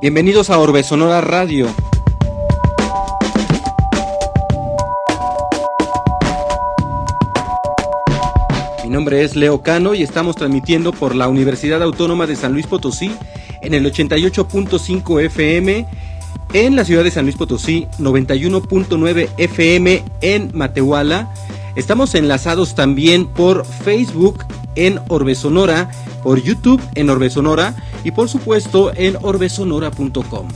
Bienvenidos 0.00 0.48
a 0.48 0.58
Orbe 0.58 0.82
Sonora 0.82 1.20
Radio. 1.20 1.66
Mi 8.82 8.88
nombre 8.88 9.22
es 9.22 9.36
Leo 9.36 9.60
Cano 9.60 9.94
y 9.94 10.02
estamos 10.02 10.36
transmitiendo 10.36 10.92
por 10.92 11.14
la 11.14 11.28
Universidad 11.28 11.82
Autónoma 11.82 12.26
de 12.26 12.34
San 12.34 12.54
Luis 12.54 12.66
Potosí 12.66 13.12
en 13.60 13.74
el 13.74 13.84
88.5 13.84 15.20
FM 15.26 15.86
en 16.54 16.76
la 16.76 16.86
ciudad 16.86 17.04
de 17.04 17.10
San 17.10 17.26
Luis 17.26 17.36
Potosí, 17.36 17.86
91.9 17.98 19.28
FM 19.36 20.02
en 20.22 20.50
Matehuala. 20.54 21.30
Estamos 21.76 22.14
enlazados 22.14 22.74
también 22.74 23.26
por 23.26 23.66
Facebook 23.66 24.46
en 24.74 25.00
Orbe 25.08 25.34
Sonora, 25.34 25.90
por 26.22 26.40
YouTube 26.42 26.82
en 26.94 27.10
Orbe 27.10 27.30
Sonora 27.30 27.74
y 28.04 28.10
por 28.10 28.28
supuesto 28.28 28.92
en 28.94 29.16
orbesonora.com. 29.20 30.48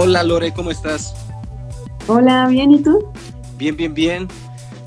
Hola 0.00 0.22
Lore, 0.22 0.54
¿cómo 0.54 0.70
estás? 0.70 1.12
Hola, 2.06 2.46
bien, 2.46 2.70
¿y 2.70 2.80
tú? 2.80 3.10
Bien, 3.56 3.76
bien, 3.76 3.94
bien. 3.94 4.28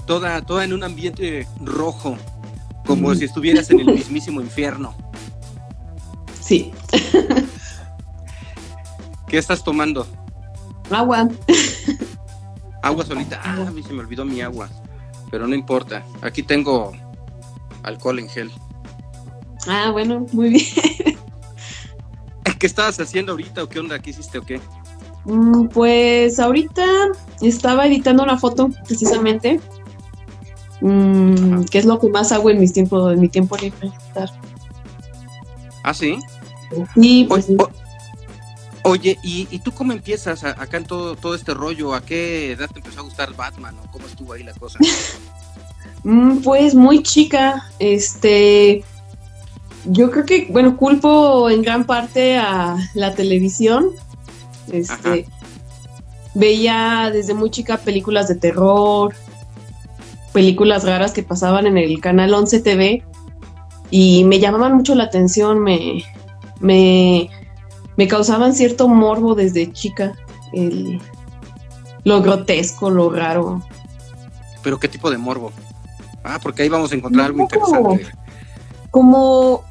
Toda, 0.08 0.42
toda 0.42 0.64
en 0.64 0.72
un 0.72 0.86
ambiente 0.86 1.46
rojo, 1.60 2.16
como 2.86 3.14
si 3.14 3.26
estuvieras 3.26 3.70
en 3.72 3.82
el 3.82 3.88
mismísimo 3.94 4.40
infierno. 4.40 4.96
Sí. 6.40 6.72
¿Qué 9.28 9.38
estás 9.38 9.66
tomando? 9.66 10.08
Agua. 10.90 11.28
Agua 12.82 13.06
solita. 13.06 13.42
Ah, 13.44 13.66
a 13.68 13.72
mí 13.72 13.84
se 13.84 13.92
me 13.92 14.00
olvidó 14.00 14.24
mi 14.24 14.40
agua. 14.40 14.70
Pero 15.30 15.46
no 15.46 15.56
importa. 15.56 16.06
Aquí 16.22 16.42
tengo 16.42 16.94
alcohol 17.84 18.20
en 18.20 18.30
gel. 18.30 18.50
Ah, 19.68 19.90
bueno, 19.92 20.26
muy 20.32 20.52
bien. 20.52 20.64
¿Qué 22.60 22.66
estabas 22.66 22.98
haciendo 23.02 23.34
ahorita 23.34 23.62
o 23.62 23.68
qué 23.68 23.80
onda? 23.80 24.00
¿Qué 24.00 24.12
hiciste 24.12 24.38
o 24.38 24.44
qué? 24.44 24.62
Mm, 25.26 25.68
Pues 25.68 26.40
ahorita 26.40 26.84
estaba 27.42 27.86
editando 27.88 28.24
una 28.24 28.38
foto, 28.38 28.70
precisamente. 28.88 29.60
Mm, 30.82 31.64
que 31.66 31.78
es 31.78 31.86
lo 31.86 32.00
que 32.00 32.10
más 32.10 32.32
hago 32.32 32.50
en 32.50 32.60
mis 32.60 32.74
tiempos, 32.74 33.14
en 33.14 33.20
mi 33.20 33.30
tiempo 33.30 33.56
libre. 33.58 33.92
Ah, 35.84 35.94
sí. 35.94 36.18
Y 36.96 37.26
O- 37.26 37.28
pues, 37.28 37.48
o- 37.58 37.70
oye, 38.90 39.18
¿y, 39.24 39.48
y 39.52 39.60
tú 39.60 39.72
cómo 39.72 39.94
empiezas 39.94 40.44
a- 40.44 40.50
acá 40.62 40.78
en 40.78 40.86
todo, 40.86 41.16
todo 41.16 41.36
este 41.36 41.54
rollo? 41.54 41.94
¿A 41.94 42.02
qué 42.02 42.52
edad 42.54 42.70
te 42.72 42.80
empezó 42.80 43.02
a 43.02 43.04
gustar 43.04 43.36
Batman 43.36 43.76
o 43.84 43.92
cómo 43.92 44.08
estuvo 44.08 44.34
ahí 44.34 44.44
la 44.44 44.54
cosa? 44.54 44.80
mm, 46.04 46.38
pues 46.38 46.74
muy 46.74 47.04
chica. 47.04 47.70
Este. 47.80 48.84
Yo 49.86 50.12
creo 50.12 50.26
que, 50.26 50.48
bueno, 50.52 50.78
culpo 50.78 51.50
en 51.50 51.62
gran 51.64 51.86
parte 51.86 52.38
a 52.38 52.78
la 52.96 53.14
televisión. 53.14 53.88
Este. 54.72 55.26
Veía 56.34 57.10
desde 57.14 57.34
muy 57.34 57.50
chica 57.50 57.78
películas 57.78 58.28
de 58.28 58.36
terror, 58.36 59.14
películas 60.34 60.84
raras 60.86 61.12
que 61.12 61.24
pasaban 61.24 61.68
en 61.68 61.78
el 61.78 62.00
canal 62.00 62.34
11 62.34 62.62
TV 62.62 63.04
y 63.90 64.24
me 64.24 64.40
llamaban 64.40 64.76
mucho 64.76 64.96
la 64.96 65.04
atención, 65.06 65.60
me, 65.60 66.04
me, 66.62 67.30
me 67.98 68.08
causaban 68.08 68.54
cierto 68.56 68.88
morbo 68.88 69.36
desde 69.36 69.72
chica, 69.74 70.14
el- 70.54 71.02
lo 72.06 72.22
grotesco, 72.22 72.90
lo 72.90 73.10
raro. 73.12 73.62
¿Pero 74.64 74.80
qué 74.80 74.88
tipo 74.88 75.12
de 75.12 75.18
morbo? 75.18 75.52
Ah, 76.24 76.40
porque 76.42 76.64
ahí 76.64 76.70
vamos 76.70 76.92
a 76.92 76.96
encontrar 76.96 77.26
algo 77.28 77.42
interesante. 77.42 78.08
como 78.90 79.64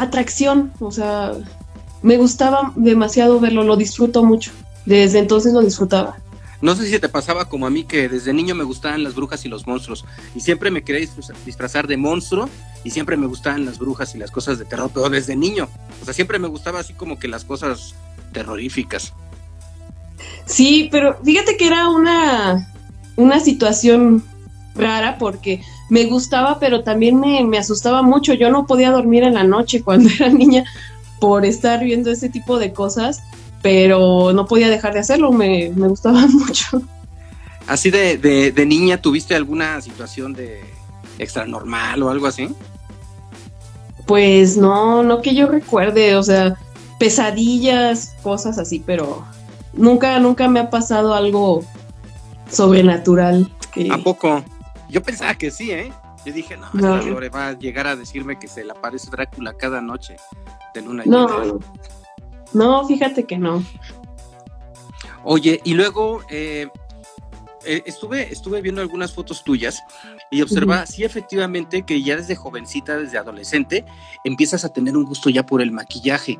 atracción, 0.00 0.72
o 0.80 0.90
sea, 0.90 1.32
me 2.04 2.18
gustaba 2.18 2.70
demasiado 2.76 3.40
verlo, 3.40 3.64
lo 3.64 3.76
disfruto 3.76 4.22
mucho. 4.22 4.52
Desde 4.84 5.18
entonces 5.18 5.54
lo 5.54 5.62
disfrutaba. 5.62 6.16
No 6.60 6.76
sé 6.76 6.86
si 6.86 6.98
te 6.98 7.08
pasaba 7.08 7.46
como 7.46 7.66
a 7.66 7.70
mí 7.70 7.84
que 7.84 8.10
desde 8.10 8.34
niño 8.34 8.54
me 8.54 8.62
gustaban 8.64 9.02
las 9.02 9.14
brujas 9.14 9.44
y 9.46 9.48
los 9.48 9.66
monstruos 9.66 10.04
y 10.34 10.40
siempre 10.40 10.70
me 10.70 10.82
quería 10.82 11.00
disfraz- 11.00 11.34
disfrazar 11.46 11.86
de 11.86 11.96
monstruo 11.96 12.48
y 12.84 12.90
siempre 12.90 13.16
me 13.16 13.26
gustaban 13.26 13.64
las 13.64 13.78
brujas 13.78 14.14
y 14.14 14.18
las 14.18 14.30
cosas 14.30 14.58
de 14.58 14.66
terror, 14.66 14.90
pero 14.92 15.08
desde 15.08 15.34
niño. 15.34 15.66
O 16.02 16.04
sea, 16.04 16.12
siempre 16.12 16.38
me 16.38 16.48
gustaba 16.48 16.80
así 16.80 16.92
como 16.92 17.18
que 17.18 17.26
las 17.26 17.44
cosas 17.44 17.94
terroríficas. 18.32 19.14
Sí, 20.44 20.88
pero 20.92 21.18
fíjate 21.24 21.56
que 21.56 21.66
era 21.66 21.88
una, 21.88 22.68
una 23.16 23.40
situación 23.40 24.22
rara 24.74 25.16
porque 25.18 25.62
me 25.88 26.04
gustaba, 26.04 26.58
pero 26.58 26.82
también 26.82 27.18
me, 27.18 27.42
me 27.44 27.56
asustaba 27.58 28.02
mucho. 28.02 28.34
Yo 28.34 28.50
no 28.50 28.66
podía 28.66 28.90
dormir 28.90 29.22
en 29.22 29.34
la 29.34 29.44
noche 29.44 29.82
cuando 29.82 30.10
era 30.14 30.28
niña 30.28 30.64
por 31.24 31.46
estar 31.46 31.82
viendo 31.82 32.10
ese 32.10 32.28
tipo 32.28 32.58
de 32.58 32.74
cosas, 32.74 33.22
pero 33.62 34.34
no 34.34 34.44
podía 34.44 34.68
dejar 34.68 34.92
de 34.92 35.00
hacerlo, 35.00 35.32
me, 35.32 35.70
me 35.74 35.88
gustaba 35.88 36.26
mucho. 36.28 36.82
Así 37.66 37.90
de, 37.90 38.18
de, 38.18 38.52
de 38.52 38.66
niña, 38.66 39.00
¿tuviste 39.00 39.34
alguna 39.34 39.80
situación 39.80 40.34
de 40.34 40.60
extranormal 41.18 42.02
o 42.02 42.10
algo 42.10 42.26
así? 42.26 42.50
Pues 44.04 44.58
no, 44.58 45.02
no 45.02 45.22
que 45.22 45.34
yo 45.34 45.46
recuerde, 45.46 46.14
o 46.16 46.22
sea, 46.22 46.58
pesadillas, 46.98 48.14
cosas 48.22 48.58
así, 48.58 48.82
pero 48.84 49.24
nunca, 49.72 50.18
nunca 50.18 50.46
me 50.46 50.60
ha 50.60 50.68
pasado 50.68 51.14
algo 51.14 51.64
sobrenatural. 52.50 53.50
Que... 53.72 53.88
¿A 53.90 53.96
poco? 53.96 54.44
Yo 54.90 55.02
pensaba 55.02 55.34
que 55.36 55.50
sí, 55.50 55.70
¿eh? 55.70 55.90
Yo 56.24 56.32
dije, 56.32 56.56
no, 56.56 56.68
No. 56.72 56.96
esta 56.96 57.10
Lore 57.10 57.28
va 57.28 57.48
a 57.48 57.52
llegar 57.52 57.86
a 57.86 57.96
decirme 57.96 58.38
que 58.38 58.48
se 58.48 58.64
le 58.64 58.72
aparece 58.72 59.10
Drácula 59.10 59.54
cada 59.54 59.80
noche 59.80 60.16
de 60.74 60.82
luna 60.82 61.02
No, 61.06 61.28
llena. 61.28 61.44
no, 61.52 61.60
no, 62.80 62.86
fíjate 62.88 63.24
que 63.24 63.36
no. 63.38 63.62
Oye, 65.22 65.60
y 65.64 65.74
luego 65.74 66.22
eh, 66.30 66.68
eh, 67.64 67.82
estuve, 67.86 68.32
estuve 68.32 68.60
viendo 68.60 68.80
algunas 68.82 69.12
fotos 69.12 69.42
tuyas 69.42 69.82
y 70.30 70.42
observa, 70.42 70.84
sí, 70.86 71.04
efectivamente, 71.04 71.82
que 71.84 72.02
ya 72.02 72.16
desde 72.16 72.36
jovencita, 72.36 72.96
desde 72.98 73.18
adolescente, 73.18 73.84
empiezas 74.24 74.64
a 74.64 74.68
tener 74.72 74.96
un 74.96 75.04
gusto 75.04 75.30
ya 75.30 75.46
por 75.46 75.62
el 75.62 75.72
maquillaje. 75.72 76.38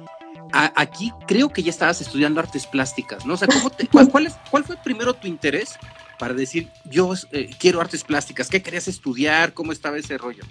A- 0.52 0.72
aquí 0.76 1.12
creo 1.26 1.48
que 1.48 1.62
ya 1.62 1.70
estabas 1.70 2.00
estudiando 2.00 2.40
artes 2.40 2.66
plásticas, 2.66 3.24
¿no? 3.24 3.34
O 3.34 3.36
sea, 3.36 3.48
¿cómo 3.48 3.70
te- 3.70 3.88
cuál, 3.88 4.08
cuál 4.10 4.26
es- 4.26 4.36
cuál 4.50 4.64
fue 4.64 4.76
primero 4.76 5.14
tu 5.14 5.26
interés 5.26 5.78
para 6.19 6.34
decir, 6.34 6.69
yo 6.91 7.12
eh, 7.32 7.48
quiero 7.58 7.80
artes 7.80 8.04
plásticas? 8.04 8.48
¿Qué 8.48 8.62
querías 8.62 8.88
estudiar? 8.88 9.52
¿Cómo 9.54 9.72
estaba 9.72 9.98
ese 9.98 10.16
rollo? 10.19 10.44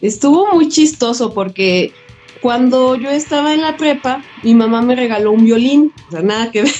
Estuvo 0.00 0.52
muy 0.52 0.68
chistoso 0.68 1.32
porque 1.34 1.92
cuando 2.40 2.94
yo 2.96 3.10
estaba 3.10 3.52
en 3.54 3.60
la 3.60 3.76
prepa, 3.76 4.22
mi 4.42 4.54
mamá 4.54 4.80
me 4.82 4.96
regaló 4.96 5.32
un 5.32 5.44
violín, 5.44 5.92
o 6.08 6.10
sea, 6.10 6.22
nada 6.22 6.50
que 6.50 6.62
ver. 6.62 6.72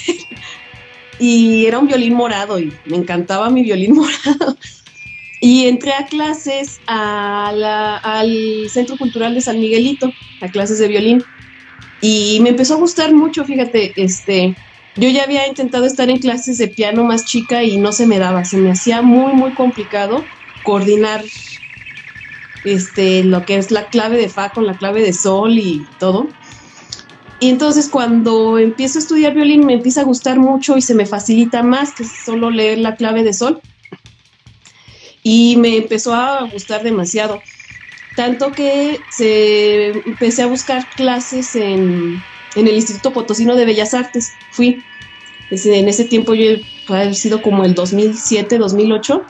Y 1.19 1.67
era 1.67 1.79
un 1.79 1.87
violín 1.87 2.15
morado 2.15 2.59
y 2.59 2.73
me 2.87 2.97
encantaba 2.97 3.51
mi 3.51 3.63
violín 3.63 3.95
morado. 3.95 4.57
Y 5.43 5.67
entré 5.67 5.93
a 5.93 6.07
clases 6.07 6.81
a 6.87 7.53
la- 7.55 7.97
al 7.99 8.69
Centro 8.71 8.97
Cultural 8.97 9.35
de 9.35 9.41
San 9.41 9.59
Miguelito, 9.59 10.13
a 10.41 10.49
clases 10.49 10.79
de 10.79 10.89
violín. 10.89 11.23
Y 12.03 12.41
me 12.41 12.51
empezó 12.51 12.75
a 12.75 12.79
gustar 12.79 13.13
mucho, 13.13 13.45
fíjate, 13.45 13.93
este, 13.97 14.55
yo 14.97 15.09
ya 15.09 15.25
había 15.25 15.47
intentado 15.47 15.87
estar 15.87 16.11
en 16.11 16.19
clases 16.19 16.59
de 16.59 16.69
piano 16.69 17.05
más 17.05 17.25
chica 17.25 17.63
y 17.63 17.79
no 17.79 17.93
se 17.93 18.07
me 18.07 18.19
daba, 18.19 18.45
se 18.45 18.59
me 18.59 18.71
hacía 18.71 19.03
muy, 19.03 19.33
muy 19.33 19.55
complicado 19.55 20.27
coordinar 20.63 21.25
este, 22.65 23.25
lo 23.25 23.45
que 23.45 23.57
es 23.57 23.71
la 23.71 23.89
clave 23.89 24.19
de 24.19 24.29
fa 24.29 24.51
con 24.51 24.67
la 24.67 24.77
clave 24.77 25.03
de 25.03 25.13
sol 25.13 25.59
y 25.59 25.87
todo. 25.99 26.29
Y 27.39 27.49
entonces 27.49 27.89
cuando 27.89 28.59
empiezo 28.59 28.99
a 28.99 29.03
estudiar 29.03 29.35
violín 29.35 29.65
me 29.65 29.75
empieza 29.75 30.03
a 30.03 30.05
gustar 30.05 30.39
mucho 30.39 30.77
y 30.77 30.83
se 30.83 30.95
me 30.95 31.07
facilita 31.07 31.63
más 31.63 31.95
que 31.95 32.05
solo 32.05 32.51
leer 32.51 32.79
la 32.79 32.97
clave 32.97 33.23
de 33.23 33.33
sol. 33.33 33.61
Y 35.23 35.57
me 35.57 35.77
empezó 35.77 36.15
a 36.15 36.43
gustar 36.45 36.83
demasiado. 36.83 37.43
Tanto 38.15 38.53
que 38.53 39.05
se, 39.09 39.89
empecé 39.89 40.43
a 40.43 40.47
buscar 40.47 40.89
clases 40.91 41.55
en, 41.55 42.23
en 42.55 42.67
el 42.69 42.75
Instituto 42.77 43.13
Potosino 43.13 43.57
de 43.57 43.65
Bellas 43.65 43.95
Artes. 43.95 44.33
Fui. 44.51 44.83
En 45.51 45.89
ese 45.89 46.05
tiempo 46.05 46.35
yo 46.35 46.45
haber 46.89 47.15
sido 47.15 47.43
como 47.43 47.65
el 47.65 47.75
2007, 47.75 48.59
2008. 48.59 49.23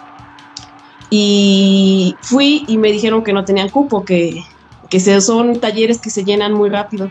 Y 1.11 2.15
fui 2.21 2.65
y 2.69 2.79
me 2.79 2.93
dijeron 2.93 3.25
que 3.25 3.33
no 3.33 3.45
tenían 3.45 3.69
cupo, 3.69 4.05
que, 4.05 4.43
que 4.89 5.01
se- 5.01 5.21
son 5.21 5.59
talleres 5.61 5.99
que 6.01 6.11
se 6.11 6.25
llenan 6.25 6.53
muy 6.53 6.69
rápido. 6.71 7.11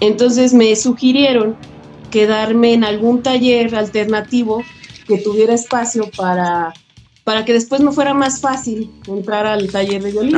Entonces 0.00 0.52
me 0.52 0.74
sugirieron 0.76 1.56
quedarme 2.10 2.72
en 2.74 2.84
algún 2.84 3.22
taller 3.22 3.74
alternativo 3.74 4.62
que 5.06 5.18
tuviera 5.18 5.54
espacio 5.54 6.10
para, 6.16 6.74
para 7.24 7.44
que 7.44 7.52
después 7.54 7.80
me 7.80 7.92
fuera 7.92 8.12
más 8.14 8.40
fácil 8.40 8.90
entrar 9.06 9.46
al 9.46 9.70
taller 9.70 10.02
de 10.02 10.10
violín. 10.12 10.36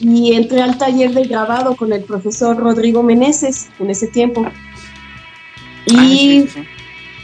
Y 0.00 0.34
entré 0.34 0.62
al 0.62 0.78
taller 0.78 1.12
de 1.12 1.24
grabado 1.24 1.74
con 1.74 1.92
el 1.92 2.02
profesor 2.04 2.56
Rodrigo 2.56 3.02
Meneses 3.02 3.68
en 3.78 3.90
ese 3.90 4.06
tiempo. 4.06 4.46
Y 5.86 6.46
ah, 6.56 6.64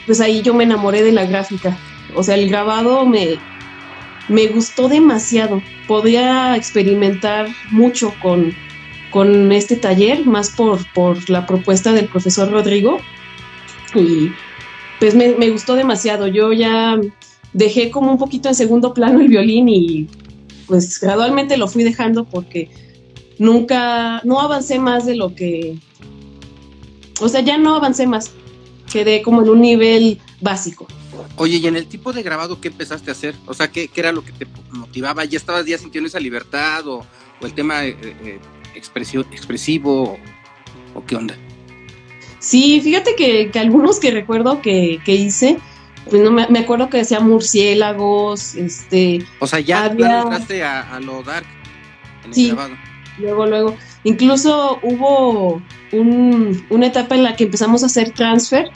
pues 0.06 0.20
ahí 0.20 0.42
yo 0.42 0.54
me 0.54 0.64
enamoré 0.64 1.02
de 1.02 1.12
la 1.12 1.26
gráfica. 1.26 1.76
O 2.14 2.22
sea, 2.22 2.34
el 2.34 2.48
grabado 2.48 3.06
me, 3.06 3.38
me 4.28 4.46
gustó 4.48 4.88
demasiado. 4.88 5.62
Podía 5.86 6.56
experimentar 6.56 7.48
mucho 7.70 8.12
con, 8.20 8.54
con 9.10 9.52
este 9.52 9.76
taller, 9.76 10.26
más 10.26 10.50
por, 10.50 10.80
por 10.92 11.28
la 11.30 11.46
propuesta 11.46 11.92
del 11.92 12.08
profesor 12.08 12.50
Rodrigo. 12.50 12.98
Y 13.94 14.32
pues 14.98 15.14
me, 15.14 15.34
me, 15.36 15.50
gustó 15.50 15.74
demasiado. 15.74 16.26
Yo 16.26 16.52
ya 16.52 16.98
dejé 17.52 17.90
como 17.90 18.10
un 18.10 18.18
poquito 18.18 18.48
en 18.48 18.54
segundo 18.54 18.94
plano 18.94 19.20
el 19.20 19.28
violín 19.28 19.68
y 19.68 20.08
pues 20.66 21.00
gradualmente 21.00 21.56
lo 21.56 21.68
fui 21.68 21.84
dejando 21.84 22.24
porque 22.24 22.70
nunca, 23.38 24.20
no 24.24 24.40
avancé 24.40 24.78
más 24.78 25.06
de 25.06 25.16
lo 25.16 25.34
que, 25.34 25.78
o 27.20 27.28
sea, 27.28 27.40
ya 27.40 27.58
no 27.58 27.76
avancé 27.76 28.06
más. 28.06 28.30
Quedé 28.90 29.22
como 29.22 29.42
en 29.42 29.48
un 29.48 29.60
nivel 29.60 30.20
básico. 30.40 30.86
Oye, 31.36 31.56
¿y 31.56 31.66
en 31.66 31.76
el 31.76 31.86
tipo 31.86 32.12
de 32.12 32.22
grabado 32.22 32.60
qué 32.60 32.68
empezaste 32.68 33.10
a 33.10 33.12
hacer? 33.12 33.34
O 33.46 33.54
sea, 33.54 33.68
¿qué, 33.68 33.88
qué 33.88 34.00
era 34.00 34.12
lo 34.12 34.24
que 34.24 34.32
te 34.32 34.46
motivaba? 34.70 35.24
¿Ya 35.24 35.36
estabas 35.36 35.66
ya 35.66 35.78
sintiendo 35.78 36.08
esa 36.08 36.20
libertad 36.20 36.86
o, 36.86 37.04
o 37.40 37.46
el 37.46 37.54
tema 37.54 37.84
eh, 37.84 37.96
eh, 38.02 38.38
expresivo 38.74 40.18
o, 40.94 41.04
qué 41.06 41.16
onda? 41.16 41.36
Sí, 42.38 42.80
fíjate 42.80 43.14
que, 43.16 43.50
algunos 43.58 43.98
que 43.98 44.10
recuerdo 44.10 44.60
que, 44.60 45.00
hice, 45.06 45.58
pues 46.08 46.22
no 46.22 46.30
me, 46.30 46.58
acuerdo 46.58 46.90
que 46.90 46.98
decía 46.98 47.20
murciélagos, 47.20 48.54
este. 48.54 49.24
O 49.40 49.46
sea, 49.46 49.60
ya 49.60 49.86
entraste 49.86 50.62
a, 50.62 51.00
lo 51.00 51.22
dark 51.22 51.46
en 52.24 52.34
sí, 52.34 52.54
Luego, 53.18 53.46
luego. 53.46 53.76
Incluso 54.02 54.80
hubo 54.82 55.62
una 55.92 56.86
etapa 56.86 57.14
en 57.14 57.22
la 57.22 57.36
que 57.36 57.44
empezamos 57.44 57.82
a 57.84 57.86
hacer 57.86 58.10
transfer 58.10 58.70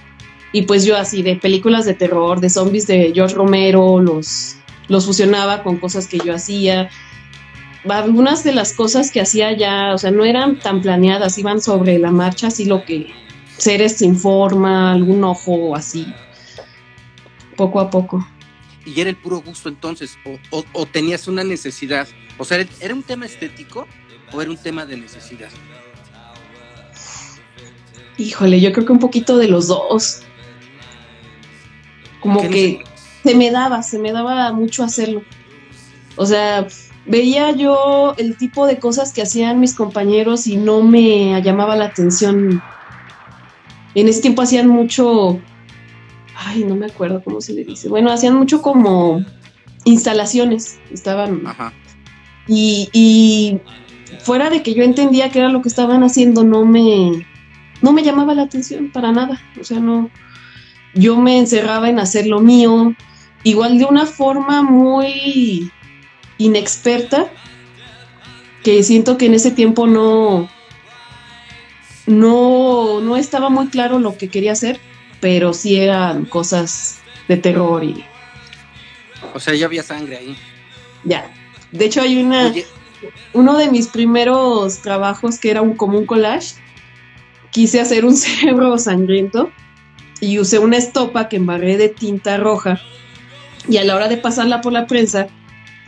y 0.52 0.62
pues 0.62 0.84
yo 0.84 0.96
así 0.96 1.22
de 1.22 1.36
películas 1.36 1.84
de 1.84 1.94
terror, 1.94 2.40
de 2.40 2.48
zombies 2.48 2.86
de 2.86 3.10
George 3.12 3.34
Romero, 3.34 4.00
los, 4.00 4.56
los 4.86 5.04
fusionaba 5.04 5.64
con 5.64 5.78
cosas 5.78 6.06
que 6.06 6.18
yo 6.18 6.34
hacía 6.34 6.88
algunas 7.88 8.44
de 8.44 8.52
las 8.52 8.72
cosas 8.72 9.10
que 9.10 9.20
hacía 9.20 9.56
ya, 9.56 9.94
o 9.94 9.98
sea, 9.98 10.10
no 10.10 10.24
eran 10.24 10.58
tan 10.58 10.82
planeadas, 10.82 11.38
iban 11.38 11.60
sobre 11.60 11.98
la 11.98 12.10
marcha, 12.10 12.48
así 12.48 12.64
lo 12.64 12.84
que 12.84 13.12
Ceres 13.56 13.96
sin 13.96 14.16
forma, 14.16 14.92
algún 14.92 15.24
ojo 15.24 15.74
así, 15.74 16.06
poco 17.58 17.80
a 17.80 17.90
poco. 17.90 18.26
¿Y 18.86 18.98
era 18.98 19.10
el 19.10 19.16
puro 19.16 19.42
gusto 19.42 19.68
entonces? 19.68 20.16
¿O, 20.50 20.86
tenías 20.86 21.28
una 21.28 21.44
necesidad? 21.44 22.08
O 22.38 22.44
sea, 22.46 22.66
¿era 22.80 22.94
un 22.94 23.02
tema 23.02 23.26
estético 23.26 23.86
o 24.32 24.40
era 24.40 24.50
un 24.50 24.56
tema 24.56 24.86
de 24.86 24.96
necesidad? 24.96 25.50
Híjole, 28.16 28.60
yo 28.60 28.72
creo 28.72 28.86
que 28.86 28.92
un 28.92 28.98
poquito 28.98 29.36
de 29.36 29.48
los 29.48 29.66
dos. 29.66 30.22
Como 32.20 32.48
que 32.48 32.82
se 33.22 33.34
me 33.34 33.50
daba, 33.50 33.82
se 33.82 33.98
me 33.98 34.12
daba 34.12 34.52
mucho 34.52 34.82
hacerlo. 34.82 35.22
O 36.16 36.24
sea, 36.24 36.66
veía 37.04 37.50
yo 37.52 38.14
el 38.16 38.36
tipo 38.36 38.66
de 38.66 38.78
cosas 38.78 39.12
que 39.12 39.22
hacían 39.22 39.60
mis 39.60 39.74
compañeros 39.74 40.46
y 40.46 40.56
no 40.56 40.82
me 40.82 41.40
llamaba 41.42 41.76
la 41.76 41.86
atención. 41.86 42.62
En 43.94 44.08
ese 44.08 44.22
tiempo 44.22 44.42
hacían 44.42 44.68
mucho, 44.68 45.40
ay, 46.38 46.64
no 46.64 46.76
me 46.76 46.86
acuerdo 46.86 47.22
cómo 47.22 47.40
se 47.40 47.52
le 47.52 47.64
dice. 47.64 47.88
Bueno, 47.88 48.12
hacían 48.12 48.34
mucho 48.34 48.62
como 48.62 49.24
instalaciones, 49.84 50.78
estaban. 50.92 51.46
Ajá. 51.46 51.72
Y, 52.46 52.88
y 52.92 53.58
fuera 54.20 54.48
de 54.48 54.62
que 54.62 54.72
yo 54.72 54.84
entendía 54.84 55.30
qué 55.30 55.40
era 55.40 55.48
lo 55.48 55.62
que 55.62 55.68
estaban 55.68 56.02
haciendo, 56.04 56.44
no 56.44 56.64
me, 56.64 57.26
no 57.82 57.92
me 57.92 58.04
llamaba 58.04 58.34
la 58.34 58.42
atención 58.42 58.90
para 58.90 59.10
nada. 59.10 59.40
O 59.60 59.64
sea, 59.64 59.80
no, 59.80 60.10
yo 60.94 61.16
me 61.20 61.38
encerraba 61.38 61.90
en 61.90 61.98
hacer 61.98 62.26
lo 62.26 62.40
mío, 62.40 62.94
igual 63.42 63.78
de 63.78 63.84
una 63.84 64.06
forma 64.06 64.62
muy 64.62 65.72
inexperta, 66.38 67.26
que 68.62 68.82
siento 68.84 69.18
que 69.18 69.26
en 69.26 69.34
ese 69.34 69.50
tiempo 69.50 69.88
no, 69.88 70.48
no, 72.06 73.00
no 73.00 73.16
estaba 73.16 73.50
muy 73.50 73.66
claro 73.68 73.98
lo 73.98 74.16
que 74.16 74.28
quería 74.28 74.52
hacer, 74.52 74.80
pero 75.20 75.52
sí 75.52 75.76
eran 75.76 76.24
cosas 76.24 76.98
de 77.28 77.36
terror 77.36 77.84
y... 77.84 78.04
O 79.34 79.40
sea, 79.40 79.54
ya 79.54 79.66
había 79.66 79.82
sangre 79.82 80.16
ahí. 80.16 80.36
Ya. 81.04 81.30
De 81.72 81.84
hecho, 81.86 82.02
hay 82.02 82.22
una... 82.22 82.52
Uno 83.32 83.56
de 83.56 83.70
mis 83.70 83.86
primeros 83.86 84.78
trabajos 84.78 85.38
que 85.38 85.50
era 85.50 85.62
un, 85.62 85.76
como 85.76 85.98
un 85.98 86.06
collage, 86.06 86.56
quise 87.50 87.80
hacer 87.80 88.04
un 88.04 88.16
cerebro 88.16 88.76
sangriento 88.78 89.50
y 90.20 90.38
usé 90.38 90.58
una 90.58 90.76
estopa 90.76 91.28
que 91.28 91.36
embarré 91.36 91.76
de 91.76 91.88
tinta 91.88 92.36
roja 92.36 92.80
y 93.68 93.76
a 93.76 93.84
la 93.84 93.94
hora 93.94 94.08
de 94.08 94.16
pasarla 94.16 94.60
por 94.60 94.72
la 94.72 94.86
prensa 94.86 95.28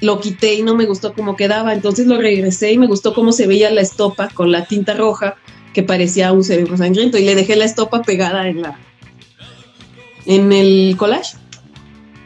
lo 0.01 0.21
quité 0.21 0.55
y 0.55 0.63
no 0.63 0.77
me 0.77 0.87
gustó 0.87 1.13
cómo 1.13 1.37
quedaba, 1.37 1.75
entonces 1.75 2.07
lo 2.07 2.17
regresé 2.17 2.73
y 2.73 2.79
me 2.79 2.87
gustó 2.87 3.13
cómo 3.13 3.33
se 3.33 3.47
veía 3.47 3.71
la 3.71 3.83
estopa 3.83 4.29
con 4.29 4.51
la 4.51 4.65
tinta 4.65 4.95
roja 4.95 5.37
que 5.75 5.83
parecía 5.83 6.33
un 6.33 6.43
cerebro 6.43 6.77
sangriento 6.77 7.19
y 7.19 7.25
le 7.25 7.35
dejé 7.35 7.57
la 7.57 7.65
estopa 7.65 8.03
pegada 8.03 8.49
en 8.49 8.63
la 8.63 8.79
en 10.31 10.53
el 10.53 10.95
collage. 10.97 11.37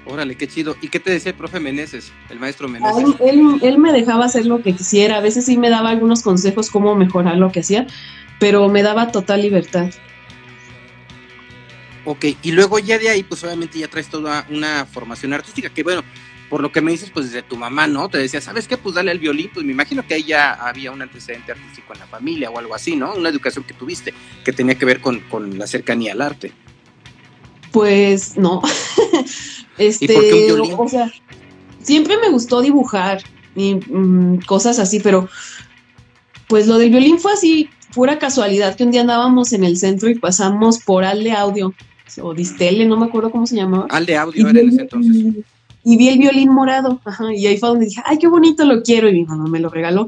Órale, 0.07 0.37
qué 0.37 0.47
chido. 0.47 0.77
¿Y 0.83 0.89
qué 0.89 1.01
te 1.01 1.11
decía 1.11 1.31
el 1.31 1.39
profe 1.39 1.59
Meneses, 1.59 2.13
el 2.29 2.39
maestro 2.39 2.69
Meneses? 2.69 3.17
él, 3.21 3.79
me 3.79 3.93
dejaba 3.93 4.27
hacer 4.27 4.45
lo 4.45 4.63
que 4.63 4.75
quisiera, 4.75 5.17
a 5.17 5.21
veces 5.21 5.47
sí 5.47 5.57
me 5.57 5.71
daba 5.71 5.89
algunos 5.89 6.23
consejos 6.23 6.71
cómo 6.71 6.95
mejorar 6.95 7.39
lo 7.39 7.51
que 7.51 7.61
hacía, 7.61 7.87
pero 8.39 8.69
me 8.69 8.83
daba 8.83 9.11
total 9.11 9.41
libertad. 9.41 9.91
Ok, 12.05 12.27
y 12.43 12.53
luego 12.53 12.79
ya 12.79 12.99
de 12.99 13.09
ahí, 13.09 13.23
pues 13.23 13.43
obviamente 13.43 13.79
ya 13.79 13.89
traes 13.89 14.09
toda 14.09 14.47
una 14.51 14.85
formación 14.85 15.33
artística, 15.33 15.71
que 15.71 15.83
bueno, 15.83 16.03
por 16.51 16.61
lo 16.61 16.71
que 16.71 16.83
me 16.83 16.93
dices, 16.93 17.11
pues 17.11 17.33
desde 17.33 17.43
tu 17.43 17.57
mamá, 17.57 17.87
¿no? 17.87 18.11
Te 18.11 18.19
decía, 18.19 18.43
¿sabes 18.43 18.69
qué? 18.69 18.77
Pues 18.77 18.95
dale 18.95 19.11
al 19.11 19.19
violín, 19.19 19.51
pues 19.55 19.65
me 19.65 19.73
imagino 19.73 20.07
que 20.07 20.15
ahí 20.15 20.25
ya 20.25 20.53
había 20.53 20.93
un 20.93 21.01
antecedente 21.01 21.53
artístico 21.53 21.95
en 21.95 22.01
la 22.01 22.07
familia 22.07 22.51
o 22.51 22.59
algo 22.59 22.75
así, 22.75 22.95
¿no? 22.95 23.15
Una 23.15 23.31
educación 23.31 23.65
que 23.65 23.73
tuviste 23.73 24.13
que 24.45 24.53
tenía 24.53 24.75
que 24.77 24.85
ver 24.85 25.01
con, 25.01 25.23
la 25.59 25.67
cercanía 25.67 26.13
al 26.13 26.21
arte. 26.21 26.53
Pues 27.75 28.39
no. 28.39 28.63
este, 29.79 30.05
¿Y 30.07 30.09
por 30.09 30.23
qué 30.23 30.35
un 30.35 30.47
violín? 30.47 30.75
O 30.79 30.89
sea, 30.89 31.13
siempre 31.83 32.17
me 32.19 32.31
gustó 32.31 32.63
dibujar 32.63 33.21
y 33.57 33.75
mm, 33.75 34.43
cosas 34.47 34.79
así, 34.79 35.01
pero 35.01 35.29
pues 36.49 36.69
lo 36.69 36.79
del 36.79 36.91
violín 36.91 37.19
fue 37.19 37.33
así, 37.33 37.69
pura 37.93 38.21
casualidad, 38.21 38.77
que 38.77 38.85
un 38.85 38.93
día 38.93 39.01
andábamos 39.01 39.53
en 39.53 39.65
el 39.65 39.77
centro 39.77 40.09
y 40.09 40.15
pasamos 40.15 40.79
por 40.79 41.05
Alde 41.05 41.33
Audio, 41.33 41.75
o 42.23 42.33
Distele, 42.33 42.87
no 42.87 42.97
me 42.97 43.07
acuerdo 43.07 43.33
cómo 43.33 43.45
se 43.45 43.57
llamaba. 43.57 43.89
Alde 43.91 44.17
Audio 44.17 44.49
era 44.49 44.61
en 44.61 44.69
ese 44.69 44.83
entonces 44.83 45.45
y 45.85 45.97
vi 45.97 46.09
el 46.09 46.19
violín 46.19 46.51
morado, 46.51 47.01
ajá, 47.05 47.35
y 47.35 47.47
ahí 47.47 47.59
fue 47.59 47.71
donde 47.71 47.87
dije, 47.87 48.01
ay, 48.05 48.19
qué 48.19 48.29
bonito 48.29 48.65
lo 48.65 48.83
quiero, 48.83 49.09
y 49.09 49.15
mi 49.15 49.25
mamá 49.25 49.49
me 49.49 49.59
lo 49.59 49.69
regaló, 49.69 50.07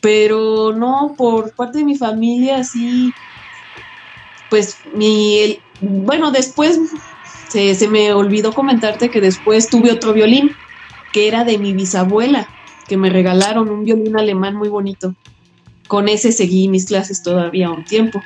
pero 0.00 0.72
no, 0.72 1.14
por 1.18 1.52
parte 1.52 1.78
de 1.78 1.84
mi 1.84 1.96
familia, 1.96 2.58
así, 2.58 3.12
pues 4.48 4.78
mi, 4.94 5.58
bueno, 5.82 6.30
después 6.30 6.78
se, 7.48 7.74
se 7.74 7.88
me 7.88 8.12
olvidó 8.12 8.52
comentarte 8.52 9.10
que 9.10 9.20
después 9.20 9.68
tuve 9.68 9.90
otro 9.90 10.12
violín, 10.12 10.52
que 11.12 11.28
era 11.28 11.44
de 11.44 11.58
mi 11.58 11.72
bisabuela, 11.72 12.48
que 12.88 12.96
me 12.96 13.10
regalaron 13.10 13.68
un 13.68 13.84
violín 13.84 14.16
alemán 14.16 14.56
muy 14.56 14.68
bonito. 14.68 15.14
Con 15.88 16.08
ese 16.08 16.32
seguí 16.32 16.68
mis 16.68 16.86
clases 16.86 17.22
todavía 17.22 17.70
un 17.70 17.84
tiempo. 17.84 18.22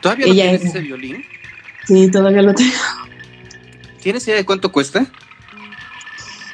¿Todavía 0.00 0.26
tienes 0.26 0.64
ese 0.64 0.80
violín? 0.80 1.24
Sí, 1.86 2.10
todavía 2.10 2.42
lo 2.42 2.54
tengo. 2.54 2.72
¿Tienes 4.00 4.26
idea 4.28 4.36
de 4.36 4.44
cuánto 4.44 4.70
cuesta? 4.70 5.06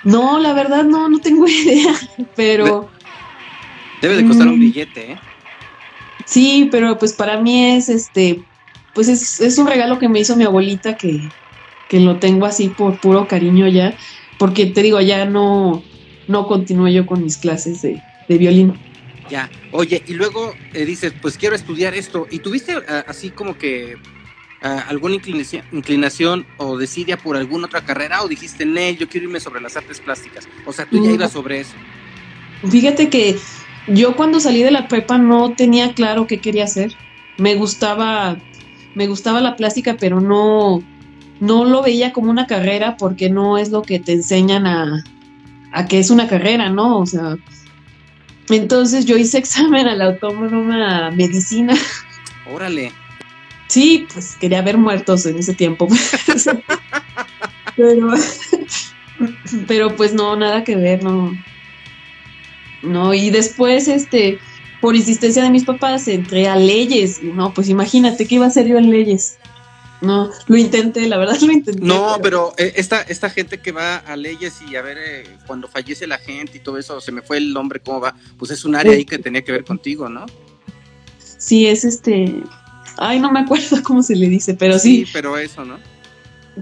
No, 0.05 0.39
la 0.39 0.53
verdad 0.53 0.85
no, 0.85 1.09
no 1.09 1.19
tengo 1.19 1.47
idea, 1.49 1.95
pero... 2.37 2.89
Debe 4.01 4.17
de 4.17 4.27
costar 4.27 4.49
un 4.49 4.57
mm. 4.57 4.61
billete, 4.61 5.13
¿eh? 5.13 5.21
Sí, 6.25 6.69
pero 6.71 6.97
pues 6.97 7.13
para 7.13 7.41
mí 7.41 7.73
es 7.73 7.89
este, 7.89 8.43
pues 8.93 9.09
es, 9.09 9.59
un 9.59 9.67
regalo 9.67 9.99
que 9.99 10.09
me 10.09 10.21
hizo 10.21 10.37
mi 10.37 10.45
abuelita 10.45 10.97
que, 10.97 11.31
lo 11.93 12.19
tengo 12.19 12.47
así 12.47 12.69
por 12.69 13.01
puro 13.01 13.27
cariño 13.27 13.67
ya, 13.69 13.97
porque 14.39 14.67
te 14.67 14.83
digo, 14.83 15.01
ya 15.01 15.25
no, 15.25 15.83
no 16.27 16.47
continúo 16.47 16.89
yo 16.89 17.05
con 17.07 17.23
mis 17.23 17.39
clases 17.39 17.83
de, 17.83 18.03
violín. 18.29 18.75
Ya, 19.29 19.51
oye, 19.73 20.03
y 20.07 20.15
luego 20.15 20.55
eh, 20.73 20.85
dices, 20.85 21.15
pues 21.21 21.37
quiero 21.37 21.57
estudiar 21.57 21.95
esto, 21.95 22.29
y 22.31 22.39
tuviste 22.39 22.75
ah, 22.89 23.05
así 23.09 23.31
como 23.31 23.57
que 23.57 23.97
alguna 24.61 25.15
inclinación, 25.15 25.65
inclinación, 25.73 26.47
o 26.59 26.77
decidia 26.77 27.17
por 27.17 27.37
alguna 27.37 27.67
otra 27.67 27.81
carrera 27.81 28.23
o 28.23 28.29
dijiste, 28.29 28.67
no, 28.67 28.91
yo 28.91 29.09
quiero 29.09 29.27
irme 29.27 29.41
sobre 29.41 29.61
las 29.61 29.77
artes 29.77 30.01
plásticas? 30.01 30.47
O 30.67 30.73
sea, 30.73 30.87
tú 30.87 31.03
ya 31.03 31.11
ibas 31.11 31.33
sobre 31.33 31.61
eso. 31.61 31.77
Fíjate 32.69 33.09
que 33.09 33.37
yo 33.87 34.17
cuando 34.17 34.39
salí 34.39 34.63
de 34.63 34.71
la 34.71 34.87
prepa 34.87 35.19
no 35.19 35.55
tenía 35.55 35.95
claro 35.95 36.27
qué 36.27 36.41
quería 36.41 36.65
hacer. 36.65 36.95
Me 37.39 37.55
gustaba, 37.55 38.37
me 38.95 39.07
gustaba 39.07 39.41
la 39.41 39.57
plástica, 39.57 39.97
pero 39.99 40.21
no, 40.21 40.83
no 41.41 41.65
lo 41.65 41.83
veía 41.83 42.13
como 42.13 42.31
una 42.31 42.47
carrera 42.47 42.97
porque 42.97 43.31
no 43.31 43.59
es 43.59 43.71
lo 43.71 43.83
que 43.83 43.99
te 44.01 44.13
enseñan 44.13 44.67
a, 44.67 45.05
a 45.73 45.87
que 45.87 45.99
es 45.99 46.11
una 46.11 46.29
carrera, 46.29 46.71
¿no? 46.71 46.99
O 46.99 47.07
sea, 47.07 47.37
entonces 48.49 49.07
yo 49.07 49.17
hice 49.17 49.39
examen 49.39 49.87
a 49.87 49.95
la 49.95 50.07
autónoma 50.07 51.11
medicina. 51.11 51.75
Órale. 52.53 52.93
Sí, 53.69 54.07
pues 54.13 54.37
quería 54.41 54.63
ver 54.63 54.77
muertos 54.77 55.25
en 55.27 55.39
ese 55.39 55.55
tiempo. 55.55 55.87
pero, 57.77 58.11
pero 59.69 59.97
pues 59.97 60.13
no, 60.13 60.35
nada 60.35 60.65
que 60.65 60.75
ver, 60.75 61.05
no. 61.05 61.33
No, 62.83 63.15
y 63.15 63.31
después, 63.31 63.87
este, 63.87 64.41
por 64.81 64.97
insistencia 64.97 65.43
de 65.43 65.51
mis 65.51 65.65
papás, 65.65 66.09
entré 66.09 66.49
a 66.49 66.57
leyes. 66.57 67.23
No, 67.23 67.53
pues 67.53 67.69
imagínate 67.69 68.27
que 68.27 68.37
iba 68.37 68.47
a 68.47 68.51
ser 68.51 68.67
yo 68.67 68.79
en 68.79 68.91
leyes. 68.91 69.37
No, 70.01 70.31
lo 70.47 70.57
intenté, 70.57 71.07
la 71.09 71.19
verdad 71.19 71.39
lo 71.43 71.53
intenté. 71.53 71.85
No, 71.85 72.19
pero, 72.23 72.55
eh, 72.57 72.73
esta, 72.77 73.03
esta 73.03 73.29
gente 73.29 73.59
que 73.59 73.73
va 73.73 73.97
a 73.97 74.17
leyes 74.17 74.61
y 74.69 74.77
a 74.77 74.83
ver 74.83 74.99
eh, 74.99 75.25
cuando 75.47 75.69
fallece 75.69 76.07
la 76.07 76.19
gente 76.19 76.59
y 76.59 76.61
todo 76.61 76.79
eso, 76.79 77.01
se 77.01 77.13
me 77.13 77.23
fue 77.23 77.37
el 77.37 77.53
nombre, 77.53 77.81
¿cómo 77.81 78.01
va? 78.01 78.15
Pues 78.39 78.51
es 78.51 78.65
un 78.65 78.75
área 78.75 78.93
ahí 78.93 79.05
que 79.05 79.19
tenía 79.19 79.43
que 79.43 79.53
ver 79.53 79.65
contigo, 79.65 80.09
¿no? 80.09 80.27
Sí, 81.19 81.67
es 81.67 81.85
este. 81.85 82.43
Ay, 82.97 83.21
no 83.21 83.31
me 83.31 83.41
acuerdo 83.41 83.77
cómo 83.85 84.03
se 84.03 84.17
le 84.17 84.29
dice, 84.29 84.55
pero 84.55 84.79
sí. 84.79 85.05
Sí, 85.05 85.11
pero 85.13 85.37
eso, 85.37 85.65
¿no? 85.65 85.79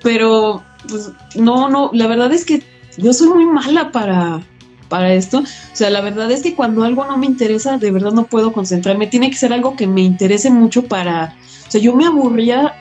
Pero, 0.02 0.64
pues, 0.88 1.10
no, 1.36 1.68
no, 1.68 1.90
la 1.92 2.06
verdad 2.06 2.32
es 2.32 2.44
que 2.44 2.62
yo 2.96 3.12
soy 3.12 3.28
muy 3.28 3.46
mala 3.46 3.92
para, 3.92 4.42
para 4.88 5.14
esto. 5.14 5.40
O 5.40 5.76
sea, 5.76 5.90
la 5.90 6.00
verdad 6.00 6.30
es 6.30 6.42
que 6.42 6.54
cuando 6.54 6.84
algo 6.84 7.04
no 7.04 7.16
me 7.16 7.26
interesa, 7.26 7.78
de 7.78 7.90
verdad 7.90 8.12
no 8.12 8.26
puedo 8.26 8.52
concentrarme. 8.52 9.06
Tiene 9.06 9.30
que 9.30 9.36
ser 9.36 9.52
algo 9.52 9.76
que 9.76 9.86
me 9.86 10.02
interese 10.02 10.50
mucho 10.50 10.84
para... 10.84 11.36
O 11.66 11.70
sea, 11.70 11.80
yo 11.80 11.94
me 11.94 12.06
aburría 12.06 12.74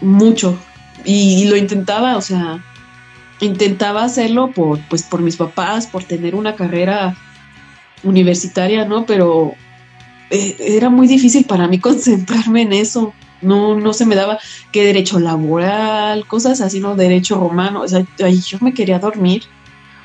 mucho 0.00 0.56
y, 1.04 1.46
lo 1.46 1.56
intentaba, 1.56 2.16
o 2.16 2.20
sea, 2.20 2.62
intentaba 3.40 4.04
hacerlo 4.04 4.50
por, 4.52 4.80
pues, 4.88 5.02
por 5.02 5.20
mis 5.20 5.36
papás, 5.36 5.86
por 5.86 6.04
tener 6.04 6.34
una 6.34 6.54
carrera 6.54 7.16
universitaria, 8.02 8.84
¿no? 8.84 9.06
Pero 9.06 9.54
eh, 10.30 10.56
era 10.58 10.90
muy 10.90 11.06
difícil 11.06 11.44
para 11.44 11.68
mí 11.68 11.78
concentrarme 11.80 12.62
en 12.62 12.72
eso. 12.72 13.12
No, 13.40 13.78
no 13.78 13.92
se 13.92 14.04
me 14.04 14.16
daba 14.16 14.38
que 14.72 14.82
derecho 14.82 15.20
laboral, 15.20 16.26
cosas 16.26 16.60
así, 16.60 16.80
¿no? 16.80 16.96
Derecho 16.96 17.36
romano. 17.38 17.82
O 17.82 17.88
sea, 17.88 18.04
yo 18.18 18.58
me 18.60 18.74
quería 18.74 18.98
dormir. 18.98 19.44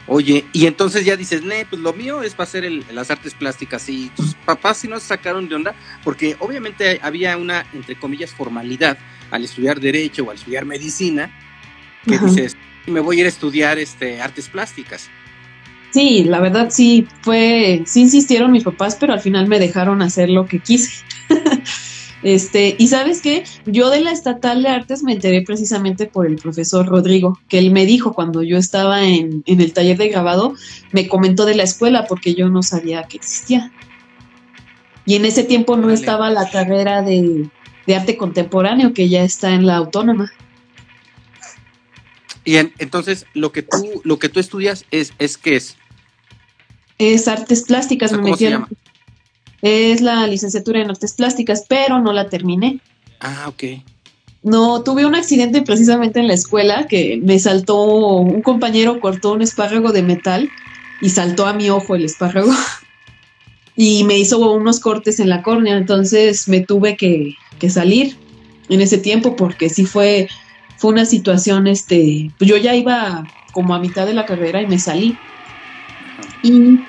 Oye, 0.05 0.45
y 0.51 0.65
entonces 0.65 1.05
ya 1.05 1.15
dices, 1.15 1.43
nee, 1.43 1.65
pues 1.65 1.81
lo 1.81 1.93
mío 1.93 2.23
es 2.23 2.33
para 2.33 2.47
hacer 2.47 2.69
las 2.91 3.09
artes 3.09 3.33
plásticas. 3.33 3.87
Y 3.87 4.09
tus 4.09 4.35
papás 4.35 4.77
sí 4.77 4.87
nos 4.87 5.03
sacaron 5.03 5.47
de 5.47 5.55
onda, 5.55 5.75
porque 6.03 6.35
obviamente 6.39 6.99
había 7.01 7.37
una, 7.37 7.65
entre 7.73 7.97
comillas, 7.97 8.31
formalidad 8.31 8.97
al 9.31 9.45
estudiar 9.45 9.79
Derecho 9.79 10.23
o 10.23 10.31
al 10.31 10.37
estudiar 10.37 10.65
Medicina, 10.65 11.31
que 12.05 12.19
dices, 12.19 12.57
me 12.85 12.99
voy 12.99 13.17
a 13.17 13.19
ir 13.21 13.25
a 13.27 13.29
estudiar 13.29 13.79
este, 13.79 14.21
artes 14.21 14.49
plásticas. 14.49 15.09
Sí, 15.91 16.23
la 16.23 16.39
verdad 16.39 16.69
sí 16.69 17.07
fue, 17.21 17.83
sí 17.85 18.01
insistieron 18.01 18.51
mis 18.51 18.63
papás, 18.63 18.97
pero 18.99 19.13
al 19.13 19.21
final 19.21 19.47
me 19.47 19.59
dejaron 19.59 20.01
hacer 20.01 20.29
lo 20.29 20.47
que 20.47 20.59
quise. 20.59 21.03
este, 22.23 22.75
y 22.79 22.87
sabes 22.87 23.21
qué, 23.21 23.43
yo 23.65 23.89
de 23.89 24.01
la 24.01 24.11
estatal 24.11 24.63
de 24.63 24.69
artes 24.69 25.03
me 25.03 25.13
enteré 25.13 25.41
precisamente 25.41 26.05
por 26.05 26.25
el 26.25 26.37
profesor 26.37 26.87
Rodrigo, 26.87 27.37
que 27.49 27.59
él 27.59 27.71
me 27.71 27.85
dijo 27.85 28.13
cuando 28.13 28.41
yo 28.41 28.57
estaba 28.57 29.03
en, 29.03 29.43
en 29.45 29.61
el 29.61 29.73
taller 29.73 29.97
de 29.97 30.09
grabado, 30.09 30.55
me 30.91 31.07
comentó 31.07 31.45
de 31.45 31.55
la 31.55 31.63
escuela 31.63 32.05
porque 32.07 32.33
yo 32.33 32.49
no 32.49 32.63
sabía 32.63 33.03
que 33.03 33.17
existía. 33.17 33.71
Y 35.05 35.15
en 35.15 35.25
ese 35.25 35.43
tiempo 35.43 35.75
no 35.75 35.89
estaba 35.89 36.29
la 36.29 36.49
carrera 36.49 37.01
de, 37.01 37.49
de 37.85 37.95
arte 37.95 38.15
contemporáneo 38.15 38.93
que 38.93 39.09
ya 39.09 39.23
está 39.23 39.53
en 39.53 39.65
la 39.65 39.75
autónoma. 39.75 40.31
Y 42.45 42.57
entonces 42.57 43.25
lo 43.33 43.51
que 43.51 43.61
tú 43.63 44.01
lo 44.03 44.19
que 44.19 44.29
tú 44.29 44.39
estudias 44.39 44.85
es 44.91 45.13
es 45.17 45.37
qué 45.37 45.55
es? 45.55 45.77
Es 46.97 47.27
artes 47.27 47.63
plásticas, 47.63 48.11
me 48.11 48.21
¿cómo 48.21 48.35
se 48.35 48.49
llama? 48.49 48.69
Es 49.63 50.01
la 50.01 50.27
licenciatura 50.27 50.81
en 50.81 50.89
artes 50.89 51.13
plásticas, 51.13 51.65
pero 51.69 52.01
no 52.01 52.11
la 52.11 52.27
terminé. 52.27 52.81
Ah, 53.21 53.45
ok. 53.47 53.63
No, 54.43 54.83
tuve 54.83 55.05
un 55.05 55.15
accidente 55.15 55.61
precisamente 55.61 56.19
en 56.19 56.27
la 56.27 56.33
escuela 56.33 56.85
que 56.85 57.17
me 57.23 57.39
saltó, 57.39 57.81
un 57.81 58.41
compañero 58.41 58.99
cortó 58.99 59.31
un 59.31 59.41
espárrago 59.41 59.93
de 59.93 60.03
metal 60.03 60.51
y 61.01 61.09
saltó 61.11 61.47
a 61.47 61.53
mi 61.53 61.69
ojo 61.69 61.95
el 61.95 62.03
espárrago 62.03 62.51
y 63.77 64.03
me 64.03 64.17
hizo 64.19 64.51
unos 64.51 64.81
cortes 64.81 65.21
en 65.21 65.29
la 65.29 65.41
córnea, 65.43 65.77
entonces 65.77 66.49
me 66.49 66.59
tuve 66.59 66.97
que, 66.97 67.35
que 67.57 67.69
salir 67.69 68.17
en 68.67 68.81
ese 68.81 68.97
tiempo 68.97 69.37
porque 69.37 69.69
sí 69.69 69.85
fue, 69.85 70.27
fue 70.75 70.91
una 70.91 71.05
situación, 71.05 71.67
este, 71.67 72.29
yo 72.41 72.57
ya 72.57 72.75
iba 72.75 73.25
como 73.53 73.73
a 73.73 73.79
mitad 73.79 74.05
de 74.05 74.13
la 74.13 74.25
carrera 74.25 74.61
y 74.61 74.67
me 74.67 74.77
salí. 74.77 75.17
Y 76.41 76.79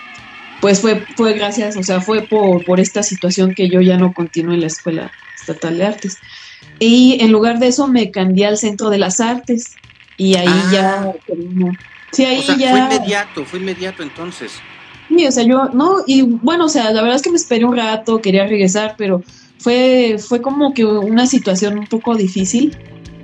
pues 0.60 0.80
fue, 0.80 1.04
fue 1.16 1.34
gracias, 1.34 1.76
o 1.76 1.82
sea, 1.82 2.00
fue 2.00 2.22
por, 2.22 2.64
por 2.64 2.80
esta 2.80 3.02
situación 3.02 3.54
que 3.54 3.68
yo 3.68 3.80
ya 3.80 3.96
no 3.96 4.12
continué 4.12 4.54
en 4.54 4.60
la 4.62 4.66
Escuela 4.66 5.12
Estatal 5.38 5.78
de 5.78 5.84
Artes. 5.84 6.18
Y 6.78 7.18
en 7.20 7.32
lugar 7.32 7.58
de 7.58 7.68
eso 7.68 7.86
me 7.86 8.10
cambié 8.10 8.46
al 8.46 8.58
Centro 8.58 8.90
de 8.90 8.98
las 8.98 9.20
Artes 9.20 9.76
y 10.16 10.34
ahí 10.36 10.62
ya... 10.72 11.02
Ah. 11.02 11.12
Sí, 12.12 12.24
ahí 12.24 12.44
ya... 12.58 12.86
Fue 12.86 12.96
inmediato, 12.96 13.44
fue 13.44 13.58
inmediato 13.58 14.02
entonces. 14.02 14.52
Sí, 15.08 15.26
o 15.26 15.32
sea, 15.32 15.44
yo, 15.44 15.68
no, 15.72 15.98
y 16.06 16.22
bueno, 16.22 16.66
o 16.66 16.68
sea, 16.68 16.90
la 16.90 17.02
verdad 17.02 17.16
es 17.16 17.22
que 17.22 17.30
me 17.30 17.36
esperé 17.36 17.64
un 17.64 17.76
rato, 17.76 18.20
quería 18.20 18.46
regresar, 18.46 18.94
pero 18.96 19.22
fue, 19.58 20.16
fue 20.18 20.40
como 20.40 20.74
que 20.74 20.84
una 20.84 21.26
situación 21.26 21.78
un 21.78 21.86
poco 21.86 22.14
difícil 22.14 22.76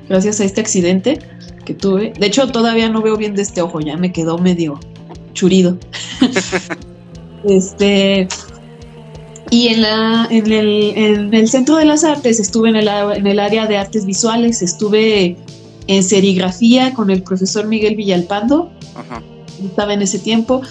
gracias 0.08 0.40
a 0.40 0.44
este 0.44 0.60
accidente 0.60 1.18
que 1.64 1.74
tuve. 1.74 2.12
De 2.18 2.26
hecho, 2.26 2.48
todavía 2.48 2.88
no 2.88 3.02
veo 3.02 3.16
bien 3.16 3.34
de 3.34 3.42
este 3.42 3.62
ojo, 3.62 3.80
ya 3.80 3.96
me 3.96 4.12
quedó 4.12 4.38
medio 4.38 4.78
churido. 5.32 5.78
este. 7.44 8.28
Y 9.50 9.68
en, 9.68 9.82
la, 9.82 10.28
en, 10.30 10.52
el, 10.52 10.92
en 10.96 11.34
el 11.34 11.48
Centro 11.48 11.76
de 11.76 11.84
las 11.84 12.04
Artes 12.04 12.38
estuve 12.38 12.68
en 12.68 12.76
el, 12.76 12.88
en 12.88 13.26
el 13.26 13.40
área 13.40 13.66
de 13.66 13.76
artes 13.76 14.06
visuales, 14.06 14.62
estuve 14.62 15.36
en 15.88 16.04
serigrafía 16.04 16.94
con 16.94 17.10
el 17.10 17.24
profesor 17.24 17.66
Miguel 17.66 17.96
Villalpando, 17.96 18.70
estaba 19.64 19.92
en 19.92 20.02
ese 20.02 20.20
tiempo, 20.20 20.62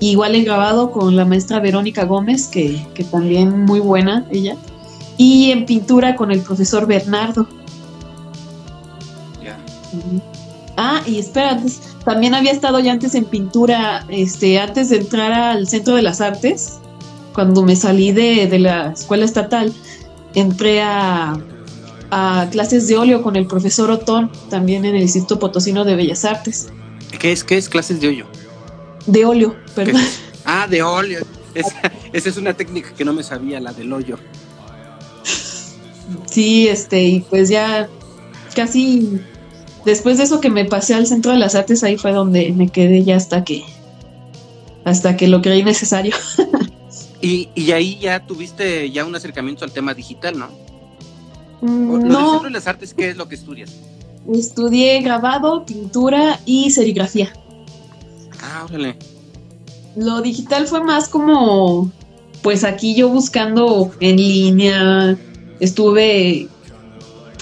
igual 0.00 0.34
en 0.34 0.44
grabado 0.44 0.90
con 0.90 1.16
la 1.16 1.24
maestra 1.24 1.60
Verónica 1.60 2.04
Gómez, 2.04 2.48
que, 2.48 2.84
que 2.92 3.04
también 3.04 3.64
muy 3.64 3.80
buena 3.80 4.26
ella. 4.30 4.56
Y 5.16 5.50
en 5.50 5.64
pintura 5.64 6.14
con 6.14 6.30
el 6.30 6.40
profesor 6.40 6.86
Bernardo. 6.86 7.48
Ah, 10.76 11.02
y 11.06 11.18
espera, 11.18 11.58
también 12.04 12.34
había 12.34 12.52
estado 12.52 12.80
ya 12.80 12.92
antes 12.92 13.14
en 13.14 13.24
pintura, 13.24 14.04
este, 14.08 14.58
antes 14.58 14.90
de 14.90 14.98
entrar 14.98 15.32
al 15.32 15.66
Centro 15.68 15.96
de 15.96 16.02
las 16.02 16.20
Artes, 16.20 16.78
cuando 17.32 17.62
me 17.62 17.76
salí 17.76 18.12
de, 18.12 18.58
la 18.58 18.92
escuela 18.92 19.24
estatal, 19.24 19.72
entré 20.34 20.82
a, 20.82 21.38
clases 22.50 22.88
de 22.88 22.96
óleo 22.96 23.22
con 23.22 23.36
el 23.36 23.46
profesor 23.46 23.90
Otón, 23.90 24.30
también 24.48 24.84
en 24.84 24.94
el 24.94 25.02
Instituto 25.02 25.38
Potosino 25.38 25.84
de 25.84 25.96
Bellas 25.96 26.24
Artes. 26.24 26.68
¿Qué 27.18 27.32
es, 27.32 27.42
qué 27.44 27.56
es 27.56 27.68
clases 27.68 28.00
de 28.00 28.08
óleo? 28.08 28.26
De 29.06 29.24
óleo, 29.24 29.56
perdón. 29.74 30.02
Ah, 30.44 30.66
de 30.68 30.82
óleo. 30.82 31.26
esa 31.54 32.28
es 32.28 32.36
una 32.36 32.54
técnica 32.54 32.90
que 32.96 33.04
no 33.04 33.12
me 33.12 33.22
sabía, 33.22 33.60
la 33.60 33.72
del 33.72 33.92
óleo. 33.92 34.18
Sí, 36.26 36.68
este, 36.68 37.02
y 37.02 37.20
pues 37.20 37.48
ya 37.48 37.88
casi 38.54 39.20
después 39.86 40.18
de 40.18 40.24
eso 40.24 40.40
que 40.40 40.50
me 40.50 40.66
pasé 40.66 40.94
al 40.94 41.06
centro 41.06 41.32
de 41.32 41.38
las 41.38 41.54
artes, 41.54 41.82
ahí 41.82 41.96
fue 41.96 42.12
donde 42.12 42.52
me 42.52 42.68
quedé 42.68 43.02
ya 43.04 43.16
hasta 43.16 43.44
que 43.44 43.64
hasta 44.84 45.16
que 45.16 45.26
lo 45.26 45.40
creí 45.40 45.64
necesario. 45.64 46.14
y, 47.22 47.48
y 47.54 47.72
ahí 47.72 47.98
ya 47.98 48.20
tuviste 48.20 48.90
ya 48.90 49.04
un 49.04 49.14
acercamiento 49.16 49.64
al 49.64 49.72
tema 49.72 49.94
digital, 49.94 50.38
¿no? 50.38 50.48
Mm, 51.60 52.06
no. 52.06 52.18
Del 52.18 52.30
centro 52.30 52.42
de 52.44 52.50
las 52.50 52.66
artes, 52.66 52.94
¿qué 52.94 53.08
es 53.08 53.16
lo 53.16 53.28
que 53.28 53.36
estudias? 53.36 53.72
Estudié 54.32 55.00
grabado, 55.00 55.64
pintura 55.64 56.40
y 56.44 56.70
serigrafía. 56.70 57.32
Ah, 58.42 58.64
órale. 58.68 58.96
Lo 59.96 60.20
digital 60.20 60.66
fue 60.66 60.84
más 60.84 61.08
como, 61.08 61.90
pues 62.42 62.64
aquí 62.64 62.94
yo 62.94 63.08
buscando 63.08 63.92
en 64.00 64.16
línea, 64.16 65.16
estuve 65.58 66.48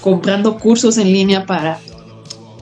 comprando 0.01 0.59
cursos 0.59 0.99
en 0.99 1.13
línea 1.13 1.47
para, 1.47 1.81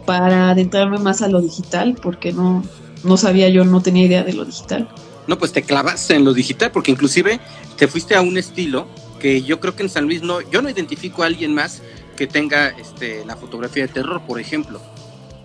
para 0.04 0.50
adentrarme 0.50 0.98
más 0.98 1.22
a 1.22 1.28
lo 1.28 1.40
digital, 1.40 1.96
porque 2.00 2.32
no, 2.32 2.62
no 3.04 3.16
sabía 3.16 3.48
yo, 3.48 3.64
no 3.64 3.82
tenía 3.82 4.06
idea 4.06 4.24
de 4.24 4.32
lo 4.32 4.44
digital. 4.44 4.88
No, 5.26 5.38
pues 5.38 5.52
te 5.52 5.62
clavaste 5.62 6.14
en 6.14 6.24
lo 6.24 6.34
digital, 6.34 6.70
porque 6.72 6.90
inclusive 6.90 7.40
te 7.76 7.88
fuiste 7.88 8.14
a 8.14 8.20
un 8.20 8.36
estilo 8.36 8.86
que 9.20 9.42
yo 9.42 9.60
creo 9.60 9.76
que 9.76 9.84
en 9.84 9.88
San 9.88 10.04
Luis 10.04 10.22
no, 10.22 10.40
yo 10.40 10.62
no 10.62 10.68
identifico 10.68 11.22
a 11.22 11.26
alguien 11.26 11.54
más 11.54 11.80
que 12.16 12.26
tenga 12.26 12.68
este, 12.70 13.24
la 13.24 13.36
fotografía 13.36 13.86
de 13.86 13.92
terror, 13.92 14.22
por 14.26 14.40
ejemplo, 14.40 14.80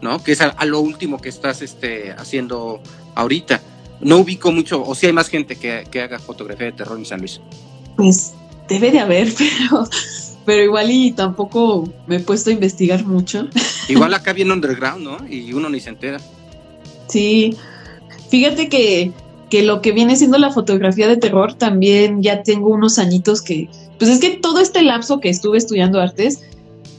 ¿no? 0.01 0.23
Que 0.23 0.31
es 0.31 0.41
a, 0.41 0.65
lo 0.65 0.79
último 0.79 1.19
que 1.21 1.29
estás 1.29 1.61
este, 1.61 2.11
haciendo 2.11 2.81
ahorita. 3.15 3.61
No 3.99 4.17
ubico 4.17 4.51
mucho, 4.51 4.83
o 4.83 4.93
si 4.95 5.07
hay 5.07 5.13
más 5.13 5.27
gente 5.27 5.55
que, 5.55 5.85
que 5.89 6.01
haga 6.01 6.19
fotografía 6.19 6.67
de 6.67 6.71
terror 6.71 6.97
en 6.97 7.05
San 7.05 7.19
Luis. 7.19 7.39
Pues 7.95 8.33
debe 8.67 8.91
de 8.91 8.99
haber, 8.99 9.31
pero 9.37 9.87
pero 10.47 10.63
igual 10.63 10.89
y 10.89 11.11
tampoco 11.11 11.89
me 12.07 12.15
he 12.15 12.19
puesto 12.21 12.49
a 12.49 12.53
investigar 12.53 13.03
mucho. 13.03 13.49
Igual 13.89 14.13
acá 14.13 14.31
viene 14.31 14.53
underground, 14.53 15.03
¿no? 15.03 15.17
Y 15.29 15.51
uno 15.51 15.67
ni 15.67 15.81
se 15.81 15.89
entera. 15.89 16.21
Sí, 17.09 17.57
fíjate 18.29 18.69
que, 18.69 19.11
que 19.49 19.63
lo 19.63 19.81
que 19.81 19.91
viene 19.91 20.15
siendo 20.15 20.37
la 20.37 20.53
fotografía 20.53 21.09
de 21.09 21.17
terror 21.17 21.55
también 21.55 22.23
ya 22.23 22.43
tengo 22.43 22.69
unos 22.69 22.97
añitos 22.97 23.41
que, 23.41 23.69
pues 23.99 24.09
es 24.09 24.19
que 24.19 24.37
todo 24.37 24.61
este 24.61 24.83
lapso 24.83 25.19
que 25.19 25.27
estuve 25.27 25.57
estudiando 25.57 25.99
artes, 25.99 26.39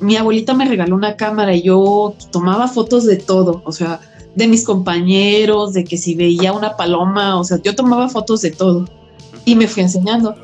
mi 0.00 0.16
abuelita 0.16 0.52
me 0.52 0.66
regaló 0.66 0.94
una 0.94 1.16
cámara 1.16 1.56
y 1.56 1.62
yo 1.62 2.14
tomaba 2.30 2.68
fotos 2.68 3.06
de 3.06 3.16
todo, 3.16 3.62
o 3.64 3.72
sea, 3.72 3.98
de 4.34 4.46
mis 4.46 4.62
compañeros, 4.62 5.72
de 5.72 5.84
que 5.84 5.96
si 5.96 6.14
veía 6.14 6.52
una 6.52 6.76
paloma, 6.76 7.40
o 7.40 7.44
sea, 7.44 7.62
yo 7.62 7.74
tomaba 7.74 8.10
fotos 8.10 8.42
de 8.42 8.50
todo 8.50 8.84
y 9.46 9.54
me 9.54 9.68
fui 9.68 9.84
enseñando. 9.84 10.36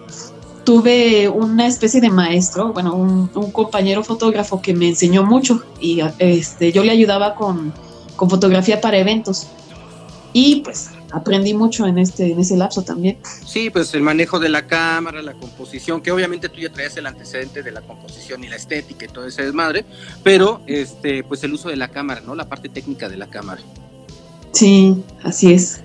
Tuve 0.65 1.29
una 1.29 1.67
especie 1.67 2.01
de 2.01 2.11
maestro, 2.11 2.73
bueno, 2.73 2.95
un, 2.95 3.29
compañero 3.53 4.03
fotógrafo 4.03 4.63
que 4.63 4.73
me 4.73 4.89
enseñó 4.89 5.25
mucho 5.25 5.63
y 5.81 6.01
este, 6.19 6.73
yo 6.73 6.83
le 6.83 6.91
ayudaba 6.91 7.35
con, 7.35 7.73
con 8.17 8.31
fotografía 8.31 8.81
para 8.81 8.99
eventos. 8.99 9.47
Y 10.33 10.63
pues 10.63 10.91
aprendí 11.15 11.55
mucho 11.55 11.87
en 11.87 11.99
este 11.99 12.33
en 12.33 12.41
ese 12.41 12.57
lapso 12.57 12.83
también. 12.83 13.19
Sí, 13.47 13.71
pues 13.71 13.95
el 13.95 14.03
manejo 14.03 14.41
de 14.41 14.49
la 14.49 14.67
cámara, 14.67 15.23
la 15.23 15.35
composición, 15.35 16.01
que 16.01 16.11
obviamente 16.11 16.49
tú 16.49 16.61
ya 16.61 16.71
traías 16.71 16.97
el 16.97 17.07
antecedente 17.07 17.63
de 17.63 17.71
la 17.71 17.83
composición 17.83 18.43
y 18.43 18.49
la 18.49 18.57
estética 18.57 19.05
y 19.05 19.09
todo 19.09 19.27
ese 19.27 19.45
desmadre, 19.45 19.85
pero 20.25 20.61
este 20.67 21.23
pues 21.23 21.45
el 21.45 21.55
uso 21.55 21.69
de 21.69 21.77
la 21.77 21.89
cámara, 21.89 22.21
¿no? 22.21 22.35
La 22.35 22.49
parte 22.49 22.69
técnica 22.69 23.09
de 23.09 23.17
la 23.17 23.29
cámara. 23.29 23.63
Sí, 24.51 25.05
así 25.23 25.53
es. 25.53 25.83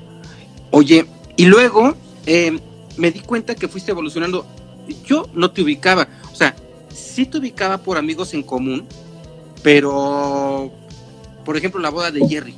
Oye, 0.72 1.06
y 1.36 1.46
luego 1.46 1.96
em, 2.26 2.60
me 2.98 3.12
di 3.12 3.20
cuenta 3.20 3.56
que 3.56 3.68
fuiste 3.68 3.92
evolucionando. 3.92 4.46
Yo 5.06 5.30
no 5.34 5.52
te 5.52 5.62
ubicaba, 5.62 6.08
o 6.32 6.36
sea, 6.36 6.56
sí 6.94 7.26
te 7.26 7.38
ubicaba 7.38 7.78
por 7.78 7.98
amigos 7.98 8.34
en 8.34 8.44
común, 8.44 8.88
pero, 9.64 10.72
por 11.46 11.58
ejemplo, 11.58 11.80
la 11.80 11.90
boda 11.90 12.12
de 12.12 12.28
Jerry, 12.28 12.56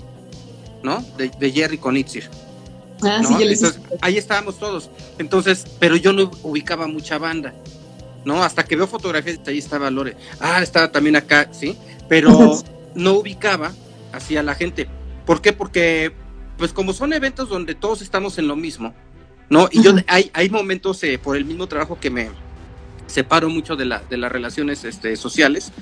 ¿no? 0.84 1.04
De, 1.18 1.52
Jerry 1.52 1.78
con 1.78 1.98
Itzir. 1.98 2.30
Ah, 3.04 3.22
sí, 3.24 3.34
ahí 4.02 4.18
estábamos 4.18 4.60
todos. 4.60 4.92
Entonces, 5.18 5.66
pero 5.80 5.96
yo 5.96 6.14
no 6.14 6.30
ubicaba 6.44 6.88
mucha 6.88 7.18
banda, 7.18 7.54
¿no? 8.26 8.44
Hasta 8.44 8.64
que 8.64 8.76
veo 8.76 8.88
fotografías, 8.88 9.40
ahí 9.48 9.58
estaba 9.58 9.90
Lore. 9.90 10.16
Ah, 10.40 10.62
estaba 10.62 10.92
también 10.92 11.16
acá, 11.16 11.50
¿sí? 11.52 11.76
Pero 12.08 12.62
no 12.96 13.14
ubicaba 13.14 13.72
así 14.12 14.38
a 14.38 14.44
la 14.44 14.54
gente. 14.54 14.88
¿Por 15.26 15.42
qué? 15.42 15.54
Porque, 15.54 16.14
pues 16.58 16.74
como 16.74 16.94
son 16.94 17.14
eventos 17.14 17.50
donde 17.50 17.74
todos 17.74 18.02
estamos 18.02 18.38
en 18.38 18.48
lo 18.48 18.56
mismo, 18.56 18.94
¿no? 19.52 19.68
Y 19.70 19.84
yo, 19.84 19.92
hay, 20.08 20.32
hay 20.34 20.50
momentos 20.50 21.04
eh, 21.04 21.20
por 21.22 21.36
el 21.36 21.44
mismo 21.44 21.68
trabajo 21.68 22.00
que 22.00 22.10
me 22.10 22.30
separo 23.06 23.50
mucho 23.50 23.76
de, 23.76 23.84
la, 23.84 24.02
de 24.10 24.16
las 24.16 24.32
relaciones 24.32 24.86
este, 24.86 25.18
sociales, 25.18 25.74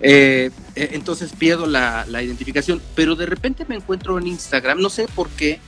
eh, 0.00 0.50
eh, 0.76 0.90
entonces 0.92 1.32
pierdo 1.32 1.66
la, 1.66 2.04
la, 2.06 2.22
identificación, 2.22 2.82
pero 2.94 3.16
de 3.16 3.24
repente 3.24 3.64
me 3.66 3.76
encuentro 3.76 4.18
en 4.18 4.26
Instagram, 4.26 4.78
no 4.78 4.90
sé 4.90 5.08
por 5.14 5.30
qué, 5.30 5.58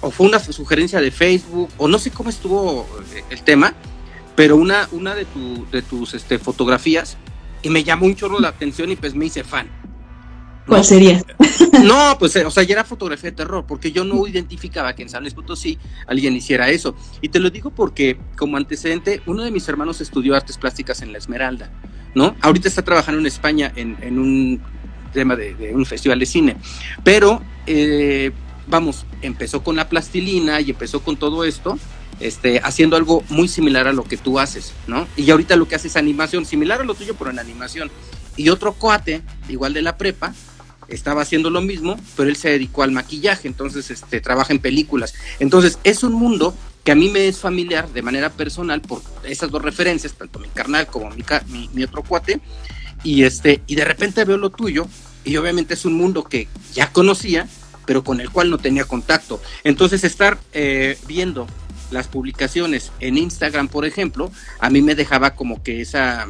o 0.00 0.12
fue 0.12 0.28
una 0.28 0.38
sugerencia 0.38 1.00
de 1.00 1.10
Facebook, 1.10 1.70
o 1.76 1.88
no 1.88 1.98
sé 1.98 2.12
cómo 2.12 2.30
estuvo 2.30 2.88
el 3.30 3.42
tema, 3.42 3.74
pero 4.36 4.54
una, 4.54 4.88
una 4.92 5.16
de, 5.16 5.24
tu, 5.24 5.66
de 5.72 5.82
tus 5.82 6.14
este, 6.14 6.38
fotografías, 6.38 7.16
y 7.62 7.68
me 7.68 7.82
llamó 7.82 8.06
un 8.06 8.14
chorro 8.14 8.38
la 8.38 8.48
atención 8.48 8.92
y 8.92 8.96
pues 8.96 9.16
me 9.16 9.26
hice 9.26 9.42
fan. 9.42 9.68
¿Cuál 10.66 10.84
sería? 10.84 11.22
No, 11.82 12.16
pues, 12.18 12.34
o 12.36 12.50
sea, 12.50 12.62
ya 12.62 12.74
era 12.74 12.84
fotografía 12.84 13.30
de 13.30 13.36
terror, 13.36 13.64
porque 13.66 13.92
yo 13.92 14.04
no 14.04 14.26
identificaba 14.26 14.94
que 14.94 15.02
en 15.02 15.08
San 15.08 15.22
Luis 15.22 15.34
Potosí 15.34 15.78
alguien 16.06 16.34
hiciera 16.34 16.68
eso. 16.70 16.96
Y 17.20 17.28
te 17.28 17.38
lo 17.38 17.50
digo 17.50 17.70
porque, 17.70 18.18
como 18.36 18.56
antecedente, 18.56 19.22
uno 19.26 19.42
de 19.44 19.50
mis 19.50 19.68
hermanos 19.68 20.00
estudió 20.00 20.34
artes 20.34 20.58
plásticas 20.58 21.02
en 21.02 21.12
La 21.12 21.18
Esmeralda, 21.18 21.70
¿no? 22.14 22.34
Ahorita 22.40 22.68
está 22.68 22.82
trabajando 22.82 23.20
en 23.20 23.26
España 23.26 23.72
en, 23.76 24.18
un 24.18 24.60
tema 25.12 25.36
de, 25.36 25.72
un 25.74 25.86
festival 25.86 26.18
de 26.18 26.26
cine. 26.26 26.56
Pero, 27.04 27.42
eh, 27.66 28.32
vamos, 28.66 29.06
empezó 29.22 29.62
con 29.62 29.76
la 29.76 29.88
plastilina 29.88 30.60
y 30.60 30.70
empezó 30.70 31.02
con 31.02 31.16
todo 31.16 31.44
esto, 31.44 31.78
este, 32.20 32.60
haciendo 32.64 32.96
algo 32.96 33.22
muy 33.28 33.48
similar 33.48 33.86
a 33.86 33.92
lo 33.92 34.04
que 34.04 34.16
tú 34.16 34.38
haces, 34.38 34.72
¿no? 34.86 35.06
Y 35.16 35.30
ahorita 35.30 35.56
lo 35.56 35.68
que 35.68 35.74
hace 35.74 35.88
es 35.88 35.96
animación, 35.96 36.46
similar 36.46 36.80
a 36.80 36.84
lo 36.84 36.94
tuyo, 36.94 37.14
pero 37.18 37.30
en 37.30 37.38
animación. 37.38 37.90
Y 38.36 38.48
otro 38.48 38.72
cuate, 38.72 39.22
igual 39.48 39.72
de 39.72 39.82
la 39.82 39.96
prepa, 39.96 40.34
estaba 40.88 41.22
haciendo 41.22 41.50
lo 41.50 41.60
mismo, 41.60 41.98
pero 42.16 42.28
él 42.28 42.36
se 42.36 42.50
dedicó 42.50 42.82
al 42.82 42.92
maquillaje, 42.92 43.48
entonces 43.48 43.90
este, 43.90 44.20
trabaja 44.20 44.52
en 44.52 44.58
películas. 44.58 45.14
Entonces 45.38 45.78
es 45.84 46.02
un 46.02 46.12
mundo 46.12 46.54
que 46.84 46.92
a 46.92 46.94
mí 46.94 47.08
me 47.08 47.26
es 47.26 47.38
familiar 47.38 47.88
de 47.88 48.02
manera 48.02 48.30
personal 48.30 48.80
por 48.80 49.02
esas 49.24 49.50
dos 49.50 49.62
referencias, 49.62 50.12
tanto 50.14 50.38
mi 50.38 50.48
carnal 50.48 50.86
como 50.86 51.10
mi, 51.10 51.68
mi, 51.72 51.82
otro 51.82 52.02
cuate, 52.02 52.40
y, 53.02 53.24
este, 53.24 53.60
y 53.66 53.74
de 53.74 53.84
repente 53.84 54.24
veo 54.24 54.36
lo 54.36 54.50
tuyo, 54.50 54.86
y 55.24 55.36
obviamente 55.36 55.74
es 55.74 55.84
un 55.84 55.94
mundo 55.94 56.22
que 56.22 56.46
ya 56.72 56.92
conocía, 56.92 57.48
pero 57.86 58.04
con 58.04 58.20
el 58.20 58.30
cual 58.30 58.50
no 58.50 58.58
tenía 58.58 58.84
contacto. 58.84 59.42
Entonces 59.64 60.04
estar 60.04 60.38
eh, 60.52 60.96
viendo 61.08 61.48
las 61.90 62.06
publicaciones 62.06 62.92
en 63.00 63.18
Instagram, 63.18 63.68
por 63.68 63.84
ejemplo, 63.84 64.30
a 64.60 64.70
mí 64.70 64.82
me 64.82 64.94
dejaba 64.94 65.34
como 65.34 65.62
que 65.62 65.80
esa 65.80 66.28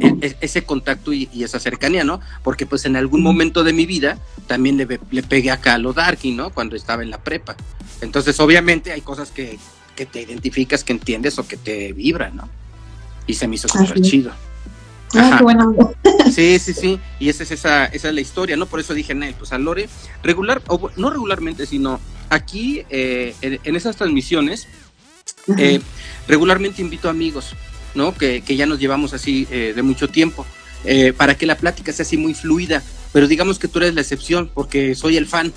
e, 0.00 0.14
e, 0.20 0.36
ese 0.40 0.64
contacto 0.64 1.12
y, 1.12 1.28
esa 1.42 1.58
cercanía, 1.58 2.04
¿no? 2.04 2.20
Porque 2.42 2.66
pues 2.66 2.84
en 2.84 2.96
algún 2.96 3.22
momento 3.22 3.64
de 3.64 3.72
mi 3.72 3.86
vida 3.86 4.18
también 4.46 4.76
le, 4.76 5.22
pegué 5.22 5.50
acá 5.50 5.74
a 5.74 5.78
lo 5.78 5.92
darky, 5.92 6.32
¿no? 6.32 6.50
Cuando 6.50 6.76
estaba 6.76 7.02
en 7.02 7.10
la 7.10 7.18
prepa. 7.18 7.56
Entonces 8.00 8.38
obviamente 8.40 8.92
hay 8.92 9.00
cosas 9.00 9.30
que, 9.30 9.58
te 9.94 10.22
identificas, 10.22 10.84
que 10.84 10.92
entiendes 10.92 11.38
o 11.38 11.48
que 11.48 11.56
te 11.56 11.92
vibran, 11.92 12.36
¿no? 12.36 12.48
Y 13.26 13.34
se 13.34 13.48
me 13.48 13.56
hizo 13.56 13.68
súper 13.68 14.00
chido. 14.00 14.32
Ah. 15.14 15.40
Sí, 16.30 16.58
sí, 16.58 16.74
sí. 16.74 17.00
Y 17.18 17.30
esa 17.30 17.42
es 17.42 17.52
esa, 17.52 17.86
esa 17.86 18.08
es 18.08 18.14
la 18.14 18.20
historia, 18.20 18.54
¿no? 18.56 18.66
Por 18.66 18.80
eso 18.80 18.92
dije, 18.92 19.14
Nel, 19.14 19.34
pues 19.34 19.52
a 19.52 19.58
Lore, 19.58 19.88
regular, 20.22 20.60
o 20.68 20.90
no 20.96 21.08
regularmente, 21.08 21.64
sino 21.64 22.00
aquí 22.28 22.84
eh, 22.90 23.34
en, 23.40 23.76
esas 23.76 23.96
transmisiones, 23.96 24.68
eh, 25.56 25.80
regularmente 26.26 26.82
invito 26.82 27.08
amigos, 27.08 27.54
¿no? 27.94 28.14
Que, 28.14 28.42
ya 28.42 28.66
nos 28.66 28.78
llevamos 28.78 29.12
así 29.12 29.46
eh, 29.50 29.72
de 29.74 29.82
mucho 29.82 30.08
tiempo, 30.08 30.46
eh, 30.84 31.12
para 31.12 31.36
que 31.36 31.46
la 31.46 31.56
plática 31.56 31.92
sea 31.92 32.04
así 32.04 32.16
muy 32.16 32.34
fluida, 32.34 32.82
pero 33.12 33.26
digamos 33.26 33.58
que 33.58 33.68
tú 33.68 33.78
eres 33.78 33.94
la 33.94 34.00
excepción 34.00 34.50
porque 34.52 34.94
soy 34.94 35.16
el 35.16 35.26
fan, 35.26 35.52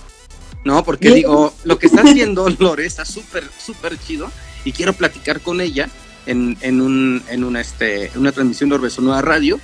¿no? 0.63 0.83
Porque 0.83 1.11
digo, 1.11 1.53
lo 1.63 1.77
que 1.77 1.87
está 1.87 2.01
haciendo 2.01 2.49
Lore 2.59 2.85
está 2.85 3.05
súper, 3.05 3.43
súper 3.63 3.97
chido 3.99 4.31
y 4.65 4.71
quiero 4.71 4.93
platicar 4.93 5.41
con 5.41 5.61
ella 5.61 5.89
en, 6.25 6.57
en, 6.61 6.81
un, 6.81 7.23
en 7.29 7.43
una, 7.43 7.61
este, 7.61 8.11
una 8.15 8.31
transmisión 8.31 8.69
de 8.69 8.75
Orbeso 8.75 9.01
Nueva 9.01 9.21
Radio 9.21 9.59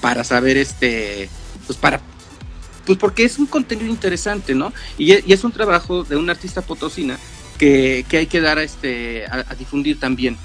para 0.00 0.24
saber, 0.24 0.56
este, 0.56 1.28
pues 1.66 1.78
para 1.78 2.00
pues 2.86 2.98
porque 2.98 3.24
es 3.24 3.38
un 3.38 3.46
contenido 3.46 3.88
interesante, 3.88 4.54
¿no? 4.54 4.72
Y, 4.98 5.12
es 5.12 5.44
un 5.44 5.52
trabajo 5.52 6.02
de 6.02 6.16
una 6.16 6.32
artista 6.32 6.62
potosina 6.62 7.18
que, 7.58 8.04
hay 8.10 8.26
que 8.26 8.40
dar 8.40 8.58
este, 8.58 9.26
a 9.26 9.54
difundir 9.56 10.00
también. 10.00 10.36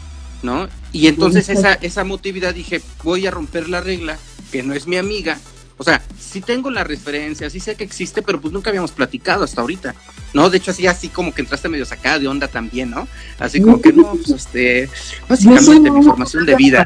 ¿No? 0.44 0.68
Y 0.92 1.08
entonces 1.08 1.50
esa, 1.50 1.74
esa 1.74 2.04
motividad 2.04 2.54
dije, 2.54 2.82
voy 3.04 3.28
a 3.28 3.32
romper 3.32 3.70
la 3.70 3.82
regla, 3.82 4.18
que 4.52 4.64
no 4.64 4.74
es 4.74 4.88
mi 4.88 4.98
amiga. 4.98 5.38
O 5.78 5.84
sea, 5.84 6.02
sí 6.18 6.40
tengo 6.40 6.72
la 6.72 6.84
referencia, 6.84 7.50
sí 7.50 7.60
sé 7.60 7.76
que 7.76 7.84
existe, 7.84 8.22
pero 8.22 8.40
pues 8.40 8.54
nunca 8.54 8.70
habíamos 8.70 8.92
platicado 8.92 9.44
hasta 9.44 9.62
ahorita, 9.62 9.94
¿no? 10.34 10.50
De 10.50 10.58
hecho, 10.58 10.72
así, 10.72 10.88
así 10.88 11.10
como 11.10 11.34
que 11.34 11.42
entraste 11.42 11.68
medio 11.68 11.86
sacada 11.86 12.20
de 12.20 12.28
onda 12.28 12.48
también, 12.48 12.92
¿no? 12.92 13.08
Así 13.40 13.62
como 13.62 13.82
que 13.82 13.92
no, 13.92 14.12
pues 14.12 14.30
este, 14.30 14.90
básicamente 15.28 15.92
mi 15.92 16.04
formación 16.04 16.46
de 16.46 16.56
vida. 16.56 16.86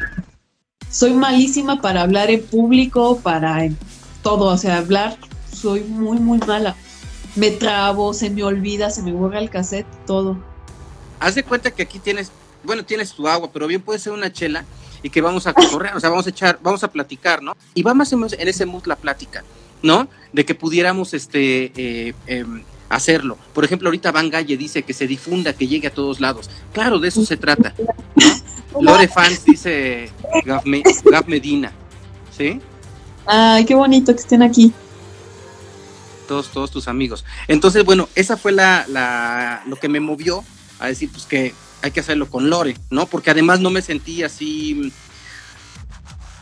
Soy 0.89 1.13
malísima 1.13 1.81
para 1.81 2.01
hablar 2.01 2.31
en 2.31 2.41
público, 2.41 3.19
para 3.19 3.69
todo, 4.23 4.45
o 4.45 4.57
sea, 4.57 4.77
hablar, 4.77 5.17
soy 5.53 5.81
muy, 5.81 6.17
muy 6.17 6.39
mala. 6.39 6.75
Me 7.35 7.51
trabo, 7.51 8.13
se 8.15 8.31
me 8.31 8.43
olvida, 8.43 8.89
se 8.89 9.03
me 9.03 9.11
borra 9.11 9.39
el 9.39 9.51
cassette, 9.51 9.85
todo. 10.07 10.43
Haz 11.19 11.35
de 11.35 11.43
cuenta 11.43 11.69
que 11.69 11.83
aquí 11.83 11.99
tienes 11.99 12.31
bueno, 12.63 12.83
tienes 12.83 13.13
tu 13.13 13.27
agua, 13.27 13.49
pero 13.51 13.67
bien 13.67 13.81
puede 13.81 13.99
ser 13.99 14.13
una 14.13 14.31
chela 14.31 14.65
y 15.01 15.09
que 15.09 15.21
vamos 15.21 15.47
a 15.47 15.53
correr, 15.53 15.95
o 15.95 15.99
sea, 15.99 16.09
vamos 16.09 16.27
a 16.27 16.29
echar, 16.29 16.59
vamos 16.61 16.83
a 16.83 16.91
platicar, 16.91 17.41
¿no? 17.41 17.55
Y 17.73 17.83
va 17.83 17.93
más 17.93 18.11
o 18.13 18.17
menos 18.17 18.33
en 18.33 18.47
ese 18.47 18.65
mood 18.65 18.85
la 18.85 18.95
plática, 18.95 19.43
¿no? 19.81 20.07
De 20.33 20.45
que 20.45 20.55
pudiéramos 20.55 21.13
este, 21.13 21.71
eh, 21.75 22.13
em, 22.27 22.63
hacerlo. 22.89 23.37
Por 23.53 23.63
ejemplo, 23.63 23.87
ahorita 23.87 24.11
Van 24.11 24.29
Galle 24.29 24.57
dice 24.57 24.83
que 24.83 24.93
se 24.93 25.07
difunda, 25.07 25.53
que 25.53 25.67
llegue 25.67 25.87
a 25.87 25.93
todos 25.93 26.19
lados. 26.19 26.49
Claro, 26.73 26.99
de 26.99 27.07
eso 27.07 27.25
se 27.25 27.37
trata. 27.37 27.73
¿no? 28.73 28.81
Lore 28.81 29.07
Fans 29.07 29.45
dice 29.45 30.11
Gaf, 30.45 30.65
Medina, 31.27 31.71
¿sí? 32.35 32.59
Ay, 33.25 33.65
qué 33.65 33.75
bonito 33.75 34.13
que 34.13 34.21
estén 34.21 34.43
aquí. 34.43 34.73
Todos, 36.27 36.49
todos 36.49 36.71
tus 36.71 36.87
amigos. 36.87 37.25
Entonces, 37.47 37.83
bueno, 37.85 38.07
esa 38.15 38.37
fue 38.37 38.51
la, 38.51 38.85
la, 38.87 39.63
lo 39.65 39.77
que 39.77 39.89
me 39.89 39.99
movió 39.99 40.43
a 40.79 40.87
decir, 40.87 41.09
pues 41.11 41.25
que 41.25 41.53
hay 41.81 41.91
que 41.91 41.99
hacerlo 41.99 42.29
con 42.29 42.49
Lore, 42.49 42.77
¿no? 42.89 43.05
Porque 43.07 43.31
además 43.31 43.59
no 43.59 43.69
me 43.69 43.81
sentí 43.81 44.23
así... 44.23 44.91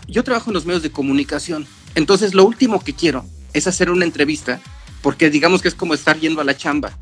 Yo 0.08 0.24
trabajo 0.24 0.50
en 0.50 0.54
los 0.54 0.66
medios 0.66 0.84
de 0.84 0.92
comunicación, 0.92 1.68
entonces 1.96 2.34
lo 2.34 2.46
último 2.46 2.82
que 2.82 2.94
quiero 2.94 3.26
es 3.54 3.68
hacer 3.68 3.90
una 3.90 4.06
entrevista, 4.06 4.62
porque 5.02 5.30
digamos 5.30 5.62
que 5.62 5.68
es 5.68 5.76
como 5.76 5.94
estar 5.94 6.18
yendo 6.18 6.40
a 6.40 6.46
la 6.46 6.56
chamba, 6.56 6.98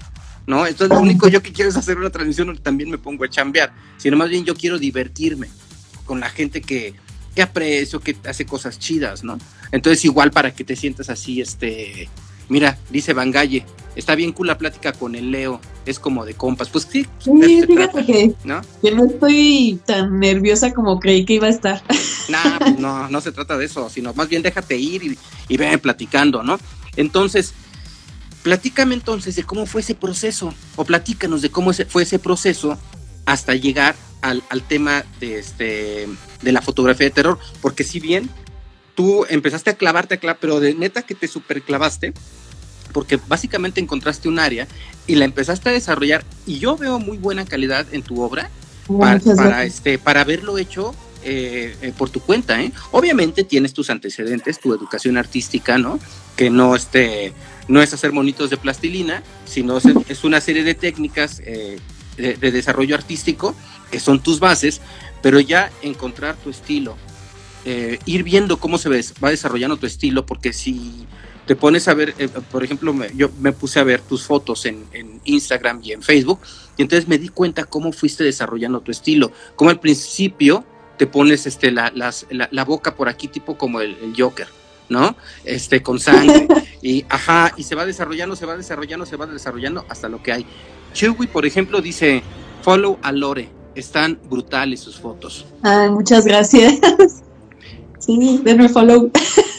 ¿no? 0.48 0.66
Entonces 0.66 0.96
lo 0.96 1.02
único 1.02 1.28
yo 1.28 1.44
que 1.44 1.54
quiero 1.54 1.70
es 1.70 1.78
hacer 1.78 1.98
una 1.98 2.10
transmisión 2.10 2.48
donde 2.48 2.64
también 2.64 2.90
me 2.90 2.98
pongo 2.98 3.24
a 3.24 3.30
chambear, 3.30 3.74
sino 3.98 4.18
más 4.18 4.30
bien 4.30 4.44
yo 4.44 4.56
quiero 4.56 4.80
divertirme 4.80 5.50
con 6.06 6.20
la 6.20 6.30
gente 6.30 6.62
que, 6.62 6.96
que 7.36 7.42
aprecio, 7.42 8.00
que 8.00 8.16
hace 8.28 8.46
cosas 8.46 8.80
chidas, 8.80 9.24
¿no? 9.24 9.38
Entonces 9.72 10.04
igual 10.06 10.32
para 10.32 10.54
que 10.54 10.64
te 10.64 10.76
sientas 10.76 11.10
así, 11.10 11.42
este, 11.42 12.10
mira, 12.50 12.80
dice 12.90 13.14
Bangalle, 13.14 13.66
está 13.96 14.16
bien 14.16 14.32
cool 14.32 14.48
la 14.48 14.58
plática 14.58 14.94
con 14.94 15.16
el 15.16 15.32
Leo, 15.32 15.60
es 15.86 16.00
como 16.00 16.26
de 16.26 16.34
compas, 16.34 16.70
pues 16.70 16.88
sí. 16.90 17.06
Sí, 17.20 17.64
fíjate 17.66 18.06
que, 18.06 18.34
¿no? 18.44 18.62
que 18.82 18.92
no 18.92 19.06
estoy 19.06 19.80
tan 19.86 20.20
nerviosa 20.20 20.74
como 20.74 21.00
creí 21.00 21.26
que 21.26 21.34
iba 21.34 21.48
a 21.48 21.52
estar. 21.52 21.84
Nah, 22.28 22.58
pues 22.58 22.80
no, 22.80 23.08
no 23.08 23.22
se 23.22 23.32
trata 23.32 23.56
de 23.56 23.66
eso, 23.66 23.88
sino 23.88 24.12
más 24.16 24.28
bien 24.28 24.42
déjate 24.42 24.76
ir 24.78 25.04
y, 25.04 25.18
y 25.48 25.58
ven 25.58 25.80
platicando, 25.80 26.42
¿no? 26.42 26.58
Entonces, 26.96 27.54
platícame 28.42 28.96
entonces 28.96 29.36
de 29.36 29.44
cómo 29.44 29.68
fue 29.68 29.82
ese 29.82 29.94
proceso, 29.94 30.52
o 30.76 30.86
platícanos 30.86 31.44
de 31.44 31.52
cómo 31.52 31.72
fue 31.72 32.02
ese 32.02 32.18
proceso 32.18 32.80
hasta 33.26 33.54
llegar 33.54 33.96
al, 34.22 34.64
tema 34.68 35.06
de, 35.20 35.40
este, 35.40 36.08
de 36.42 36.52
la 36.52 36.62
fotografía 36.62 37.06
de 37.06 37.12
terror, 37.12 37.40
porque 37.62 37.84
si 37.84 38.00
bien 38.00 38.30
tú 38.96 39.26
empezaste 39.30 39.72
a 39.72 39.76
clavarte, 39.76 40.16
a 40.16 40.18
clavar, 40.18 40.38
pero 40.40 40.60
de 40.60 40.74
neta 40.74 41.04
que 41.04 41.16
te 41.16 41.28
superclavaste, 41.28 42.14
porque 42.96 43.20
básicamente 43.28 43.82
encontraste 43.82 44.30
un 44.30 44.40
área 44.40 44.70
y 45.06 45.16
la 45.16 45.26
empezaste 45.26 45.68
a 45.68 45.74
desarrollar 45.74 46.24
y 46.46 46.60
yo 46.60 46.78
veo 46.78 46.98
muy 46.98 47.18
buena 47.18 47.44
calidad 47.44 47.86
en 47.94 48.04
tu 48.04 48.22
obra 48.22 48.50
para, 49.36 49.66
este, 49.66 50.00
para 50.00 50.22
haberlo 50.22 50.58
hecho 50.58 50.96
eh, 51.22 51.76
eh, 51.82 51.92
por 51.98 52.10
tu 52.10 52.22
cuenta. 52.22 52.62
¿eh? 52.62 52.72
Obviamente 52.92 53.44
tienes 53.44 53.74
tus 53.74 53.90
antecedentes, 53.90 54.62
tu 54.62 54.74
educación 54.74 55.18
artística, 55.18 55.78
¿no? 55.78 56.00
Que 56.38 56.50
no, 56.50 56.74
este, 56.74 57.34
no 57.68 57.82
es 57.82 57.94
hacer 57.94 58.14
monitos 58.14 58.50
de 58.50 58.56
plastilina, 58.56 59.24
sino 59.44 59.78
es, 59.78 60.24
una 60.24 60.40
serie 60.40 60.64
de 60.64 60.74
técnicas 60.74 61.40
de, 61.40 61.78
de 62.16 62.52
desarrollo 62.52 62.96
artístico 62.96 63.54
que 63.92 64.00
son 64.00 64.24
tus 64.24 64.40
bases, 64.40 64.80
pero 65.22 65.42
ya 65.42 65.70
encontrar 65.82 66.38
tu 66.38 66.50
estilo, 66.50 66.96
eh, 67.66 68.00
ir 68.06 68.24
viendo 68.24 68.58
cómo 68.58 68.78
se 68.78 68.88
va 68.90 69.30
desarrollando 69.32 69.76
tu 69.76 69.86
estilo, 69.86 70.26
porque 70.26 70.54
si 70.54 71.08
te 71.46 71.56
pones 71.56 71.88
a 71.88 71.94
ver, 71.94 72.16
eh, 72.18 72.28
por 72.52 72.64
ejemplo, 72.64 72.94
yo 73.16 73.30
me 73.40 73.52
puse 73.52 73.80
a 73.80 73.84
ver 73.84 74.02
tus 74.02 74.24
fotos 74.24 74.66
en, 74.66 74.86
Instagram 75.26 75.82
y 75.84 75.92
en 75.92 76.02
Facebook, 76.02 76.40
y 76.78 76.82
entonces 76.84 77.08
me 77.08 77.18
di 77.18 77.30
cuenta 77.30 77.66
cómo 77.66 77.92
fuiste 77.92 78.24
desarrollando 78.24 78.82
tu 78.82 78.92
estilo, 78.92 79.32
como 79.56 79.70
al 79.70 79.80
principio 79.80 80.64
te 80.98 81.08
pones 81.08 81.46
este, 81.46 81.72
la, 81.72 81.92
la, 81.96 82.64
boca 82.64 82.96
por 82.96 83.10
aquí, 83.10 83.28
tipo 83.28 83.58
como 83.58 83.82
el, 83.82 83.98
el, 84.02 84.14
Joker, 84.16 84.48
¿no? 84.90 85.16
Este, 85.44 85.82
con 85.82 86.00
sangre, 86.00 86.48
y 86.82 87.06
ajá, 87.10 87.54
y 87.58 87.64
se 87.64 87.76
va 87.76 87.86
desarrollando, 87.86 88.36
se 88.36 88.46
va 88.46 88.56
desarrollando, 88.56 89.06
se 89.06 89.18
va 89.18 89.26
desarrollando 89.26 89.86
hasta 89.90 90.10
lo 90.10 90.22
que 90.22 90.32
hay. 90.32 90.46
Chewy, 90.94 91.28
por 91.28 91.46
ejemplo, 91.46 91.82
dice, 91.82 92.24
follow 92.62 93.00
a 93.02 93.12
Lore, 93.12 93.50
están 93.76 94.20
brutales 94.30 94.80
sus 94.80 94.98
fotos. 94.98 95.46
Ah, 95.64 95.90
muchas 95.92 96.26
gracias. 96.26 96.80
Sí, 98.06 98.40
denme 98.44 98.70
follow. 98.70 99.10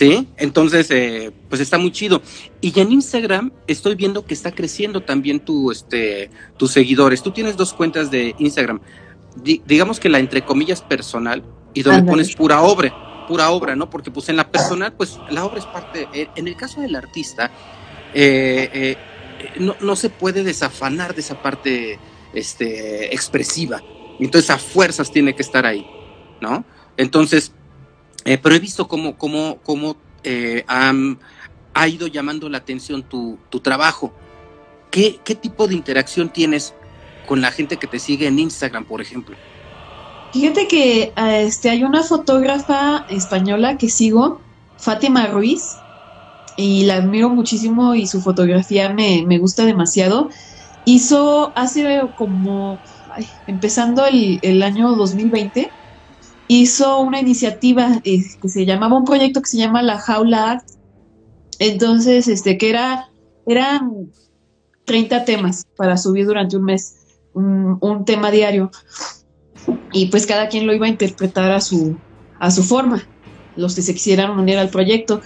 Sí, 0.00 0.26
entonces, 0.38 0.90
eh, 0.90 1.30
pues 1.50 1.60
está 1.60 1.76
muy 1.76 1.92
chido. 1.92 2.22
Y 2.62 2.80
en 2.80 2.90
Instagram 2.90 3.52
estoy 3.66 3.96
viendo 3.96 4.24
que 4.24 4.32
está 4.32 4.50
creciendo 4.50 5.02
también 5.02 5.40
tu, 5.40 5.70
este, 5.70 6.30
tus 6.56 6.70
seguidores. 6.72 7.22
Tú 7.22 7.32
tienes 7.32 7.58
dos 7.58 7.74
cuentas 7.74 8.10
de 8.10 8.34
Instagram. 8.38 8.80
digamos 9.44 10.00
que 10.00 10.08
la 10.08 10.18
entre 10.18 10.42
comillas 10.42 10.80
personal 10.80 11.44
y 11.74 11.82
donde 11.82 12.10
pones 12.10 12.34
pura 12.34 12.62
obra, 12.62 13.26
pura 13.28 13.50
obra, 13.50 13.76
¿no? 13.76 13.90
Porque 13.90 14.10
pues 14.10 14.30
en 14.30 14.36
la 14.36 14.50
personal, 14.50 14.94
pues 14.94 15.18
la 15.28 15.44
obra 15.44 15.58
es 15.58 15.66
parte, 15.66 16.08
eh, 16.14 16.28
en 16.34 16.48
el 16.48 16.56
caso 16.56 16.80
del 16.80 16.96
artista, 16.96 17.50
eh, 18.14 18.96
no, 19.58 19.76
no, 19.82 19.96
se 19.96 20.08
puede 20.08 20.42
desafanar 20.44 21.14
de 21.14 21.20
esa 21.20 21.42
parte 21.42 21.98
este, 22.32 23.14
expresiva. 23.14 23.82
Entonces 24.18 24.48
a 24.48 24.56
fuerzas 24.56 25.12
tiene 25.12 25.34
que 25.34 25.42
estar 25.42 25.66
ahí, 25.66 25.86
¿no? 26.40 26.64
Entonces, 26.96 27.52
eh, 28.24 28.38
pero 28.38 28.54
he 28.54 28.58
visto 28.58 28.88
cómo, 28.88 29.16
cómo, 29.16 29.58
cómo 29.62 29.96
eh, 30.24 30.64
ha 30.66 31.88
ido 31.88 32.06
llamando 32.06 32.48
la 32.48 32.58
atención 32.58 33.02
tu, 33.02 33.38
tu 33.48 33.60
trabajo. 33.60 34.12
¿Qué, 34.90 35.20
¿Qué, 35.24 35.34
tipo 35.34 35.68
de 35.68 35.74
interacción 35.74 36.28
tienes 36.28 36.74
con 37.26 37.40
la 37.40 37.52
gente 37.52 37.76
que 37.76 37.86
te 37.86 37.98
sigue 37.98 38.26
en 38.26 38.38
Instagram, 38.38 38.84
por 38.84 39.00
ejemplo? 39.00 39.36
Fíjate 40.32 40.66
que 40.68 41.12
este, 41.16 41.70
hay 41.70 41.84
una 41.84 42.02
fotógrafa 42.02 43.06
española 43.08 43.78
que 43.78 43.88
sigo, 43.88 44.40
Fátima 44.76 45.26
Ruiz, 45.26 45.76
y 46.56 46.84
la 46.84 46.96
admiro 46.96 47.30
muchísimo 47.30 47.94
y 47.94 48.06
su 48.06 48.20
fotografía 48.20 48.92
me, 48.92 49.24
me 49.26 49.38
gusta 49.38 49.64
demasiado 49.64 50.28
hizo 50.84 51.52
hace 51.54 52.02
como, 52.16 52.78
empezando 53.46 54.04
el, 54.06 54.38
el, 54.42 54.62
año 54.62 54.94
2020, 54.94 55.70
hizo 56.50 57.00
una 57.00 57.20
iniciativa 57.20 58.00
eh, 58.02 58.24
que 58.42 58.48
se 58.48 58.66
llamaba, 58.66 58.98
un 58.98 59.04
proyecto 59.04 59.40
que 59.40 59.48
se 59.48 59.56
llama 59.56 59.82
La 59.82 59.98
Jaula 59.98 60.50
Art. 60.50 60.64
Entonces, 61.60 62.26
este, 62.26 62.58
que 62.58 62.70
era, 62.70 63.08
eran 63.46 64.10
30 64.84 65.24
temas 65.24 65.64
para 65.76 65.96
subir 65.96 66.26
durante 66.26 66.56
un 66.56 66.64
mes, 66.64 66.96
un, 67.34 67.78
un 67.80 68.04
tema 68.04 68.32
diario. 68.32 68.72
Y 69.92 70.06
pues 70.06 70.26
cada 70.26 70.48
quien 70.48 70.66
lo 70.66 70.74
iba 70.74 70.86
a 70.86 70.88
interpretar 70.88 71.52
a 71.52 71.60
su, 71.60 71.96
a 72.40 72.50
su 72.50 72.64
forma, 72.64 73.00
los 73.54 73.76
que 73.76 73.82
se 73.82 73.94
quisieran 73.94 74.36
unir 74.36 74.58
al 74.58 74.70
proyecto. 74.70 75.20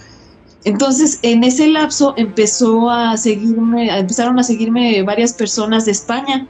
Entonces, 0.63 1.17
en 1.23 1.43
ese 1.43 1.67
lapso 1.69 2.13
empezó 2.17 2.91
a 2.91 3.17
seguirme, 3.17 3.89
empezaron 3.97 4.37
a 4.37 4.43
seguirme 4.43 5.01
varias 5.01 5.33
personas 5.33 5.85
de 5.85 5.91
España 5.91 6.47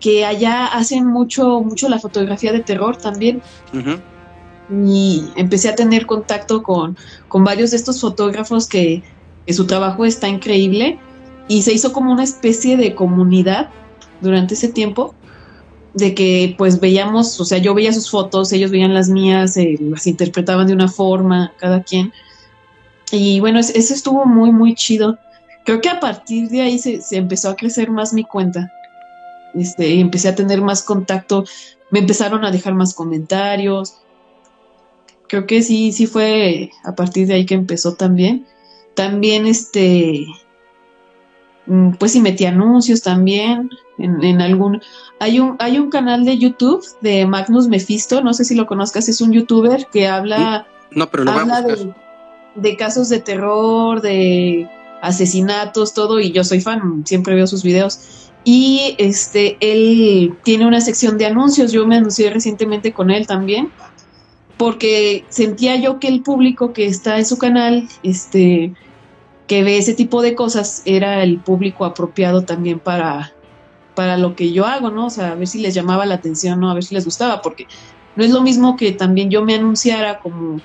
que 0.00 0.24
allá 0.24 0.66
hacen 0.66 1.06
mucho, 1.06 1.60
mucho 1.60 1.88
la 1.88 1.98
fotografía 1.98 2.52
de 2.52 2.60
terror 2.60 2.96
también. 2.96 3.42
Y 4.70 5.24
empecé 5.36 5.70
a 5.70 5.74
tener 5.74 6.06
contacto 6.06 6.62
con, 6.62 6.96
con 7.28 7.42
varios 7.44 7.70
de 7.70 7.78
estos 7.78 8.00
fotógrafos 8.00 8.68
que, 8.68 9.02
que, 9.46 9.54
su 9.54 9.66
trabajo 9.66 10.04
está 10.04 10.28
increíble 10.28 10.98
y 11.48 11.62
se 11.62 11.72
hizo 11.72 11.92
como 11.92 12.12
una 12.12 12.22
especie 12.22 12.76
de 12.76 12.94
comunidad 12.94 13.70
durante 14.20 14.54
ese 14.54 14.68
tiempo 14.68 15.14
de 15.94 16.14
que 16.14 16.54
pues 16.58 16.80
veíamos, 16.80 17.40
o 17.40 17.46
sea, 17.46 17.56
yo 17.56 17.72
veía 17.72 17.94
sus 17.94 18.10
fotos, 18.10 18.52
ellos 18.52 18.70
veían 18.70 18.92
las 18.92 19.08
mías, 19.08 19.56
eh, 19.56 19.78
las 19.80 20.06
interpretaban 20.06 20.66
de 20.66 20.74
una 20.74 20.88
forma, 20.88 21.52
cada 21.58 21.82
quien 21.82 22.12
y 23.10 23.40
bueno, 23.40 23.58
eso 23.58 23.94
estuvo 23.94 24.26
muy, 24.26 24.52
muy 24.52 24.74
chido. 24.74 25.18
Creo 25.64 25.80
que 25.80 25.88
a 25.88 26.00
partir 26.00 26.48
de 26.48 26.62
ahí 26.62 26.78
se, 26.78 27.00
empezó 27.12 27.50
a 27.50 27.56
crecer 27.56 27.90
más 27.90 28.12
mi 28.12 28.24
cuenta. 28.24 28.72
Este, 29.58 30.00
empecé 30.00 30.28
a 30.28 30.34
tener 30.34 30.60
más 30.60 30.82
contacto, 30.82 31.44
me 31.90 32.00
empezaron 32.00 32.44
a 32.44 32.50
dejar 32.50 32.74
más 32.74 32.94
comentarios. 32.94 33.98
Creo 35.28 35.46
que 35.46 35.62
sí, 35.62 35.92
sí 35.92 36.06
fue 36.06 36.70
a 36.84 36.94
partir 36.94 37.26
de 37.26 37.34
ahí 37.34 37.46
que 37.46 37.54
empezó 37.54 37.94
también. 37.94 38.46
También, 38.94 39.46
este, 39.46 40.26
mm, 41.66 41.92
pues 41.92 42.12
sí 42.12 42.20
metí 42.20 42.46
anuncios 42.46 43.02
también 43.02 43.70
en, 43.98 44.40
algún... 44.40 44.80
Hay 45.20 45.40
un, 45.40 45.56
hay 45.58 45.78
un 45.78 45.90
canal 45.90 46.24
de 46.24 46.38
YouTube 46.38 46.84
de 47.00 47.26
Magnus 47.26 47.68
Mephisto, 47.68 48.22
no 48.22 48.32
sé 48.34 48.44
si 48.44 48.54
lo 48.54 48.66
conozcas, 48.66 49.08
es 49.08 49.20
un 49.20 49.32
youtuber 49.32 49.86
que 49.92 50.08
habla... 50.08 50.66
No, 50.90 51.10
pero 51.10 51.24
lo 51.24 51.32
habla 51.32 51.60
de, 51.62 51.92
de 52.54 52.76
casos 52.76 53.08
de 53.08 53.20
terror, 53.20 54.00
de 54.00 54.68
asesinatos, 55.02 55.94
todo, 55.94 56.20
y 56.20 56.32
yo 56.32 56.44
soy 56.44 56.60
fan, 56.60 57.04
siempre 57.06 57.34
veo 57.34 57.46
sus 57.46 57.62
videos. 57.62 58.27
Y 58.50 58.94
este, 58.96 59.58
él 59.60 60.34
tiene 60.42 60.66
una 60.66 60.80
sección 60.80 61.18
de 61.18 61.26
anuncios, 61.26 61.70
yo 61.70 61.86
me 61.86 61.96
anuncié 61.96 62.30
recientemente 62.30 62.94
con 62.94 63.10
él 63.10 63.26
también, 63.26 63.70
porque 64.56 65.26
sentía 65.28 65.76
yo 65.76 66.00
que 66.00 66.08
el 66.08 66.22
público 66.22 66.72
que 66.72 66.86
está 66.86 67.18
en 67.18 67.26
su 67.26 67.36
canal, 67.36 67.86
este, 68.02 68.72
que 69.46 69.62
ve 69.62 69.76
ese 69.76 69.92
tipo 69.92 70.22
de 70.22 70.34
cosas, 70.34 70.80
era 70.86 71.22
el 71.22 71.40
público 71.40 71.84
apropiado 71.84 72.40
también 72.40 72.78
para, 72.78 73.34
para 73.94 74.16
lo 74.16 74.34
que 74.34 74.50
yo 74.50 74.64
hago, 74.64 74.90
¿no? 74.90 75.08
O 75.08 75.10
sea, 75.10 75.32
a 75.32 75.34
ver 75.34 75.46
si 75.46 75.58
les 75.60 75.74
llamaba 75.74 76.06
la 76.06 76.14
atención, 76.14 76.58
¿no? 76.58 76.70
A 76.70 76.74
ver 76.74 76.84
si 76.84 76.94
les 76.94 77.04
gustaba, 77.04 77.42
porque 77.42 77.66
no 78.16 78.24
es 78.24 78.30
lo 78.30 78.40
mismo 78.40 78.78
que 78.78 78.92
también 78.92 79.28
yo 79.28 79.44
me 79.44 79.56
anunciara 79.56 80.20
como 80.20 80.62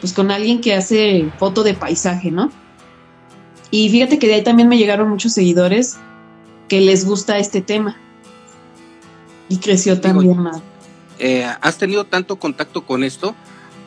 pues 0.00 0.12
con 0.12 0.30
alguien 0.30 0.60
que 0.60 0.74
hace 0.74 1.30
foto 1.38 1.62
de 1.62 1.72
paisaje, 1.72 2.30
¿no? 2.30 2.50
Y 3.70 3.88
fíjate 3.88 4.18
que 4.18 4.26
de 4.26 4.34
ahí 4.34 4.44
también 4.44 4.68
me 4.68 4.76
llegaron 4.76 5.08
muchos 5.08 5.32
seguidores 5.32 5.96
que 6.68 6.80
les 6.80 7.04
gusta 7.04 7.38
este 7.38 7.60
tema. 7.60 7.96
Y 9.48 9.58
creció 9.58 10.00
también 10.00 10.38
más. 10.38 10.60
Eh, 11.18 11.46
has 11.60 11.78
tenido 11.78 12.04
tanto 12.04 12.36
contacto 12.36 12.84
con 12.84 13.04
esto 13.04 13.34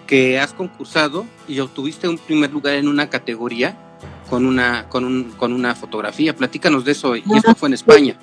que 0.08 0.40
has 0.40 0.54
concursado 0.54 1.26
y 1.48 1.60
obtuviste 1.60 2.08
un 2.08 2.18
primer 2.18 2.52
lugar 2.52 2.76
en 2.76 2.88
una 2.88 3.10
categoría 3.10 3.78
con 4.30 4.46
una, 4.46 4.88
con, 4.90 5.06
un, 5.06 5.32
con 5.32 5.54
una 5.54 5.76
fotografía. 5.76 6.36
Platícanos 6.36 6.86
de 6.86 6.94
eso. 6.94 7.16
Y 7.16 7.24
esto 7.36 7.54
fue 7.56 7.68
en 7.70 7.74
España. 7.74 8.18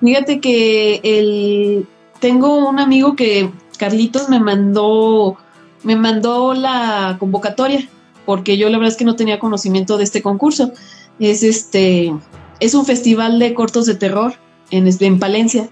Fíjate 0.00 0.40
que 0.40 1.00
el, 1.02 1.86
tengo 2.20 2.68
un 2.68 2.78
amigo 2.78 3.16
que 3.16 3.50
Carlitos 3.78 4.28
me 4.28 4.38
mandó 4.38 5.38
me 5.82 5.96
mandó 5.96 6.54
la 6.54 7.16
convocatoria, 7.18 7.88
porque 8.26 8.56
yo 8.56 8.68
la 8.68 8.78
verdad 8.78 8.92
es 8.92 8.98
que 8.98 9.04
no 9.04 9.16
tenía 9.16 9.38
conocimiento 9.38 9.96
de 9.96 10.04
este 10.04 10.22
concurso. 10.22 10.72
Es 11.18 11.42
este, 11.42 12.14
es 12.60 12.74
un 12.74 12.84
festival 12.84 13.38
de 13.38 13.54
cortos 13.54 13.86
de 13.86 13.94
terror 13.94 14.34
en, 14.70 14.88
en 15.00 15.18
Palencia. 15.18 15.68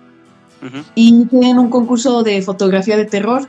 Y 0.94 1.26
tienen 1.26 1.58
un 1.58 1.70
concurso 1.70 2.22
de 2.22 2.42
fotografía 2.42 2.96
de 2.96 3.04
terror. 3.04 3.48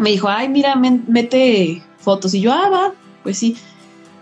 me 0.00 0.10
dijo, 0.10 0.28
ay, 0.28 0.48
mira, 0.48 0.76
mete 0.76 1.82
fotos. 1.98 2.34
Y 2.34 2.40
yo, 2.40 2.52
ah, 2.52 2.68
va, 2.68 2.92
pues 3.22 3.38
sí. 3.38 3.56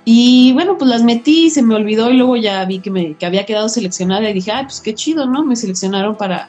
Y 0.05 0.53
bueno, 0.55 0.79
pues 0.79 0.91
las 0.91 1.03
metí, 1.03 1.51
se 1.51 1.63
me 1.63 1.75
olvidó 1.75 2.11
y 2.11 2.17
luego 2.17 2.37
ya 2.37 2.65
vi 2.65 2.81
que, 2.81 2.91
me, 2.91 3.15
que 3.15 3.27
había 3.27 3.47
quedado 3.47 3.69
seleccionada 3.69 4.29
y 4.29 4.33
dije, 4.33 4.51
ay, 4.51 4.65
pues 4.65 4.81
qué 4.81 4.95
chido, 4.95 5.27
¿no? 5.27 5.45
Me 5.45 5.55
seleccionaron 5.55 6.17
para, 6.17 6.49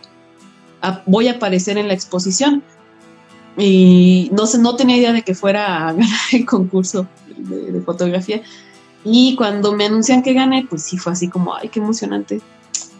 voy 1.06 1.28
a 1.28 1.34
aparecer 1.34 1.78
en 1.78 1.88
la 1.88 1.93
exposición. 1.93 2.63
Y 3.58 4.30
no 4.32 4.47
sé, 4.47 4.58
no 4.58 4.76
tenía 4.76 4.97
idea 4.97 5.13
de 5.13 5.21
que 5.21 5.36
fuera 5.36 5.89
a 5.89 5.93
ganar 5.93 6.19
el 6.32 6.45
concurso 6.45 7.08
de, 7.38 7.80
fotografía. 7.82 8.41
Y 9.05 9.35
cuando 9.35 9.73
me 9.73 9.85
anuncian 9.85 10.23
que 10.23 10.33
gané, 10.33 10.65
pues 10.69 10.83
sí 10.83 10.97
fue 10.97 11.13
así 11.13 11.27
como, 11.27 11.55
ay, 11.55 11.69
qué 11.69 11.79
emocionante. 11.79 12.41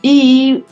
Y 0.02 0.64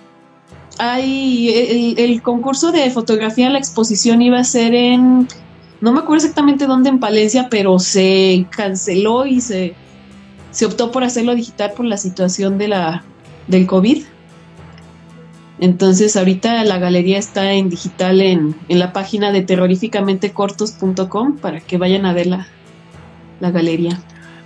hay 0.78 1.96
el, 1.98 2.22
concurso 2.22 2.72
de 2.72 2.90
fotografía, 2.92 3.50
la 3.50 3.60
exposición 3.60 4.22
iba 4.22 4.40
a 4.40 4.44
ser 4.44 4.74
en, 4.74 5.28
no 5.80 5.92
me 5.92 6.00
acuerdo 6.00 6.24
exactamente 6.24 6.68
dónde 6.68 6.90
en 6.90 7.00
Palencia, 7.00 7.48
pero 7.50 7.80
se 7.80 8.46
canceló 8.50 9.26
y 9.26 9.42
se, 9.42 9.74
se 10.52 10.66
optó 10.66 10.92
por 10.92 11.04
hacerlo 11.04 11.36
digital 11.36 11.74
por 11.76 11.86
la 11.86 11.98
situación 11.98 12.58
de 12.58 12.68
la, 12.68 13.04
del 13.48 13.68
COVID. 13.68 14.04
Entonces 15.60 16.18
ahorita 16.18 16.64
la 16.64 16.80
galería 16.80 17.20
está 17.20 17.54
en 17.54 17.70
digital 17.70 18.20
en, 18.20 18.56
la 18.68 18.94
página 18.94 19.32
de 19.32 19.44
terroríficamentecortos.com 19.44 21.38
para 21.38 21.60
que 21.60 21.78
vayan 21.78 22.06
a 22.08 22.14
ver 22.14 22.28
la, 22.28 22.48
la 23.40 23.52
galería. 23.52 24.02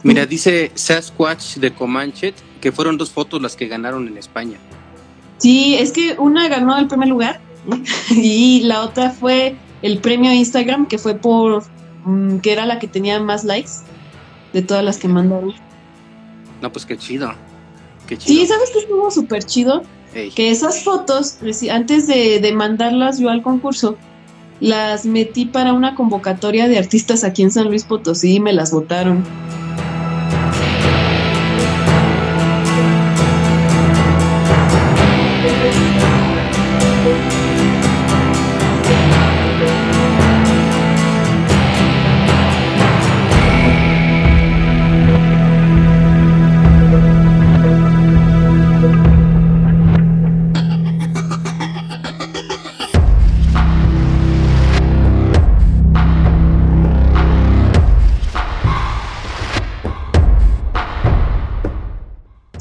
Mira, 0.05 0.27
dice 0.27 0.71
Sasquatch 0.75 1.55
de 1.55 1.73
Comanche 1.73 2.35
que 2.61 2.71
fueron 2.71 2.95
dos 2.97 3.09
fotos 3.09 3.41
las 3.41 3.55
que 3.55 3.67
ganaron 3.67 4.07
en 4.07 4.17
España. 4.19 4.57
Sí, 5.39 5.75
es 5.75 5.91
que 5.91 6.15
una 6.19 6.47
ganó 6.47 6.77
el 6.77 6.87
primer 6.87 7.09
lugar 7.09 7.41
y 8.11 8.61
la 8.61 8.81
otra 8.81 9.09
fue 9.09 9.55
el 9.81 9.97
premio 9.97 10.31
Instagram, 10.31 10.85
que 10.85 10.99
fue 10.99 11.15
por, 11.15 11.63
mm, 12.05 12.37
que 12.37 12.51
era 12.51 12.67
la 12.67 12.77
que 12.77 12.87
tenía 12.87 13.19
más 13.19 13.43
likes 13.43 13.71
de 14.53 14.61
todas 14.61 14.83
las 14.83 14.97
que 14.97 15.07
mandaron. 15.07 15.55
No, 16.61 16.71
pues 16.71 16.85
qué 16.85 16.97
chido. 16.97 17.33
Qué 18.05 18.15
chido. 18.15 18.41
Sí, 18.41 18.47
¿sabes 18.47 18.69
qué 18.71 18.79
estuvo 18.79 19.09
súper 19.09 19.43
chido? 19.43 19.81
Que 20.13 20.49
esas 20.49 20.83
fotos, 20.83 21.39
antes 21.69 22.07
de, 22.07 22.53
mandarlas 22.55 23.19
yo 23.19 23.29
al 23.29 23.41
concurso, 23.41 23.97
las 24.61 25.05
metí 25.05 25.45
para 25.45 25.73
una 25.73 25.95
convocatoria 25.95 26.69
de 26.69 26.77
artistas 26.77 27.25
aquí 27.25 27.41
en 27.41 27.51
San 27.51 27.67
Luis 27.67 27.83
Potosí 27.83 28.35
y 28.35 28.39
me 28.39 28.53
las 28.53 28.71
votaron. 28.71 29.25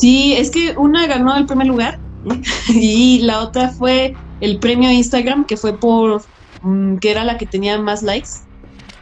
Sí, 0.05 0.35
es 0.35 0.51
que 0.51 0.75
una 0.77 1.07
ganó 1.07 1.35
el 1.35 1.47
primer 1.47 1.67
lugar 1.67 1.99
y 2.69 3.21
la 3.23 3.41
otra 3.41 3.71
fue 3.71 4.19
el 4.39 4.59
premio 4.59 4.91
Instagram, 4.91 5.47
que 5.47 5.57
fue 5.57 5.81
por 5.81 6.23
mm, 6.61 6.99
que 6.99 7.11
era 7.11 7.25
la 7.25 7.39
que 7.39 7.47
tenía 7.47 7.79
más 7.79 8.03
likes 8.03 8.29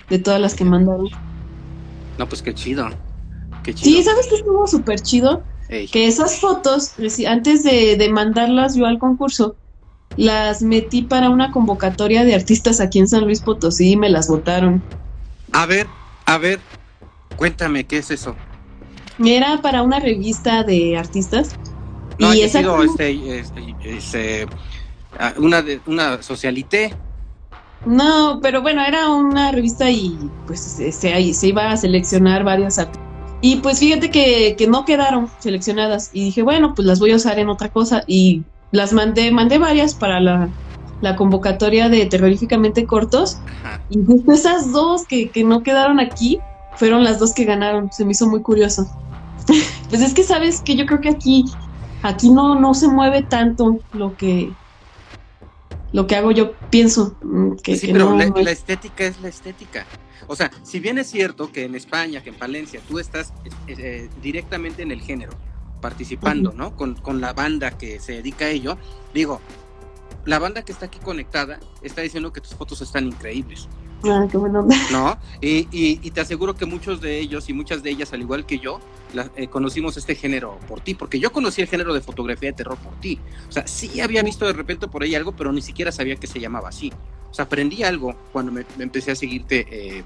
de 0.09 0.21
todas 0.21 0.41
las 0.41 0.55
que 0.55 0.65
mandaron. 0.65 1.09
No, 2.17 2.29
pues 2.29 2.41
qué 2.41 2.55
chido. 2.55 2.89
Qué 3.65 3.75
chido. 3.75 3.97
Sí, 3.97 4.05
¿sabes 4.05 4.29
qué 4.29 4.37
estuvo 4.37 4.65
súper 4.69 5.01
chido? 5.01 5.43
Que 5.69 6.07
esas 6.07 6.39
fotos, 6.39 6.95
antes 7.27 7.65
de, 7.65 7.97
de 7.97 8.09
mandarlas 8.09 8.77
yo 8.77 8.87
al 8.87 9.01
concurso, 9.01 9.57
las 10.15 10.63
metí 10.63 11.03
para 11.03 11.31
una 11.31 11.51
convocatoria 11.51 12.23
de 12.23 12.37
artistas 12.37 12.79
aquí 12.81 13.01
en 13.01 13.09
San 13.09 13.25
Luis 13.25 13.41
Potosí 13.41 13.91
y 13.91 13.97
me 13.97 14.09
las 14.09 14.29
votaron. 14.29 14.85
A 15.53 15.67
ver, 15.67 15.89
a 16.27 16.39
ver, 16.39 16.61
cuéntame, 17.35 17.89
¿qué 17.89 17.99
es 17.99 18.13
eso? 18.13 18.37
Era 19.25 19.61
para 19.63 19.83
una 19.83 20.01
revista 20.01 20.63
de 20.63 20.97
artistas. 20.97 21.57
No, 22.19 22.35
y 22.35 22.43
esa 22.43 22.61
sido 22.61 22.83
este, 22.83 23.39
este, 23.39 23.75
este 23.85 24.47
ah, 25.19 25.35
una, 25.39 25.63
de, 25.63 25.81
una 25.87 26.23
socialité. 26.23 26.95
No, 27.85 28.39
pero 28.43 28.63
bueno, 28.63 28.83
era 28.85 29.11
una 29.11 29.51
revista 29.51 29.91
y 29.91 30.17
pues 30.47 30.61
se, 30.61 30.93
se 30.93 31.47
iba 31.47 31.71
a 31.71 31.77
seleccionar 31.77 32.45
varias 32.45 32.79
artistas. 32.79 33.13
Y 33.45 33.57
pues 33.57 33.81
fíjate 33.81 34.11
que, 34.11 34.55
que, 34.57 34.69
no 34.69 34.85
quedaron 34.85 35.29
seleccionadas. 35.41 36.11
Y 36.13 36.25
dije, 36.25 36.43
bueno, 36.43 36.75
pues 36.75 36.87
las 36.87 37.01
voy 37.01 37.11
a 37.11 37.17
usar 37.17 37.41
en 37.41 37.49
otra 37.49 37.71
cosa. 37.71 38.05
Y 38.07 38.45
las 38.71 38.93
mandé, 38.93 39.33
mandé 39.33 39.59
varias 39.59 39.95
para 39.95 40.21
la, 40.21 40.49
la 41.01 41.17
convocatoria 41.17 41.89
de 41.89 42.07
terroríficamente 42.07 42.87
cortos. 42.87 43.39
Y 43.91 43.99
justo 44.05 44.31
esas 44.31 44.71
dos 44.71 45.05
que, 45.07 45.29
que 45.29 45.43
no 45.43 45.65
quedaron 45.65 45.99
aquí, 45.99 46.39
fueron 46.77 47.03
las 47.03 47.19
dos 47.19 47.33
que 47.33 47.45
ganaron. 47.45 47.93
Se 47.93 48.05
me 48.05 48.13
hizo 48.13 48.29
muy 48.29 48.43
curioso. 48.43 48.89
pues 49.89 50.03
es 50.03 50.15
que 50.15 50.23
sabes 50.23 50.61
que 50.61 50.77
yo 50.77 50.87
creo 50.87 51.01
que 51.01 51.11
aquí, 51.11 51.45
aquí 52.03 52.31
no, 52.31 52.59
no 52.59 52.75
se 52.75 52.89
mueve 52.89 53.23
tanto 53.23 53.79
lo 53.93 54.17
que 54.17 54.53
lo 55.93 56.07
que 56.07 56.17
hago 56.17 56.31
yo 56.31 56.53
pienso 56.71 57.17
mm, 57.23 57.57
que, 57.57 57.77
sí, 57.77 57.93
pero 57.93 58.17
la, 58.17 58.51
estética 58.51 59.05
es 59.05 59.21
la 59.21 59.29
estética. 59.29 59.87
O 60.27 60.37
sea, 60.37 60.51
si 60.63 60.81
bien 60.81 60.99
es 60.99 61.11
cierto 61.11 61.53
que 61.53 61.65
en 61.65 61.75
España, 61.75 62.23
que 62.23 62.31
en 62.31 62.37
Palencia, 62.37 62.81
tú 62.89 62.99
estás 62.99 63.33
eh, 63.45 63.75
eh, 63.77 64.09
directamente 64.23 64.83
en 64.83 64.91
el 64.91 65.03
género, 65.03 65.33
participando, 65.81 66.53
¿no? 66.57 66.77
Con, 66.77 66.95
con, 66.95 67.21
la 67.21 67.35
banda 67.35 67.73
que 67.73 68.01
se 68.01 68.13
dedica 68.13 68.47
a 68.47 68.49
ello, 68.49 68.79
digo, 69.13 69.41
la 70.25 70.39
banda 70.39 70.63
que 70.63 70.73
está 70.73 70.87
aquí 70.87 70.99
conectada 71.01 71.59
está 71.83 72.01
diciendo 72.01 72.33
que 72.33 72.41
tus 72.41 72.55
fotos 72.55 72.81
están 72.81 73.07
increíbles. 73.07 73.69
Ah, 74.05 74.27
qué 74.31 74.37
bueno. 74.37 74.67
¿No? 74.91 75.19
Y, 75.41 75.69
y, 75.71 76.11
te 76.11 76.21
aseguro 76.21 76.55
que 76.55 76.67
muchos 76.67 77.01
de 77.01 77.19
ellos 77.19 77.49
y 77.49 77.53
muchas 77.53 77.83
de 77.83 77.91
ellas, 77.91 78.13
al 78.13 78.21
igual 78.21 78.47
que 78.47 78.59
yo, 78.59 78.81
eh, 79.37 79.49
conocimos 79.49 79.97
este 79.97 80.15
género 80.15 80.59
por 80.69 80.81
ti, 80.81 80.95
porque 80.95 81.21
yo 81.21 81.33
conocí 81.33 81.61
el 81.63 81.69
género 81.69 81.95
de 81.95 82.01
fotografía 82.01 82.51
de 82.51 82.57
terror 82.57 82.79
por 82.79 82.99
ti. 83.01 83.19
O 83.49 83.53
sea, 83.53 83.67
sí 83.67 84.01
había 84.01 84.23
visto 84.23 84.47
de 84.47 84.53
repente 84.53 84.89
por 84.89 85.03
ahí 85.03 85.15
algo, 85.15 85.33
pero 85.33 85.53
ni 85.53 85.63
siquiera 85.63 85.93
sabía 85.93 86.17
que 86.17 86.27
se 86.27 86.41
llamaba 86.41 86.69
así. 86.69 86.93
O 87.31 87.35
sea, 87.35 87.45
aprendí 87.45 87.83
algo 87.83 88.15
cuando 88.33 88.53
me, 88.53 88.65
empecé 88.79 89.13
a 89.13 89.15
seguirte 89.15 89.67
eh, 89.71 90.05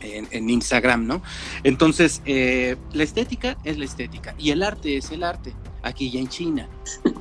en, 0.00 0.50
Instagram, 0.50 1.06
¿no? 1.06 1.22
Entonces, 1.64 2.22
eh, 2.24 2.76
la 2.92 3.02
estética 3.02 3.56
es 3.64 3.78
la 3.78 3.84
estética 3.84 4.34
y 4.38 4.50
el 4.50 4.62
arte 4.62 4.96
es 4.96 5.10
el 5.10 5.22
arte, 5.22 5.54
aquí 5.82 6.10
ya 6.10 6.20
en 6.20 6.28
China. 6.28 6.68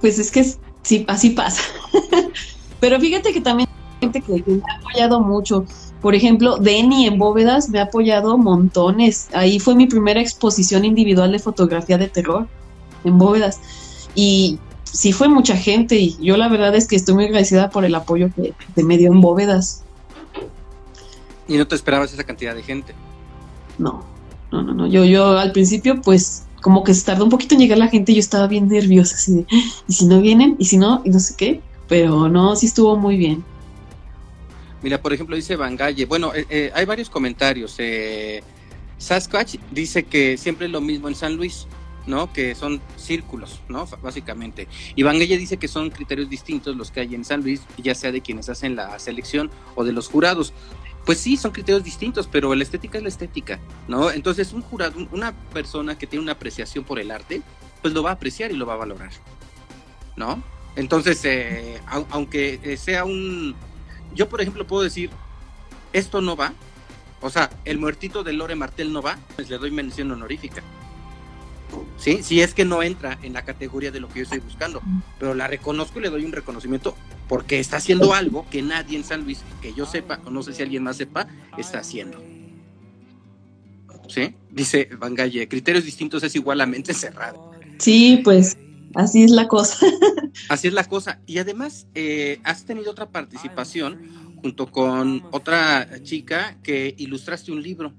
Pues 0.00 0.18
es 0.18 0.30
que 0.30 0.44
sí, 0.82 1.04
así 1.06 1.30
pasa. 1.30 1.62
pero 2.80 2.98
fíjate 2.98 3.32
que 3.32 3.40
también 3.40 3.68
que, 4.10 4.42
me 4.46 4.62
ha 4.68 4.76
apoyado 4.78 5.20
mucho. 5.20 5.64
Por 6.00 6.14
ejemplo, 6.14 6.58
Denny 6.58 7.06
en 7.06 7.18
Bóvedas 7.18 7.68
me 7.68 7.78
ha 7.78 7.84
apoyado 7.84 8.36
montones. 8.36 9.28
Ahí 9.32 9.60
fue 9.60 9.74
mi 9.74 9.86
primera 9.86 10.20
exposición 10.20 10.84
individual 10.84 11.30
de 11.32 11.38
fotografía 11.38 11.98
de 11.98 12.08
terror 12.08 12.48
en 13.04 13.18
Bóvedas. 13.18 13.60
Y 14.14 14.58
sí 14.84 15.12
fue 15.12 15.28
mucha 15.28 15.56
gente 15.56 15.96
y 15.96 16.16
yo 16.20 16.36
la 16.36 16.48
verdad 16.48 16.74
es 16.74 16.86
que 16.86 16.96
estoy 16.96 17.14
muy 17.14 17.24
agradecida 17.24 17.70
por 17.70 17.84
el 17.84 17.94
apoyo 17.94 18.30
que, 18.34 18.54
me 18.82 18.98
dio 18.98 19.12
en 19.12 19.20
Bóvedas. 19.20 19.84
¿Y 21.48 21.56
no 21.56 21.66
te 21.66 21.74
esperabas 21.74 22.12
esa 22.12 22.24
cantidad 22.24 22.54
de 22.54 22.62
gente? 22.62 22.94
No, 23.78 24.04
no, 24.50 24.62
no, 24.62 24.74
no. 24.74 24.86
Yo, 24.86 25.04
yo 25.04 25.38
al 25.38 25.52
principio 25.52 26.00
pues 26.00 26.44
como 26.60 26.84
que 26.84 26.94
se 26.94 27.04
tardó 27.04 27.24
un 27.24 27.30
poquito 27.30 27.54
en 27.54 27.60
llegar 27.60 27.78
la 27.78 27.88
gente 27.88 28.12
y 28.12 28.16
yo 28.16 28.20
estaba 28.20 28.46
bien 28.46 28.68
nerviosa, 28.68 29.16
así 29.16 29.34
de, 29.34 29.46
¿y 29.88 29.92
si 29.92 30.06
no 30.06 30.20
vienen? 30.20 30.56
¿Y 30.58 30.66
si 30.66 30.78
no? 30.78 31.02
Y 31.04 31.10
no 31.10 31.18
sé 31.18 31.34
qué. 31.36 31.60
Pero 31.88 32.28
no, 32.28 32.54
sí 32.56 32.66
estuvo 32.66 32.96
muy 32.96 33.16
bien. 33.16 33.44
Mira, 34.82 35.00
por 35.00 35.12
ejemplo, 35.12 35.36
dice 35.36 35.56
Bangalle. 35.56 36.06
Bueno, 36.06 36.34
eh, 36.34 36.46
eh, 36.50 36.72
hay 36.74 36.84
varios 36.84 37.08
comentarios. 37.08 37.76
Eh, 37.78 38.42
Sasquatch 38.98 39.56
dice 39.70 40.04
que 40.04 40.36
siempre 40.36 40.66
es 40.66 40.72
lo 40.72 40.80
mismo 40.80 41.08
en 41.08 41.14
San 41.14 41.36
Luis, 41.36 41.66
¿no? 42.06 42.32
Que 42.32 42.54
son 42.56 42.80
círculos, 42.96 43.60
¿no? 43.68 43.86
Básicamente. 44.02 44.66
Y 44.96 45.04
Bangalle 45.04 45.38
dice 45.38 45.56
que 45.56 45.68
son 45.68 45.90
criterios 45.90 46.28
distintos 46.28 46.76
los 46.76 46.90
que 46.90 47.00
hay 47.00 47.14
en 47.14 47.24
San 47.24 47.42
Luis, 47.42 47.62
ya 47.78 47.94
sea 47.94 48.10
de 48.10 48.20
quienes 48.20 48.48
hacen 48.48 48.74
la 48.74 48.98
selección 48.98 49.50
o 49.76 49.84
de 49.84 49.92
los 49.92 50.08
jurados. 50.08 50.52
Pues 51.06 51.18
sí, 51.18 51.36
son 51.36 51.52
criterios 51.52 51.84
distintos, 51.84 52.28
pero 52.30 52.54
la 52.54 52.62
estética 52.62 52.98
es 52.98 53.04
la 53.04 53.08
estética, 53.08 53.60
¿no? 53.88 54.10
Entonces, 54.10 54.52
un 54.52 54.62
jurado, 54.62 55.08
una 55.12 55.32
persona 55.52 55.96
que 55.96 56.06
tiene 56.06 56.22
una 56.22 56.32
apreciación 56.32 56.84
por 56.84 56.98
el 56.98 57.10
arte, 57.10 57.42
pues 57.82 57.94
lo 57.94 58.02
va 58.02 58.10
a 58.10 58.14
apreciar 58.14 58.52
y 58.52 58.56
lo 58.56 58.66
va 58.66 58.74
a 58.74 58.76
valorar, 58.76 59.10
¿no? 60.16 60.42
Entonces, 60.76 61.20
aunque 62.10 62.76
sea 62.78 63.04
un 63.04 63.56
yo, 64.14 64.28
por 64.28 64.40
ejemplo, 64.40 64.66
puedo 64.66 64.82
decir, 64.82 65.10
esto 65.92 66.20
no 66.20 66.36
va, 66.36 66.52
o 67.20 67.30
sea, 67.30 67.50
el 67.64 67.78
muertito 67.78 68.24
de 68.24 68.32
Lore 68.32 68.56
Martel 68.56 68.92
no 68.92 69.00
va, 69.00 69.18
pues 69.36 69.48
le 69.48 69.58
doy 69.58 69.70
mención 69.70 70.10
honorífica. 70.10 70.62
¿Sí? 71.96 72.22
Si 72.22 72.42
es 72.42 72.52
que 72.52 72.64
no 72.64 72.82
entra 72.82 73.18
en 73.22 73.32
la 73.32 73.44
categoría 73.44 73.90
de 73.90 74.00
lo 74.00 74.08
que 74.08 74.18
yo 74.18 74.22
estoy 74.24 74.40
buscando, 74.40 74.82
pero 75.18 75.34
la 75.34 75.46
reconozco 75.46 75.98
y 75.98 76.02
le 76.02 76.10
doy 76.10 76.24
un 76.24 76.32
reconocimiento 76.32 76.96
porque 77.28 77.60
está 77.60 77.78
haciendo 77.78 78.12
algo 78.12 78.46
que 78.50 78.60
nadie 78.60 78.98
en 78.98 79.04
San 79.04 79.24
Luis, 79.24 79.42
que 79.62 79.72
yo 79.72 79.86
sepa, 79.86 80.20
o 80.26 80.30
no 80.30 80.42
sé 80.42 80.52
si 80.52 80.62
alguien 80.62 80.82
más 80.82 80.96
sepa, 80.96 81.28
está 81.56 81.78
haciendo. 81.78 82.22
¿Sí? 84.08 84.34
Dice 84.50 84.90
Van 84.98 85.14
Galle, 85.14 85.48
criterios 85.48 85.84
distintos 85.84 86.22
es 86.24 86.34
igual 86.34 86.60
a 86.60 86.66
mente. 86.66 86.92
Sí, 87.78 88.20
pues 88.22 88.58
así 88.94 89.24
es 89.24 89.30
la 89.30 89.48
cosa. 89.48 89.86
así 90.48 90.68
es 90.68 90.74
la 90.74 90.84
cosa. 90.84 91.20
Y 91.26 91.38
además, 91.38 91.86
eh, 91.94 92.40
has 92.44 92.64
tenido 92.64 92.90
otra 92.90 93.08
participación 93.08 94.00
junto 94.40 94.70
con 94.70 95.24
otra 95.30 95.88
chica 96.02 96.56
que 96.62 96.94
ilustraste 96.98 97.52
un 97.52 97.62
libro. 97.62 97.92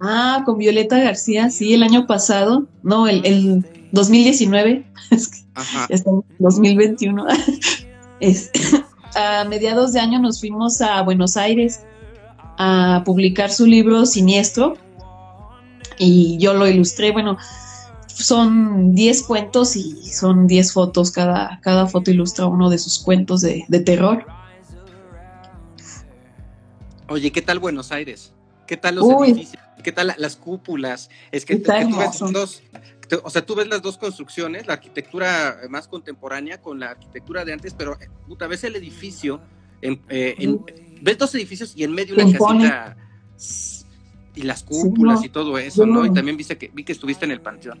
Ah, 0.00 0.42
con 0.44 0.58
Violeta 0.58 0.98
García, 0.98 1.50
sí, 1.50 1.74
el 1.74 1.82
año 1.82 2.06
pasado, 2.06 2.66
no, 2.82 3.08
el, 3.08 3.24
el 3.24 3.64
2019, 3.92 4.86
Ajá. 5.54 5.88
2021. 6.38 7.26
Es, 8.20 8.50
a 9.16 9.44
mediados 9.44 9.92
de 9.92 10.00
año 10.00 10.20
nos 10.20 10.40
fuimos 10.40 10.80
a 10.80 11.02
Buenos 11.02 11.36
Aires 11.36 11.80
a 12.58 13.02
publicar 13.04 13.50
su 13.50 13.66
libro 13.66 14.06
Siniestro 14.06 14.76
y 15.98 16.38
yo 16.38 16.54
lo 16.54 16.68
ilustré, 16.68 17.10
bueno, 17.10 17.36
son 18.14 18.94
10 18.94 19.22
cuentos 19.24 19.76
y 19.76 20.12
son 20.12 20.46
10 20.46 20.72
fotos, 20.72 21.10
cada, 21.10 21.60
cada 21.60 21.86
foto 21.86 22.10
ilustra 22.10 22.46
uno 22.46 22.70
de 22.70 22.78
sus 22.78 22.98
cuentos 22.98 23.40
de, 23.40 23.64
terror. 23.84 24.24
Oye, 27.08 27.32
¿qué 27.32 27.42
tal 27.42 27.58
Buenos 27.58 27.92
Aires? 27.92 28.32
¿Qué 28.66 28.76
tal 28.76 28.96
los 28.96 29.04
edificios? 29.22 29.62
¿Qué 29.82 29.92
tal 29.92 30.14
las 30.16 30.36
cúpulas? 30.36 31.10
Es 31.30 31.44
que, 31.44 31.56
tú 31.56 31.70
ves 31.70 32.18
dos, 32.32 32.62
o 33.22 33.30
sea, 33.30 33.44
tú 33.44 33.54
ves 33.54 33.68
las 33.68 33.82
dos 33.82 33.98
construcciones, 33.98 34.66
la 34.66 34.74
arquitectura 34.74 35.58
más 35.68 35.88
contemporánea 35.88 36.62
con 36.62 36.80
la 36.80 36.90
arquitectura 36.90 37.44
de 37.44 37.52
antes, 37.52 37.74
pero 37.74 38.00
eh, 38.00 38.08
puta, 38.26 38.46
ves 38.46 38.64
el 38.64 38.76
edificio, 38.76 39.40
en, 39.82 40.00
eh, 40.08 40.56
ves 41.02 41.18
dos 41.18 41.34
edificios 41.34 41.74
y 41.76 41.84
en 41.84 41.92
medio 41.92 42.14
una 42.14 42.32
casita 42.32 42.96
y 44.36 44.42
las 44.42 44.62
cúpulas 44.62 45.24
y 45.24 45.28
todo 45.28 45.58
eso, 45.58 45.86
¿no? 45.86 46.04
Y 46.06 46.12
también 46.12 46.36
viste 46.36 46.56
que, 46.56 46.70
vi 46.72 46.84
que 46.84 46.92
estuviste 46.92 47.24
en 47.24 47.30
el 47.30 47.40
panteón. 47.40 47.80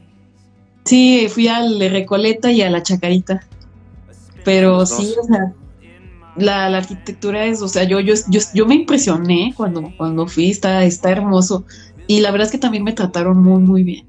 Sí, 0.84 1.26
fui 1.28 1.48
al 1.48 1.80
Recoleta 1.80 2.52
y 2.52 2.62
a 2.62 2.70
la 2.70 2.82
Chacarita. 2.82 3.46
Pero 4.44 4.84
sí, 4.84 5.14
o 5.20 5.24
sea, 5.24 5.54
la, 6.36 6.66
arquitectura 6.66 7.46
es, 7.46 7.62
o 7.62 7.68
sea, 7.68 7.84
yo, 7.84 8.00
yo, 8.00 8.14
yo, 8.28 8.66
me 8.66 8.74
impresioné 8.74 9.54
cuando, 9.56 9.92
cuando 9.96 10.26
fui, 10.26 10.50
está, 10.50 10.84
está 10.84 11.10
hermoso. 11.10 11.64
Y 12.06 12.20
la 12.20 12.30
verdad 12.30 12.46
es 12.46 12.52
que 12.52 12.58
también 12.58 12.84
me 12.84 12.92
trataron 12.92 13.42
muy, 13.42 13.62
muy 13.62 13.82
bien. 13.82 14.06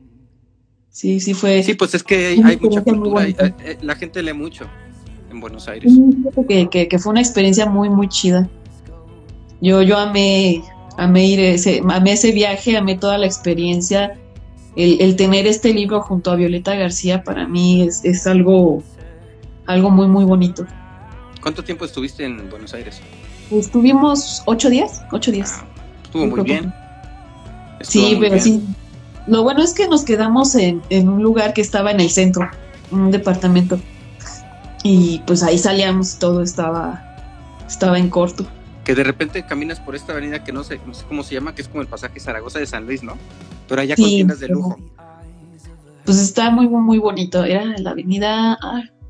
Sí, 0.90 1.20
sí 1.20 1.34
fue. 1.34 1.64
Sí, 1.64 1.74
pues 1.74 1.94
es 1.94 2.04
que 2.04 2.42
hay, 2.44 2.58
mucha 2.58 2.82
cultura, 2.82 3.28
eh, 3.28 3.36
eh, 3.40 3.78
la 3.82 3.96
gente 3.96 4.22
lee 4.22 4.34
mucho 4.34 4.66
en 5.32 5.40
Buenos 5.40 5.68
Aires. 5.68 5.94
Que, 6.48 6.88
que, 6.88 7.00
fue 7.00 7.12
una 7.12 7.22
experiencia 7.22 7.66
muy, 7.66 7.90
muy 7.90 8.10
chida. 8.10 8.50
Yo, 9.62 9.82
yo 9.82 9.98
amé, 9.98 10.64
amé 10.98 11.26
ir 11.26 11.40
ese, 11.40 11.82
amé 11.90 12.14
ese 12.14 12.32
viaje, 12.32 12.78
amé 12.78 12.98
toda 12.98 13.18
la 13.18 13.26
experiencia. 13.26 14.18
El, 14.76 15.16
tener 15.16 15.48
este 15.48 15.74
libro 15.74 16.02
junto 16.02 16.32
a 16.32 16.36
Violeta 16.36 16.76
García 16.76 17.24
para 17.24 17.48
mí 17.48 17.82
es, 17.82 18.28
algo, 18.28 18.84
algo 19.66 19.90
muy, 19.90 20.08
muy 20.08 20.26
bonito. 20.26 20.66
¿Cuánto 21.42 21.64
tiempo 21.64 21.86
estuviste 21.86 22.26
en 22.26 22.50
Buenos 22.50 22.74
Aires? 22.74 23.00
Estuvimos 23.52 24.44
ocho 24.46 24.70
días, 24.70 25.04
ocho 25.12 25.32
días. 25.32 25.60
Ah, 25.60 25.66
estuvo 26.04 26.26
muy 26.26 26.42
bien. 26.42 26.74
sí, 27.82 28.18
pero 28.20 28.40
sí. 28.40 28.62
Lo 29.28 29.44
bueno 29.44 29.64
es 29.64 29.74
que 29.74 29.88
nos 29.88 30.04
quedamos 30.04 30.54
en, 30.56 30.82
en 30.90 31.10
un 31.10 31.24
lugar 31.24 31.54
que 31.54 31.62
estaba 31.62 31.92
en 31.92 32.00
el 32.00 32.10
centro, 32.10 32.50
un 32.92 33.12
departamento. 33.12 33.80
Y 34.84 35.22
pues 35.26 35.42
ahí 35.42 35.58
salíamos, 35.58 36.20
todo 36.20 36.44
estaba, 36.44 37.02
estaba 37.68 37.98
en 37.98 38.10
corto 38.10 38.46
que 38.86 38.94
de 38.94 39.04
repente 39.04 39.46
caminas 39.46 39.80
por 39.80 39.96
esta 39.96 40.14
avenida 40.14 40.44
que 40.44 40.54
no 40.54 40.64
sé, 40.64 40.80
no 40.86 40.94
sé 40.94 41.04
cómo 41.08 41.24
se 41.24 41.34
llama, 41.34 41.56
que 41.56 41.64
es 41.64 41.68
como 41.68 41.82
el 41.82 41.88
pasaje 41.88 42.20
Zaragoza 42.20 42.60
de 42.60 42.68
San 42.68 42.86
Luis, 42.86 43.02
¿no? 43.02 43.18
Pero 43.68 43.82
allá 43.82 43.96
con 43.96 44.06
tiendas 44.06 44.40
de 44.40 44.48
lujo. 44.48 44.80
Pues 46.06 46.20
está 46.20 46.52
muy, 46.52 46.68
muy 46.68 47.00
bonito. 47.00 47.44
Era 47.44 47.66
la 47.66 47.90
avenida. 47.90 48.58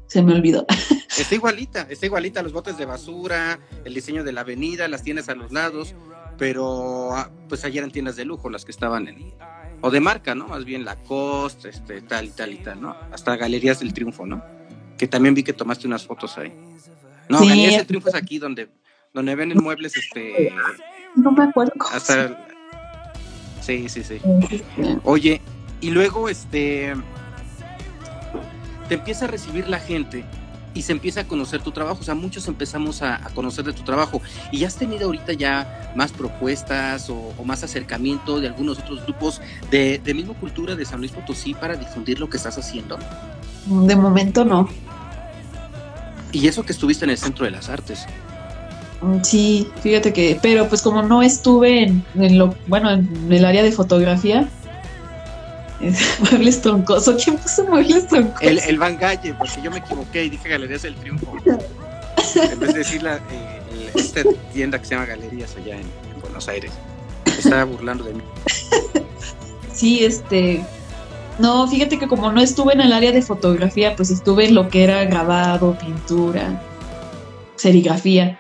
se 0.07 0.23
me 0.23 0.33
olvidó. 0.33 0.65
Está 1.17 1.33
igualita, 1.33 1.87
está 1.89 2.05
igualita, 2.07 2.43
los 2.43 2.51
botes 2.51 2.77
de 2.77 2.83
basura, 2.83 3.57
el 3.85 3.93
diseño 3.93 4.25
de 4.25 4.33
la 4.33 4.41
avenida, 4.41 4.85
las 4.89 5.01
tiendas 5.01 5.29
a 5.29 5.35
los 5.35 5.53
lados, 5.53 5.95
pero 6.37 7.13
ah, 7.13 7.31
pues 7.47 7.63
allá 7.63 7.77
eran 7.77 7.91
tiendas 7.91 8.17
de 8.17 8.25
lujo 8.25 8.49
las 8.49 8.65
que 8.65 8.71
estaban 8.71 9.07
en. 9.07 9.33
O 9.79 9.91
de 9.91 10.01
marca, 10.01 10.35
¿no? 10.35 10.49
Más 10.49 10.65
bien 10.65 10.83
la 10.83 10.97
Costa, 10.97 11.69
este, 11.69 12.01
tal 12.01 12.25
y 12.25 12.29
tal 12.31 12.51
y 12.51 12.57
tal, 12.57 12.81
¿no? 12.81 12.97
Hasta 13.13 13.37
Galerías 13.37 13.79
del 13.79 13.93
Triunfo, 13.93 14.25
¿no? 14.25 14.43
Que 14.97 15.07
también 15.07 15.35
vi 15.35 15.43
que 15.43 15.53
tomaste 15.53 15.87
unas 15.87 16.05
fotos 16.05 16.37
ahí. 16.37 16.53
No, 17.29 17.39
Galerías 17.39 17.77
del 17.77 17.87
Triunfo 17.87 18.09
es 18.09 18.15
aquí 18.15 18.37
donde 18.37 18.67
donde 19.15 19.33
venden 19.33 19.63
muebles, 19.63 19.95
este... 19.95 20.53
No 21.15 21.31
me 21.31 21.45
acuerdo. 21.45 21.73
Hasta... 21.91 22.45
Sí, 23.61 23.89
sí, 23.89 24.03
sí. 24.03 24.19
Oye, 25.03 25.41
y 25.81 25.89
luego, 25.89 26.29
este... 26.29 26.93
Te 28.89 28.95
empieza 28.95 29.25
a 29.25 29.27
recibir 29.29 29.67
la 29.67 29.79
gente 29.79 30.25
y 30.75 30.81
se 30.83 30.91
empieza 30.91 31.21
a 31.21 31.23
conocer 31.23 31.61
tu 31.63 31.71
trabajo. 31.71 32.01
O 32.01 32.03
sea, 32.03 32.13
muchos 32.13 32.47
empezamos 32.49 33.01
a, 33.01 33.19
conocer 33.33 33.63
de 33.63 33.73
tu 33.73 33.83
trabajo. 33.83 34.21
¿Y 34.51 34.59
ya 34.59 34.67
has 34.67 34.75
tenido 34.75 35.05
ahorita 35.05 35.31
ya 35.33 35.93
más 35.95 36.11
propuestas 36.11 37.09
o, 37.09 37.33
más 37.45 37.63
acercamiento 37.63 38.41
de 38.41 38.47
algunos 38.47 38.77
otros 38.79 39.03
grupos 39.05 39.41
de, 39.71 39.97
de 39.97 40.13
misma 40.13 40.33
cultura 40.35 40.75
de 40.75 40.85
San 40.85 40.99
Luis 40.99 41.13
Potosí 41.13 41.53
para 41.53 41.75
difundir 41.77 42.19
lo 42.19 42.29
que 42.29 42.37
estás 42.37 42.57
haciendo? 42.57 42.99
De 43.65 43.95
momento 43.95 44.43
no. 44.43 44.69
Y 46.33 46.47
eso 46.49 46.63
que 46.63 46.73
estuviste 46.73 47.05
en 47.05 47.11
el 47.11 47.17
Centro 47.17 47.45
de 47.45 47.51
las 47.51 47.69
Artes. 47.69 48.05
Sí, 49.23 49.67
fíjate 49.81 50.13
que, 50.13 50.39
pero 50.41 50.67
pues 50.67 50.81
como 50.81 51.03
no 51.03 51.21
estuve 51.21 51.83
en, 51.83 52.37
lo, 52.37 52.55
bueno, 52.67 52.91
en 52.91 53.31
el 53.31 53.45
área 53.45 53.61
de 53.61 53.71
fotografía, 53.71 54.47
muebles 56.19 56.61
troncosos, 56.61 57.23
¿quién 57.23 57.37
puso 57.37 57.65
muebles 57.65 58.07
troncosos? 58.07 58.41
El, 58.41 58.59
el 58.59 58.77
Van 58.77 58.97
Galle, 58.97 59.33
porque 59.35 59.61
yo 59.61 59.69
me 59.69 59.79
equivoqué 59.79 60.25
y 60.25 60.29
dije 60.29 60.49
Galerías 60.49 60.81
del 60.83 60.95
Triunfo. 60.95 61.33
en 62.35 62.59
vez 62.59 62.73
de 62.73 62.79
decir 62.79 63.03
la, 63.03 63.17
eh, 63.17 63.91
esta 63.93 64.21
tienda 64.53 64.79
que 64.79 64.85
se 64.85 64.95
llama 64.95 65.05
Galerías 65.05 65.55
allá 65.57 65.77
en, 65.77 66.05
Buenos 66.21 66.47
Aires. 66.47 66.71
estaba 67.25 67.65
burlando 67.65 68.03
de 68.03 68.13
mí. 68.15 68.21
Sí, 69.73 70.03
este, 70.03 70.65
no, 71.37 71.67
fíjate 71.67 71.99
que 71.99 72.07
como 72.07 72.31
no 72.31 72.41
estuve 72.41 72.73
en 72.73 72.81
el 72.81 72.93
área 72.93 73.11
de 73.11 73.21
fotografía, 73.21 73.95
pues 73.95 74.09
estuve 74.09 74.47
en 74.47 74.55
lo 74.55 74.69
que 74.69 74.83
era 74.83 75.03
grabado, 75.05 75.77
pintura, 75.77 76.61
serigrafía. 77.55 78.39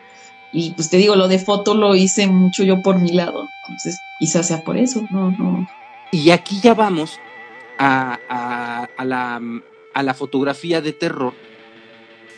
Y 0.57 0.71
pues 0.71 0.89
te 0.89 0.95
digo, 0.95 1.17
lo 1.17 1.27
de 1.27 1.37
foto 1.37 1.75
lo 1.75 1.95
hice 1.95 2.27
mucho 2.27 2.63
yo 2.63 2.81
por 2.81 2.97
mi 2.97 3.11
lado. 3.11 3.49
Entonces, 3.63 3.99
quizás 4.17 4.47
sea 4.47 4.63
por 4.63 4.77
eso, 4.77 5.05
no, 5.11 5.29
no. 5.31 5.67
Y 6.13 6.29
aquí 6.29 6.61
ya 6.61 6.73
vamos 6.73 7.19
a, 7.77 8.87
la, 9.03 9.41
a 9.93 10.03
la 10.03 10.13
fotografía 10.13 10.79
de 10.79 10.93
terror 10.93 11.33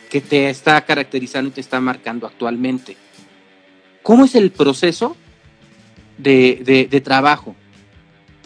que 0.09 0.19
te 0.19 0.49
está 0.49 0.83
caracterizando 0.83 1.49
y 1.49 1.53
te 1.53 1.61
está 1.61 1.79
marcando 1.79 2.25
actualmente. 2.25 2.97
¿Cómo 4.01 4.25
es 4.25 4.33
el 4.33 4.49
proceso 4.49 5.15
de, 6.17 7.01
trabajo 7.05 7.55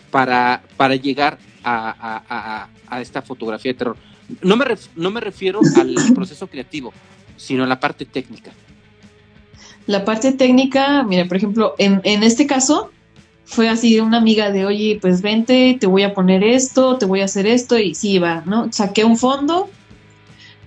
para, 0.10 0.64
para 0.76 0.98
llegar 0.98 1.40
a, 1.64 2.68
esta 3.00 3.22
fotografía 3.22 3.72
de 3.72 3.78
terror? 3.78 3.98
No 4.42 4.58
me, 4.58 4.66
no 4.98 5.12
me 5.12 5.22
refiero 5.22 5.62
al 5.78 5.96
proceso 6.14 6.48
creativo, 6.48 6.92
sino 7.38 7.64
a 7.64 7.68
la 7.68 7.80
parte 7.80 8.04
técnica. 8.04 8.52
La 9.88 10.06
parte 10.06 10.32
técnica, 10.32 11.04
mira, 11.04 11.26
por 11.26 11.38
ejemplo, 11.38 11.76
en, 11.78 12.02
este 12.24 12.46
caso 12.46 12.92
fue 13.46 13.68
así 13.68 14.00
una 14.00 14.18
amiga 14.18 14.52
de, 14.52 14.66
oye, 14.66 15.00
pues 15.02 15.22
vente, 15.22 15.78
te 15.80 15.88
voy 15.88 16.04
a 16.04 16.14
poner 16.14 16.44
esto, 16.44 16.98
te 16.98 17.06
voy 17.06 17.22
a 17.22 17.26
hacer 17.26 17.48
esto, 17.48 17.78
y 17.78 17.96
sí, 17.96 18.20
va, 18.20 18.44
¿no? 18.46 18.72
Saqué 18.72 19.04
un 19.04 19.18
fondo, 19.18 19.70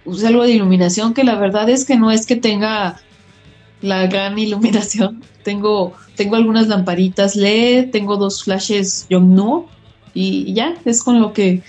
usé 0.04 0.26
algo 0.26 0.42
de 0.42 0.52
iluminación, 0.52 1.14
que 1.14 1.24
la 1.24 1.36
verdad 1.36 1.68
es 1.70 1.84
que 1.84 1.96
no 1.96 2.10
es 2.10 2.26
que 2.26 2.36
tenga 2.36 3.00
la 3.80 4.06
gran 4.06 4.38
iluminación. 4.46 5.22
Tengo, 5.42 5.92
tengo 6.16 6.36
algunas 6.36 6.68
lamparitas 6.68 7.36
LED, 7.36 7.90
tengo 7.90 8.16
dos 8.16 8.44
flashes 8.44 9.06
Yongnuo 9.10 9.68
y 10.14 10.52
ya, 10.54 10.74
es 10.84 11.02
con 11.02 11.20
lo 11.20 11.32
que, 11.32 11.62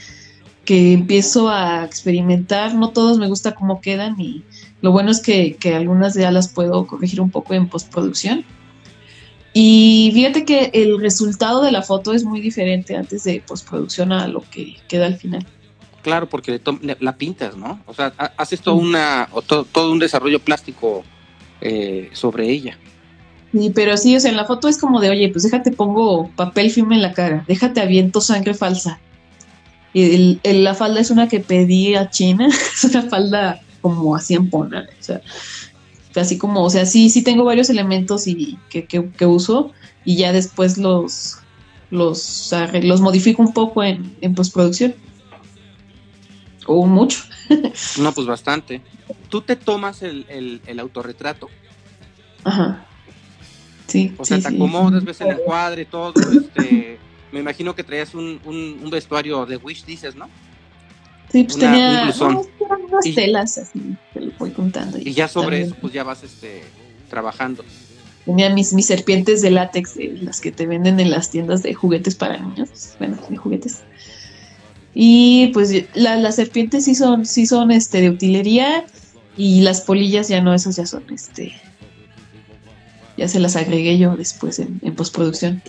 que 0.63 0.93
empiezo 0.93 1.49
a 1.49 1.83
experimentar. 1.83 2.73
No 2.73 2.89
todos 2.89 3.17
me 3.17 3.27
gusta 3.27 3.53
cómo 3.53 3.81
quedan 3.81 4.19
y 4.19 4.43
lo 4.86 4.91
bueno 4.91 5.09
es 5.09 5.19
que, 5.19 5.57
algunas 5.75 6.13
ya 6.13 6.29
las 6.29 6.47
puedo 6.47 6.86
corregir 6.86 7.19
un 7.19 7.31
poco 7.31 7.55
en 7.55 7.67
postproducción. 7.67 8.45
Y 9.51 10.11
fíjate 10.13 10.45
que 10.45 10.69
el 10.75 10.99
resultado 10.99 11.63
de 11.63 11.71
la 11.71 11.81
foto 11.81 12.13
es 12.13 12.23
muy 12.23 12.39
diferente 12.39 12.95
antes 12.95 13.23
de 13.23 13.41
postproducción 13.47 14.11
a 14.11 14.27
lo 14.27 14.41
que 14.41 14.75
queda 14.88 15.07
al 15.07 15.17
final. 15.17 15.43
Claro, 16.03 16.29
porque 16.29 16.61
la 16.99 17.17
pintas, 17.17 17.57
¿no? 17.57 17.81
O 17.88 17.95
sea, 17.95 18.13
haces 18.38 18.61
todo, 18.61 18.75
una, 18.75 19.27
todo, 19.47 19.91
un 19.91 19.97
desarrollo 19.97 20.39
plástico 20.39 21.03
eh, 21.61 22.11
sobre 22.13 22.47
ella. 22.47 22.77
Sí, 23.53 23.71
pero 23.73 23.97
sí, 23.97 24.15
o 24.15 24.19
sea, 24.19 24.29
en 24.29 24.38
la 24.38 24.45
foto 24.45 24.67
es 24.67 24.77
como 24.77 25.01
de, 25.01 25.09
oye, 25.09 25.29
pues 25.29 25.45
déjate 25.45 25.71
pongo 25.71 26.29
papel 26.36 26.69
firme 26.69 26.93
en 26.93 27.01
la 27.01 27.13
cara, 27.13 27.43
déjate 27.47 27.81
aviento 27.81 28.21
sangre 28.21 28.53
falsa. 28.53 28.99
Y 29.93 30.39
la 30.43 30.75
falda 30.75 30.99
es 30.99 31.09
una 31.09 31.27
que 31.27 31.39
pedí 31.39 31.95
a 31.95 32.11
China, 32.11 32.49
es 32.75 32.83
una 32.83 33.01
falda 33.01 33.64
como 33.86 34.15
así 34.15 34.33
en 34.33 34.49
poner. 34.49 34.89
O 34.99 35.03
sea, 35.03 35.21
así 36.15 36.39
como, 36.39 36.63
o 36.63 36.69
sea, 36.71 36.88
sí, 36.88 37.11
sí 37.11 37.21
tengo 37.21 37.43
varios 37.43 37.69
elementos 37.69 38.25
y 38.25 38.57
que, 38.67 38.86
que, 38.88 39.25
uso 39.27 39.73
y 40.03 40.15
ya 40.15 40.33
después 40.33 40.79
los, 40.79 41.38
los, 41.91 42.51
los 42.81 43.01
modifico 43.01 43.43
un 43.43 43.53
poco 43.53 43.83
en, 43.83 44.17
en 44.21 44.33
postproducción. 44.33 44.95
O 46.65 46.88
mucho. 46.88 47.19
no, 47.99 48.11
pues 48.11 48.25
bastante. 48.25 48.81
¿Tú 49.29 49.41
te 49.41 49.55
tomas 49.55 50.01
el, 50.01 50.25
el, 50.29 50.61
el 50.65 50.79
autorretrato? 50.79 51.47
Ajá. 52.43 52.88
Sí. 53.86 54.15
O 54.17 54.25
sea, 54.25 54.39
te 54.39 54.47
acomodas, 54.47 55.03
ves 55.03 55.21
en 55.21 55.27
el 55.27 55.38
cuadro 55.41 55.79
y 55.79 55.86
todo. 55.86 56.11
Este, 56.31 56.97
me 57.31 57.39
imagino 57.39 57.75
que 57.75 57.83
traías 57.83 58.15
un, 58.15 58.41
un, 58.45 58.89
vestuario 58.89 59.45
de 59.45 59.57
Wish, 59.57 59.86
dices, 59.86 60.15
¿no? 60.15 60.27
Sí, 61.32 61.43
pues 61.43 61.57
tenía 61.57 62.13
unas 62.59 63.15
telas 63.15 63.57
así, 63.57 63.97
que 64.13 64.21
lo 64.21 64.32
voy 64.38 64.51
contando. 64.51 64.97
Y, 64.97 65.13
ya 65.13 65.28
sobre 65.28 65.61
eso, 65.61 65.76
pues 65.82 65.93
ya 65.93 66.03
vas 66.03 66.23
este, 66.23 66.63
trabajando. 67.09 67.63
Tenía 68.26 68.49
mis, 68.49 68.73
mis 68.73 68.88
serpientes 68.88 69.41
de 69.41 69.51
látex, 69.51 69.95
las 70.21 70.41
que 70.41 70.51
te 70.51 70.65
venden 70.65 70.99
en 70.99 71.11
las 71.11 71.30
tiendas 71.30 71.61
de 71.61 71.73
juguetes 71.73 72.15
para 72.15 72.38
niños, 72.38 72.95
bueno, 72.99 73.17
de 73.30 73.38
juguetes. 73.38 73.82
Y 74.93 75.47
pues 75.47 75.73
las 75.93 76.36
serpientes 76.36 76.86
sí 76.86 76.95
son, 76.95 77.26
sí 77.26 77.45
son 77.45 77.71
este, 77.71 77.99
de 77.99 78.09
utilería 78.09 78.86
y 79.38 79.61
las 79.61 79.82
polillas 79.82 80.30
ya 80.30 80.41
no, 80.41 80.53
esas 80.53 80.78
ya 80.78 80.86
son 80.86 81.03
este, 81.11 81.53
ya 83.17 83.28
se 83.28 83.39
las 83.39 83.55
agregué 83.55 83.97
yo 83.97 84.15
después 84.15 84.59
en, 84.59 84.80
postproducción. 84.95 85.61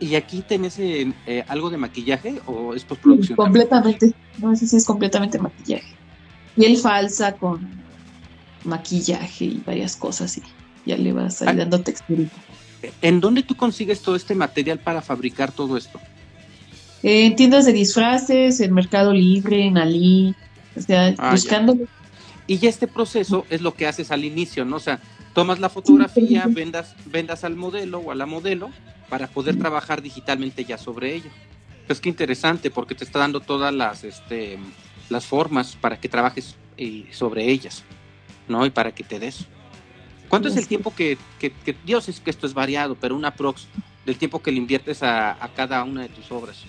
¿Y 0.00 0.16
aquí 0.16 0.42
tenés 0.42 0.78
eh, 0.78 1.12
eh, 1.26 1.44
algo 1.48 1.70
de 1.70 1.76
maquillaje 1.76 2.40
o 2.46 2.74
es 2.74 2.84
postproducción? 2.84 3.36
completamente, 3.36 4.12
no 4.38 4.54
sé 4.56 4.66
si 4.66 4.76
es 4.76 4.84
completamente 4.84 5.38
maquillaje. 5.38 5.94
Piel 6.56 6.76
falsa 6.76 7.32
con 7.32 7.68
maquillaje 8.64 9.44
y 9.44 9.62
varias 9.64 9.96
cosas 9.96 10.36
y 10.38 10.42
ya 10.86 10.96
le 10.96 11.12
vas 11.12 11.42
a 11.42 11.52
ir 11.52 11.58
dando 11.58 11.80
textura. 11.80 12.24
¿En 13.00 13.20
dónde 13.20 13.42
tú 13.42 13.56
consigues 13.56 14.00
todo 14.00 14.16
este 14.16 14.34
material 14.34 14.78
para 14.78 15.00
fabricar 15.00 15.52
todo 15.52 15.76
esto? 15.76 16.00
En 17.02 17.36
tiendas 17.36 17.66
de 17.66 17.72
disfraces, 17.72 18.60
en 18.60 18.72
Mercado 18.72 19.12
Libre, 19.12 19.66
en 19.66 19.78
Ali, 19.78 20.34
o 20.76 20.80
sea, 20.80 21.14
ah, 21.18 21.32
buscando. 21.32 21.76
Y 22.46 22.58
ya 22.58 22.68
este 22.68 22.88
proceso 22.88 23.46
es 23.50 23.60
lo 23.60 23.74
que 23.74 23.86
haces 23.86 24.10
al 24.10 24.24
inicio, 24.24 24.64
¿no? 24.64 24.76
O 24.76 24.80
sea, 24.80 25.00
tomas 25.32 25.60
la 25.60 25.68
fotografía, 25.68 26.46
vendas, 26.48 26.94
vendas 27.06 27.44
al 27.44 27.56
modelo 27.56 27.98
o 27.98 28.10
a 28.10 28.14
la 28.14 28.26
modelo 28.26 28.70
para 29.14 29.28
poder 29.28 29.56
trabajar 29.56 30.02
digitalmente 30.02 30.64
ya 30.64 30.76
sobre 30.76 31.14
ello. 31.14 31.30
Es 31.88 32.00
que 32.00 32.08
interesante 32.08 32.68
porque 32.68 32.96
te 32.96 33.04
está 33.04 33.20
dando 33.20 33.38
todas 33.38 33.72
las, 33.72 34.02
este, 34.02 34.58
las 35.08 35.24
formas 35.24 35.76
para 35.80 36.00
que 36.00 36.08
trabajes 36.08 36.56
eh, 36.76 37.06
sobre 37.12 37.48
ellas, 37.48 37.84
¿no? 38.48 38.66
Y 38.66 38.70
para 38.70 38.90
que 38.92 39.04
te 39.04 39.20
des. 39.20 39.44
¿Cuánto 40.28 40.48
es 40.48 40.56
el 40.56 40.66
tiempo 40.66 40.92
que, 40.92 41.16
que, 41.38 41.76
Dios 41.86 42.08
es 42.08 42.18
que 42.18 42.30
esto 42.30 42.44
es 42.48 42.54
variado, 42.54 42.96
pero 42.96 43.14
una 43.14 43.32
prox 43.32 43.68
del 44.04 44.16
tiempo 44.16 44.42
que 44.42 44.50
le 44.50 44.58
inviertes 44.58 45.04
a, 45.04 45.30
a 45.40 45.48
cada 45.54 45.84
una 45.84 46.02
de 46.02 46.08
tus 46.08 46.32
obras? 46.32 46.64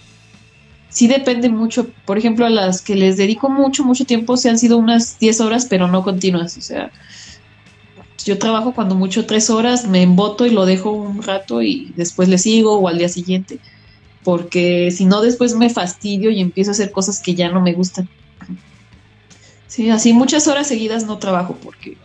Sí 0.90 1.08
depende 1.08 1.50
mucho. 1.50 1.88
Por 2.06 2.20
ejemplo, 2.20 2.46
a 2.46 2.52
las 2.52 2.84
que 2.84 2.94
les 2.94 3.18
dedico 3.18 3.50
mucho, 3.50 3.84
mucho 3.84 4.06
tiempo, 4.06 4.38
se 4.38 4.52
han 4.52 4.60
sido 4.60 4.78
unas 4.78 5.18
10 5.18 5.42
horas, 5.42 5.66
pero 5.68 5.88
no 5.88 6.04
continuas. 6.04 6.58
O 6.58 6.62
sea, 6.62 6.92
yo 8.24 8.40
trabajo 8.40 8.74
cuando 8.74 8.96
mucho 8.96 9.26
tres 9.26 9.50
horas, 9.50 9.88
me 9.88 10.02
emboto 10.02 10.46
y 10.46 10.52
lo 10.52 10.66
dejo 10.66 10.92
un 10.92 11.22
rato 11.22 11.62
y 11.62 11.92
después 11.96 12.30
le 12.30 12.38
sigo 12.38 12.80
o 12.80 12.88
al 12.88 12.98
día 12.98 13.10
siguiente, 13.10 13.60
porque 14.24 14.92
si 14.92 15.06
no 15.06 15.22
después 15.22 15.56
me 15.56 15.70
fastidio 15.70 16.30
y 16.30 16.40
empiezo 16.40 16.72
a 16.72 16.74
hacer 16.74 16.92
cosas 16.92 17.22
que 17.22 17.36
ya 17.36 17.50
no 17.50 17.62
me 17.62 17.74
gustan. 17.74 18.08
Sí, 19.68 19.90
así 19.90 20.14
muchas 20.14 20.48
horas 20.48 20.68
seguidas 20.68 21.06
no 21.06 21.18
trabajo 21.18 21.58
porque 21.62 21.98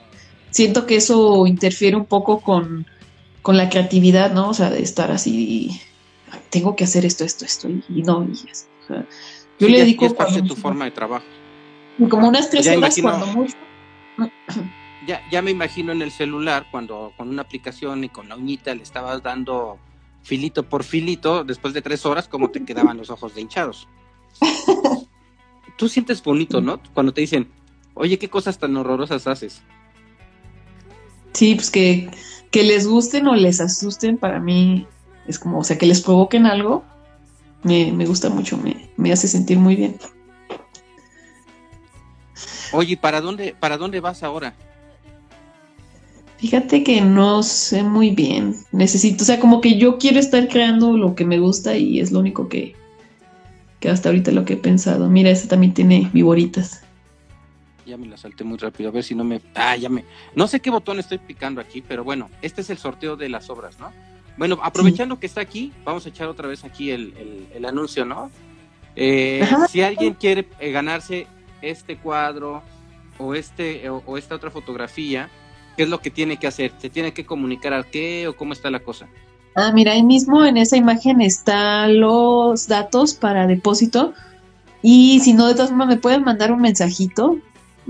siento 0.51 0.87
que 0.87 0.97
eso 0.97 1.47
interfiere 1.47 1.97
un 1.97 2.07
poco 2.07 2.41
con, 2.41 2.87
la 3.47 3.69
creatividad, 3.69 4.33
¿no? 4.33 4.51
O 4.51 4.55
sea, 4.55 4.71
de 4.71 4.83
estar 4.83 5.11
así, 5.11 5.81
tengo 6.51 6.77
que 6.77 6.85
hacer 6.85 7.05
esto, 7.05 7.25
esto, 7.25 7.45
esto, 7.45 7.69
y, 7.69 8.03
no, 8.03 8.25
y 8.25 8.45
yo 9.59 9.69
le 9.69 9.79
dedico... 9.79 10.07
Es 10.07 10.45
tu 10.45 10.57
forma 10.57 10.85
de 10.85 10.91
trabajo. 10.93 11.27
Como 12.09 12.29
unas 12.29 12.49
tres 12.49 12.67
horas 12.69 12.97
cuando 13.01 13.27
mucho 13.27 13.57
ya, 15.07 15.23
ya 15.31 15.43
me 15.43 15.51
imagino 15.51 15.93
en 15.93 16.03
el 16.03 16.11
celular 16.11 16.67
cuando 16.71 17.13
con 17.17 17.29
una 17.29 17.43
aplicación 17.43 18.05
y 18.05 18.09
con 18.09 18.29
la 18.29 18.37
uñita 18.37 18.75
le 18.75 18.83
estabas 18.83 19.23
dando 19.23 19.79
filito 20.23 20.69
por 20.69 20.85
filito, 20.85 21.45
después 21.45 21.75
de 21.75 21.83
tres 21.83 22.05
horas, 22.05 22.29
como 22.29 22.51
te 22.51 22.65
quedaban 22.65 22.97
los 22.97 23.11
ojos 23.11 23.35
de 23.35 23.41
hinchados. 23.41 23.89
Tú 25.77 25.89
sientes 25.89 26.23
bonito, 26.23 26.61
¿no? 26.61 26.81
Cuando 26.93 27.13
te 27.13 27.23
dicen, 27.23 27.51
oye, 27.95 28.19
qué 28.19 28.29
cosas 28.29 28.59
tan 28.59 28.77
horrorosas 28.77 29.27
haces. 29.27 29.63
Sí, 31.33 31.55
pues 31.55 31.71
que, 31.71 32.11
que 32.51 32.63
les 32.63 32.87
gusten 32.87 33.27
o 33.29 33.35
les 33.35 33.61
asusten, 33.61 34.19
para 34.19 34.41
mí 34.41 34.87
es 35.27 35.39
como, 35.39 35.61
o 35.61 35.65
sea, 35.65 35.79
que 35.79 35.87
les 35.87 36.03
provoquen 36.03 36.45
algo, 36.45 36.85
me, 37.63 37.93
me 37.93 38.05
gusta 38.05 38.29
mucho, 38.29 38.57
me, 38.59 38.91
me 38.97 39.13
hace 39.13 39.29
sentir 39.29 39.59
muy 39.59 39.77
bien. 39.77 39.99
Oye, 42.73 42.97
¿para 42.97 43.21
dónde, 43.21 43.55
para 43.59 43.79
dónde 43.79 44.01
vas 44.01 44.23
ahora? 44.23 44.55
Fíjate 46.41 46.82
que 46.82 47.03
no 47.03 47.43
sé 47.43 47.82
muy 47.82 48.12
bien. 48.12 48.57
Necesito, 48.72 49.24
o 49.24 49.26
sea, 49.26 49.38
como 49.38 49.61
que 49.61 49.76
yo 49.76 49.99
quiero 49.99 50.18
estar 50.18 50.49
creando 50.49 50.97
lo 50.97 51.14
que 51.14 51.26
me 51.26 51.38
gusta 51.38 51.76
y 51.76 52.01
es 52.01 52.12
lo 52.12 52.18
único 52.18 52.49
que, 52.49 52.74
que 53.78 53.91
hasta 53.91 54.09
ahorita 54.09 54.30
lo 54.30 54.47
que 54.47 54.55
he 54.55 54.57
pensado. 54.57 55.11
Mira, 55.11 55.28
esta 55.28 55.49
también 55.49 55.74
tiene 55.74 56.09
viboritas. 56.14 56.82
Ya 57.84 57.99
me 57.99 58.07
la 58.07 58.16
salté 58.16 58.43
muy 58.45 58.57
rápido, 58.57 58.88
a 58.88 58.93
ver 58.93 59.05
si 59.05 59.14
no 59.14 59.22
me... 59.22 59.43
Ah, 59.55 59.76
ya 59.76 59.91
me... 59.91 60.03
No 60.34 60.47
sé 60.47 60.61
qué 60.61 60.70
botón 60.70 60.99
estoy 60.99 61.18
picando 61.18 61.61
aquí, 61.61 61.82
pero 61.86 62.05
bueno, 62.05 62.30
este 62.41 62.62
es 62.62 62.70
el 62.70 62.78
sorteo 62.78 63.16
de 63.16 63.28
las 63.28 63.51
obras, 63.51 63.78
¿no? 63.78 63.93
Bueno, 64.38 64.59
aprovechando 64.62 65.20
que 65.20 65.26
está 65.26 65.43
aquí, 65.43 65.74
vamos 65.84 66.07
a 66.07 66.09
echar 66.09 66.28
otra 66.28 66.49
vez 66.49 66.64
aquí 66.64 66.91
el, 66.91 67.66
anuncio, 67.68 68.07
¿no? 68.07 68.30
Eh, 68.97 69.47
si 69.68 69.82
alguien 69.82 70.14
quiere 70.14 70.49
eh, 70.59 70.72
ganarse 70.72 71.26
este 71.61 71.99
cuadro 71.99 72.62
o, 73.18 73.34
este, 73.34 73.91
o 73.91 74.16
esta 74.16 74.36
otra 74.36 74.51
fotografía, 74.51 75.28
¿Qué 75.77 75.85
es 75.85 75.89
lo 75.89 76.01
que 76.01 76.11
tiene 76.11 76.37
que 76.37 76.47
hacer? 76.47 76.73
¿Se 76.79 76.91
tiene 76.91 77.12
que 77.12 77.25
comunicar 77.25 77.73
al 77.73 77.87
qué 77.87 78.29
o 78.29 78.37
cómo 78.37 78.53
está 78.53 78.71
la 78.71 78.81
cosa? 78.81 79.09
Ah, 79.55 79.73
mira, 79.73 79.93
ahí 79.93 80.03
mismo 80.03 80.45
en 80.45 80.57
esa 80.57 80.77
imagen 80.77 81.21
están 81.21 82.01
los 82.01 82.68
datos 82.68 83.14
para 83.14 83.47
depósito. 83.47 84.14
Y 84.83 85.21
si 85.21 85.35
no, 85.35 85.47
de 85.49 85.55
todas 85.55 85.71
formas 85.71 85.89
me 85.89 85.97
pueden 85.97 86.23
mandar 86.23 86.53
un 86.53 86.61
mensajito, 86.61 87.39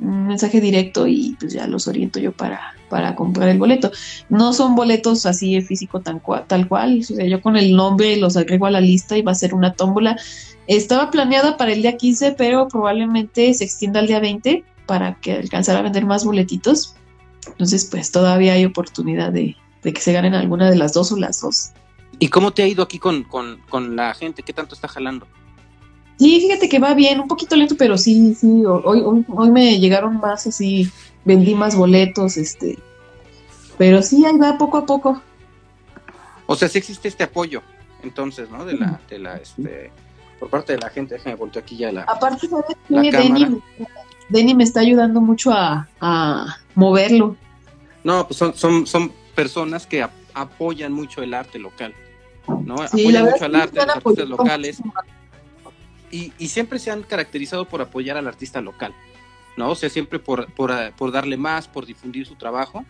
un 0.01 0.27
mensaje 0.27 0.61
directo 0.61 1.07
y 1.07 1.37
pues 1.39 1.53
ya 1.53 1.67
los 1.67 1.87
oriento 1.87 2.19
yo 2.19 2.33
para, 2.33 2.75
para 2.89 3.15
comprar 3.15 3.49
el 3.49 3.59
boleto. 3.59 3.91
No 4.29 4.53
son 4.53 4.75
boletos 4.75 5.27
así 5.27 5.55
de 5.55 5.63
físico 5.63 6.01
tan 6.01 6.21
tal 6.47 6.67
cual, 6.67 7.01
o 7.01 7.03
sea, 7.03 7.27
yo 7.27 7.41
con 7.41 7.57
el 7.57 7.77
nombre 7.77 8.17
los 8.17 8.37
agrego 8.37 8.67
a 8.67 8.71
la 8.71 8.81
lista 8.81 9.17
y 9.17 9.23
va 9.23 9.33
a 9.33 9.37
ser 9.37 9.55
una 9.55 9.75
tómbola. 9.75 10.17
Estaba 10.67 11.11
planeada 11.11 11.57
para 11.57 11.73
el 11.73 11.83
día 11.83 11.97
15, 11.97 12.33
pero 12.33 12.69
probablemente 12.69 13.53
se 13.55 13.65
extienda 13.65 14.01
al 14.01 14.07
día 14.07 14.21
20 14.21 14.65
para 14.87 15.15
que 15.21 15.33
alcanzara 15.35 15.81
a 15.81 15.83
vender 15.83 16.07
más 16.07 16.25
boletitos. 16.25 16.97
Entonces, 17.47 17.85
pues 17.85 18.11
todavía 18.11 18.55
hay 18.55 18.65
oportunidad 18.65 19.33
de, 19.33 19.57
que 19.83 20.01
se 20.01 20.13
ganen 20.13 20.35
alguna 20.35 20.71
de 20.71 20.77
las 20.77 20.93
dos 20.93 21.13
o 21.13 21.17
las 21.17 21.41
dos. 21.41 21.71
¿Y 22.19 22.29
cómo 22.29 22.53
te 22.53 22.63
ha 22.63 22.67
ido 22.67 22.83
aquí 22.83 22.99
con, 22.99 23.27
la 23.97 24.15
gente? 24.15 24.43
¿Qué 24.43 24.53
tanto 24.53 24.75
está 24.75 24.89
jalando? 24.89 25.27
Sí, 26.19 26.39
fíjate 26.41 26.69
que 26.69 26.79
va 26.79 26.93
bien, 26.93 27.19
un 27.19 27.29
poquito 27.29 27.57
lento, 27.57 27.77
pero 27.79 27.97
sí, 27.97 28.35
sí, 28.35 28.63
hoy, 28.67 29.25
hoy, 29.27 29.51
me 29.51 29.79
llegaron 29.81 30.19
más 30.19 30.47
así, 30.47 30.91
vendí 31.25 31.55
más 31.55 31.75
boletos, 31.75 32.37
este, 32.37 32.79
pero 33.79 34.03
sí, 34.03 34.27
ahí 34.27 34.37
va 34.37 34.59
poco 34.59 34.77
a 34.77 34.85
poco. 34.85 35.23
O 36.45 36.57
sea, 36.57 36.69
sí 36.69 36.77
existe 36.77 37.09
este 37.09 37.25
apoyo, 37.25 37.63
entonces, 38.03 38.51
¿no? 38.51 38.67
De 38.67 38.75
la, 38.75 39.01
de 39.09 39.19
la, 39.19 39.37
este, 39.37 39.91
por 40.39 40.51
parte 40.51 40.75
de 40.75 40.79
la 40.81 40.91
gente, 40.91 41.15
déjame 41.15 41.37
voltear 41.37 41.63
aquí 41.63 41.79
ya 41.79 41.91
la. 41.91 42.03
Aparte, 42.03 42.49
¿sabes 42.49 42.67
qué? 42.87 43.11
Denny 43.11 43.63
me 44.31 44.65
está 44.65 44.81
ayudando 44.81 45.21
mucho 45.21 45.53
a, 45.53 46.57
moverlo. 46.75 47.37
No, 48.05 48.27
pues 48.27 48.39
son, 48.39 48.55
son, 48.55 48.87
son 48.87 49.13
personas 49.35 49.87
que 49.87 50.07
apoyan 50.35 50.93
mucho 50.93 51.23
el 51.23 51.35
arte 51.35 51.59
local, 51.59 51.95
¿no? 52.65 52.77
apoyan 52.77 53.25
mucho 53.25 53.45
al 53.45 53.55
arte, 53.57 53.77
los 53.77 53.97
artistas 53.97 54.29
locales. 54.29 54.83
Y, 56.11 56.33
y, 56.39 56.49
siempre 56.49 56.79
se 56.79 56.91
han 56.91 57.03
caracterizado 57.03 57.67
por 57.67 57.81
apoyar 57.81 58.17
al 58.17 58.27
artista 58.27 58.61
local, 58.61 58.93
¿no? 59.57 59.71
O 59.71 59.75
sea, 59.77 59.89
siempre 59.89 60.19
por, 60.19 60.53
por, 60.53 61.13
darle 61.13 61.37
más, 61.37 61.69
por 61.69 61.87
difundir 61.87 62.27
su 62.27 62.35
trabajo, 62.35 62.85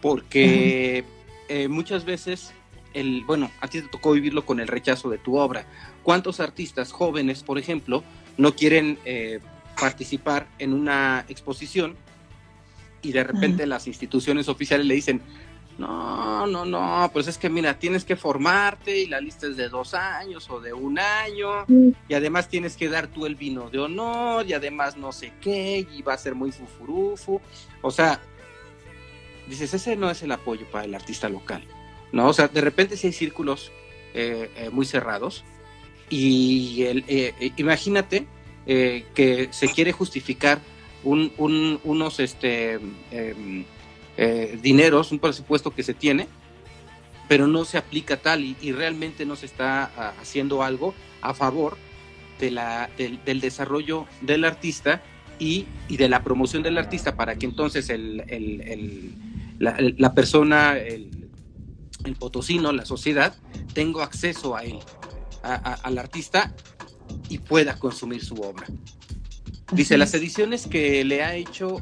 porque 0.00 1.04
eh, 1.48 1.68
muchas 1.68 2.06
veces, 2.06 2.52
el, 2.94 3.24
bueno, 3.26 3.50
a 3.60 3.68
ti 3.68 3.82
te 3.82 3.88
tocó 3.88 4.12
vivirlo 4.12 4.46
con 4.46 4.58
el 4.58 4.68
rechazo 4.68 5.10
de 5.10 5.18
tu 5.18 5.36
obra. 5.36 5.66
¿Cuántos 6.02 6.40
artistas 6.40 6.92
jóvenes, 6.92 7.42
por 7.42 7.58
ejemplo, 7.58 8.02
no 8.38 8.54
quieren 8.54 8.98
eh, 9.04 9.40
participar 9.78 10.46
en 10.58 10.72
una 10.72 11.24
exposición 11.28 11.96
y 13.02 13.12
de 13.12 13.24
repente 13.24 13.66
las 13.66 13.86
instituciones 13.86 14.48
oficiales 14.48 14.86
le 14.86 14.94
dicen, 14.94 15.20
no, 15.78 16.46
no, 16.46 16.64
no, 16.64 17.10
pues 17.12 17.26
es 17.28 17.38
que 17.38 17.48
mira, 17.48 17.78
tienes 17.78 18.04
que 18.04 18.14
formarte 18.14 18.98
y 18.98 19.06
la 19.06 19.20
lista 19.20 19.46
es 19.46 19.56
de 19.56 19.68
dos 19.68 19.94
años 19.94 20.48
o 20.50 20.60
de 20.60 20.72
un 20.72 20.98
año 20.98 21.64
y 22.08 22.14
además 22.14 22.48
tienes 22.48 22.76
que 22.76 22.88
dar 22.88 23.08
tú 23.08 23.26
el 23.26 23.34
vino 23.34 23.70
de 23.70 23.80
honor 23.80 24.46
y 24.46 24.52
además 24.52 24.96
no 24.96 25.12
sé 25.12 25.32
qué 25.40 25.86
y 25.90 26.02
va 26.02 26.14
a 26.14 26.18
ser 26.18 26.34
muy 26.34 26.52
fufurufu. 26.52 27.40
O 27.80 27.90
sea, 27.90 28.20
dices, 29.48 29.74
ese 29.74 29.96
no 29.96 30.10
es 30.10 30.22
el 30.22 30.32
apoyo 30.32 30.66
para 30.70 30.84
el 30.84 30.94
artista 30.94 31.28
local, 31.28 31.64
¿no? 32.12 32.28
O 32.28 32.32
sea, 32.32 32.48
de 32.48 32.60
repente 32.60 32.96
si 32.96 33.08
hay 33.08 33.12
círculos 33.12 33.72
eh, 34.14 34.50
eh, 34.56 34.70
muy 34.70 34.84
cerrados 34.84 35.42
y 36.10 36.84
el, 36.84 37.04
eh, 37.08 37.52
imagínate 37.56 38.26
que 38.66 39.48
se 39.50 39.68
quiere 39.68 39.92
justificar 39.92 40.60
un, 41.04 41.80
unos 41.84 42.20
este, 42.20 42.78
em, 43.10 43.64
dineros, 44.60 45.12
un 45.12 45.18
presupuesto 45.18 45.70
que 45.70 45.82
se 45.82 45.94
tiene, 45.94 46.28
pero 47.28 47.46
no 47.46 47.64
se 47.64 47.78
aplica 47.78 48.18
tal 48.18 48.44
y, 48.44 48.72
realmente 48.72 49.24
no 49.24 49.36
se 49.36 49.46
está 49.46 49.90
ah, 49.96 50.12
haciendo 50.20 50.62
algo 50.62 50.94
a 51.22 51.34
favor 51.34 51.78
de 52.38 52.50
la, 52.50 52.90
del, 52.98 53.40
desarrollo 53.40 54.06
del 54.20 54.44
artista 54.44 55.02
y, 55.38 55.66
de 55.88 56.08
la 56.08 56.22
promoción 56.22 56.62
del 56.62 56.78
artista 56.78 57.16
para 57.16 57.36
que 57.36 57.46
entonces 57.46 57.88
el, 57.88 59.14
la, 59.58 60.14
persona, 60.14 60.76
el, 60.76 61.08
potosino, 62.18 62.72
la 62.72 62.84
sociedad, 62.84 63.34
tenga 63.72 64.04
acceso 64.04 64.56
a 64.56 64.64
él, 64.64 64.78
al 65.42 65.98
artista 65.98 66.54
y 67.28 67.38
pueda 67.38 67.78
consumir 67.78 68.24
su 68.24 68.34
obra. 68.34 68.66
Dice, 69.72 69.96
las 69.96 70.12
ediciones 70.14 70.66
que 70.66 71.04
le 71.04 71.22
ha 71.22 71.34
hecho 71.34 71.80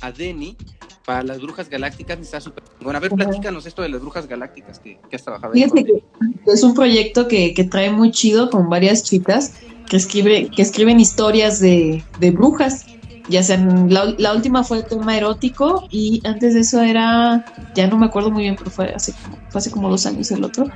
a 0.00 0.10
Denny 0.10 0.56
para 1.04 1.22
las 1.22 1.40
brujas 1.40 1.68
galácticas 1.68 2.18
está 2.18 2.40
súper 2.40 2.64
bueno. 2.80 2.96
A 2.96 3.00
ver, 3.00 3.12
platícanos 3.12 3.66
esto 3.66 3.82
de 3.82 3.88
las 3.88 4.00
brujas 4.00 4.26
galácticas 4.26 4.78
que, 4.80 4.98
has 5.12 5.22
trabajado. 5.22 5.52
es 5.54 6.62
un 6.62 6.74
proyecto 6.74 7.28
que, 7.28 7.54
que, 7.54 7.64
trae 7.64 7.90
muy 7.90 8.10
chido 8.10 8.50
con 8.50 8.68
varias 8.68 9.04
chicas 9.04 9.54
que, 9.88 9.96
escribe, 9.96 10.50
que 10.50 10.62
escriben 10.62 10.98
historias 11.00 11.60
de, 11.60 12.04
de 12.18 12.30
brujas 12.30 12.86
ya 13.30 13.42
sean, 13.42 13.88
la, 13.88 14.34
última 14.34 14.64
fue 14.64 14.78
el 14.78 14.84
tema 14.84 15.16
erótico 15.16 15.86
y 15.90 16.20
antes 16.24 16.54
de 16.54 16.60
eso 16.60 16.82
era, 16.82 17.44
ya 17.74 17.86
no 17.86 17.96
me 17.96 18.06
acuerdo 18.06 18.30
muy 18.30 18.42
bien, 18.42 18.56
pero 18.56 18.70
fue 18.70 18.92
hace, 18.92 19.12
fue 19.48 19.60
hace 19.60 19.70
como 19.70 19.88
dos 19.88 20.04
años 20.04 20.30
el 20.32 20.44
otro. 20.44 20.66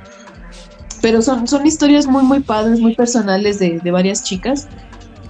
Pero 1.05 1.21
son, 1.21 1.47
son 1.47 1.67
historias 1.67 2.07
muy, 2.07 2.23
muy 2.23 2.39
padres, 2.39 2.79
muy 2.79 2.95
personales 2.95 3.59
de, 3.59 3.77
de 3.77 3.91
varias 3.91 4.23
chicas. 4.23 4.67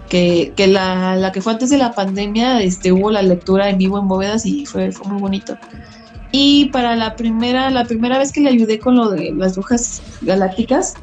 Que, 0.07 0.53
que 0.55 0.67
la, 0.67 1.17
la, 1.17 1.33
que 1.33 1.41
fue 1.41 1.51
antes 1.51 1.69
de 1.69 1.77
la 1.77 1.91
pandemia, 1.91 2.61
este, 2.61 2.93
hubo 2.93 3.11
la 3.11 3.21
lectura 3.21 3.69
en 3.69 3.77
vivo 3.77 3.99
en 3.99 4.07
bóvedas 4.07 4.45
y 4.45 4.65
fue, 4.65 4.93
fue 4.93 5.05
muy 5.11 5.19
bonito. 5.19 5.57
Y 6.31 6.69
para 6.69 6.95
la 6.95 7.17
primera, 7.17 7.69
la 7.71 7.83
primera 7.83 8.17
vez 8.17 8.31
que 8.31 8.39
le 8.39 8.51
ayudé 8.51 8.79
con 8.79 8.95
lo 8.95 9.09
de 9.09 9.33
las 9.33 9.57
brujas 9.57 10.01
galácticas, 10.21 10.93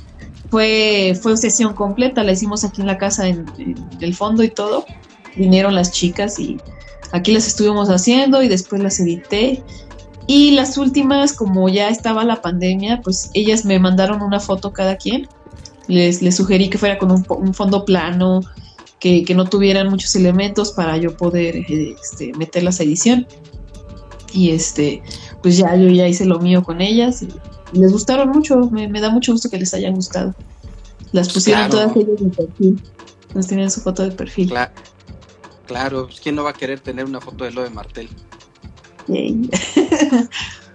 fue, 0.51 1.19
fue 1.21 1.37
sesión 1.37 1.75
completa, 1.75 2.25
la 2.25 2.33
hicimos 2.33 2.65
aquí 2.65 2.81
en 2.81 2.87
la 2.87 2.97
casa 2.97 3.29
en, 3.29 3.45
en 3.59 3.77
el 4.01 4.15
fondo 4.15 4.43
y 4.43 4.49
todo 4.49 4.87
vinieron 5.37 5.75
las 5.75 5.93
chicas 5.93 6.39
y 6.39 6.57
aquí 7.13 7.33
las 7.33 7.47
estuvimos 7.47 7.91
haciendo 7.91 8.43
y 8.43 8.49
después 8.49 8.83
las 8.83 8.99
edité. 9.01 9.63
Y 10.27 10.53
las 10.53 10.79
últimas, 10.79 11.33
como 11.33 11.69
ya 11.69 11.89
estaba 11.89 12.25
la 12.25 12.41
pandemia, 12.41 13.01
pues 13.03 13.31
ellas 13.35 13.65
me 13.65 13.79
mandaron 13.79 14.23
una 14.23 14.41
foto 14.41 14.73
cada 14.73 14.97
quien. 14.97 15.29
Les, 15.89 16.23
les 16.23 16.37
sugerí 16.37 16.71
que 16.71 16.79
fuera 16.79 16.99
con 16.99 17.11
un, 17.11 17.55
fondo 17.55 17.85
plano, 17.85 18.41
que, 19.01 19.25
no 19.35 19.47
tuvieran 19.47 19.89
muchos 19.89 20.15
elementos 20.15 20.73
para 20.73 20.97
yo 20.97 21.17
poder 21.17 21.57
este, 21.57 22.33
meterlas 22.35 22.81
a 22.81 22.85
edición. 22.85 23.27
Y 24.33 24.51
este, 24.51 25.03
pues 25.43 25.59
ya 25.59 25.77
yo 25.77 25.89
ya 25.89 26.09
hice 26.09 26.25
lo 26.25 26.39
mío 26.39 26.63
con 26.63 26.81
ellas 26.81 27.23
y, 27.23 27.29
les 27.73 27.91
gustaron 27.91 28.29
mucho. 28.31 28.71
Me, 28.71 28.89
da 29.01 29.11
mucho 29.11 29.33
gusto 29.33 29.51
que 29.51 29.59
les 29.59 29.75
hayan 29.75 29.95
gustado. 29.95 30.35
Las 31.13 31.33
pusieron 31.33 31.71
todas 31.71 31.97
ellas 31.97 32.21
en 32.21 32.31
perfil. 32.31 32.83
Nos 33.35 33.47
tienen 33.47 33.71
su 33.71 33.81
foto 33.81 34.03
de 34.03 34.13
perfil. 34.13 34.53
Claro, 35.67 36.07
pues, 36.07 36.21
¿quién 36.21 36.35
no 36.35 36.45
va 36.45 36.51
a 36.51 36.55
querer 36.55 36.81
tener 36.81 37.07
una 37.07 37.21
foto 37.21 37.45
de 37.45 37.51
lo 37.51 37.63
de 37.63 37.71
Martel? 37.71 38.09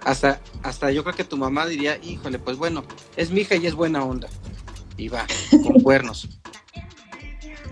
Hasta, 0.03 0.39
hasta 0.63 0.91
yo 0.91 1.03
creo 1.03 1.15
que 1.15 1.23
tu 1.23 1.38
mamá 1.38 1.65
diría, 1.65 1.97
híjole, 2.03 2.39
pues 2.39 2.57
bueno, 2.57 2.84
es 3.15 3.32
mi 3.32 3.41
hija 3.41 3.55
y 3.55 3.67
es 3.67 3.75
buena 3.75 4.03
onda. 4.03 4.30
Y 4.97 5.09
va, 5.09 5.25
con 5.63 5.80
cuernos. 5.84 6.28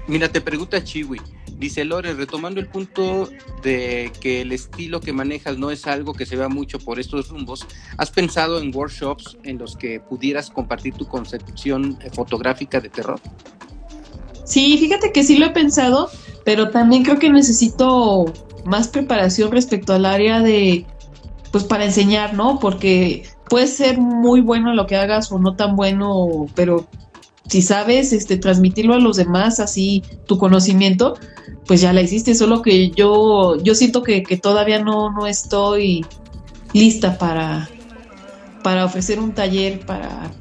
Mira, 0.08 0.32
te 0.32 0.42
pregunta 0.42 0.84
Chiwi. 0.84 1.20
Dice 1.58 1.86
Lore, 1.86 2.14
retomando 2.14 2.60
el 2.60 2.68
punto 2.68 3.30
de 3.64 4.12
que 4.20 4.42
el 4.42 4.52
estilo 4.52 5.00
que 5.00 5.14
manejas 5.14 5.58
no 5.58 5.72
es 5.72 5.88
algo 5.88 6.14
que 6.14 6.26
se 6.26 6.36
vea 6.36 6.50
mucho 6.50 6.80
por 6.80 7.00
estos 7.00 7.30
rumbos, 7.30 7.66
¿has 7.98 8.12
pensado 8.12 8.60
en 8.60 8.76
workshops 8.76 9.38
en 9.44 9.58
los 9.58 9.78
que 9.78 10.02
pudieras 10.02 10.50
compartir 10.50 10.94
tu 10.96 11.08
concepción 11.08 11.98
fotográfica 12.14 12.82
de 12.82 12.90
terror? 12.90 13.22
Sí, 14.44 14.78
fíjate 14.78 15.12
que 15.12 15.24
sí 15.24 15.38
lo 15.38 15.46
he 15.46 15.52
pensado, 15.52 16.10
pero 16.44 16.70
también 16.70 17.04
creo 17.04 17.18
que 17.18 17.30
necesito 17.30 18.32
más 18.66 18.88
preparación 18.88 19.52
respecto 19.52 19.94
al 19.94 20.06
área 20.06 20.42
de, 20.42 20.86
pues 21.52 21.64
para 21.64 21.86
enseñar, 21.86 22.34
¿no? 22.34 22.60
Porque 22.60 23.24
puede 23.50 23.68
ser 23.68 24.00
muy 24.00 24.42
bueno 24.42 24.74
lo 24.74 24.88
que 24.88 24.96
hagas 24.96 25.32
o 25.32 25.40
no 25.40 25.56
tan 25.56 25.76
bueno, 25.76 26.48
pero 26.56 26.88
si 27.48 27.62
sabes 27.62 28.12
este, 28.12 28.38
transmitirlo 28.38 28.96
a 28.96 29.00
los 29.00 29.18
demás, 29.18 29.60
así 29.60 30.04
tu 30.28 30.38
conocimiento, 30.38 31.16
pues 31.68 31.82
ya 31.82 31.94
la 31.94 32.02
hiciste, 32.02 32.36
solo 32.36 32.62
que 32.62 32.90
yo, 32.90 33.58
yo 33.62 33.76
siento 33.76 34.04
que, 34.04 34.24
que 34.24 34.38
todavía 34.38 34.84
no, 34.84 35.12
no 35.12 35.28
estoy 35.28 36.06
lista 36.74 37.18
para, 37.18 37.70
para 38.64 38.86
ofrecer 38.86 39.20
un 39.20 39.34
taller, 39.34 39.86
para, 39.86 40.32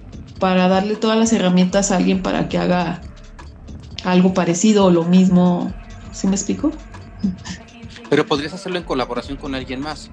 para 0.40 0.68
darle 0.68 0.96
todas 0.96 1.18
las 1.18 1.32
herramientas 1.32 1.90
a 1.90 1.96
alguien 1.96 2.22
para 2.22 2.48
que 2.48 2.58
haga 2.58 3.02
algo 4.04 4.34
parecido 4.34 4.86
o 4.86 4.90
lo 4.90 5.04
mismo 5.04 5.72
¿Sí 6.14 6.28
me 6.28 6.36
explico? 6.36 6.70
Pero 8.14 8.28
podrías 8.28 8.54
hacerlo 8.54 8.78
en 8.78 8.84
colaboración 8.84 9.36
con 9.36 9.56
alguien 9.56 9.80
más, 9.80 10.08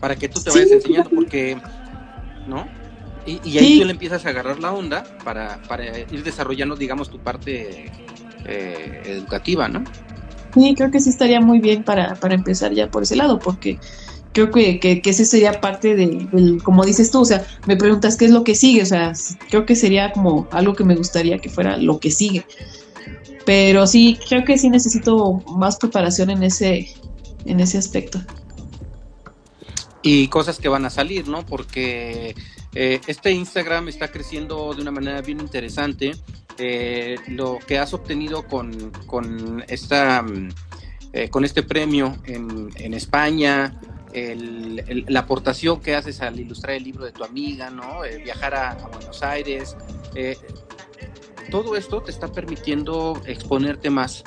para 0.00 0.16
que 0.16 0.26
tú 0.26 0.40
te 0.40 0.48
vayas 0.48 0.70
enseñando, 0.70 1.10
porque, 1.10 1.60
¿no? 2.46 2.66
Y, 3.26 3.58
ahí 3.58 3.78
tú 3.78 3.84
le 3.84 3.92
empiezas 3.92 4.24
a 4.24 4.30
agarrar 4.30 4.58
la 4.58 4.72
onda 4.72 5.04
para, 5.22 5.60
ir 6.10 6.24
desarrollando, 6.24 6.76
digamos, 6.76 7.10
tu 7.10 7.18
parte 7.18 7.92
eh, 8.46 9.02
educativa, 9.04 9.68
¿no? 9.68 9.84
Sí, 10.54 10.74
creo 10.74 10.90
que 10.90 10.98
sí 10.98 11.10
estaría 11.10 11.42
muy 11.42 11.58
bien 11.58 11.84
para, 11.84 12.18
empezar 12.30 12.72
ya 12.72 12.90
por 12.90 13.02
ese 13.02 13.16
lado, 13.16 13.38
porque 13.38 13.78
creo 14.32 14.50
que, 14.50 14.80
que, 14.80 15.02
ese 15.04 15.26
sería 15.26 15.60
parte 15.60 15.94
de, 15.94 16.26
del, 16.32 16.62
como 16.62 16.86
dices 16.86 17.10
tú, 17.10 17.20
o 17.20 17.26
sea, 17.26 17.44
me 17.66 17.76
preguntas 17.76 18.16
qué 18.16 18.24
es 18.24 18.30
lo 18.30 18.44
que 18.44 18.54
sigue, 18.54 18.80
o 18.80 18.86
sea, 18.86 19.12
creo 19.50 19.66
que 19.66 19.76
sería 19.76 20.10
como 20.12 20.48
algo 20.52 20.74
que 20.74 20.84
me 20.84 20.96
gustaría 20.96 21.36
que 21.36 21.50
fuera 21.50 21.76
lo 21.76 21.98
que 21.98 22.10
sigue. 22.10 22.46
Pero 23.44 23.86
sí, 23.86 24.18
creo 24.26 24.42
que 24.42 24.56
sí 24.56 24.70
necesito 24.70 25.42
más 25.54 25.76
preparación 25.76 26.30
en 26.30 26.44
ese, 26.44 26.88
en 27.44 27.60
ese 27.60 27.78
aspecto. 27.78 28.20
Y 30.02 30.28
cosas 30.28 30.58
que 30.58 30.68
van 30.68 30.84
a 30.84 30.90
salir, 30.90 31.28
¿no? 31.28 31.46
Porque 31.46 32.34
eh, 32.74 33.00
este 33.06 33.30
Instagram 33.30 33.88
está 33.88 34.08
creciendo 34.08 34.74
de 34.74 34.82
una 34.82 34.90
manera 34.90 35.20
bien 35.22 35.40
interesante. 35.40 36.12
Eh, 36.58 37.16
lo 37.28 37.58
que 37.66 37.78
has 37.78 37.94
obtenido 37.94 38.46
con, 38.46 38.90
con, 39.06 39.64
esta, 39.68 40.22
mm, 40.22 40.48
eh, 41.12 41.28
con 41.28 41.44
este 41.44 41.62
premio 41.62 42.16
en, 42.24 42.70
en 42.76 42.94
España, 42.94 43.80
la 44.14 45.20
aportación 45.20 45.80
que 45.80 45.94
haces 45.94 46.20
al 46.20 46.38
ilustrar 46.38 46.76
el 46.76 46.84
libro 46.84 47.06
de 47.06 47.12
tu 47.12 47.24
amiga, 47.24 47.70
¿no? 47.70 48.00
viajar 48.22 48.54
a, 48.54 48.72
a, 48.72 48.88
Buenos 48.88 49.22
Aires, 49.22 49.74
todo 51.50 51.76
esto 51.76 52.02
te 52.02 52.10
está 52.10 52.28
permitiendo 52.28 53.20
exponerte 53.24 53.88
más 53.88 54.22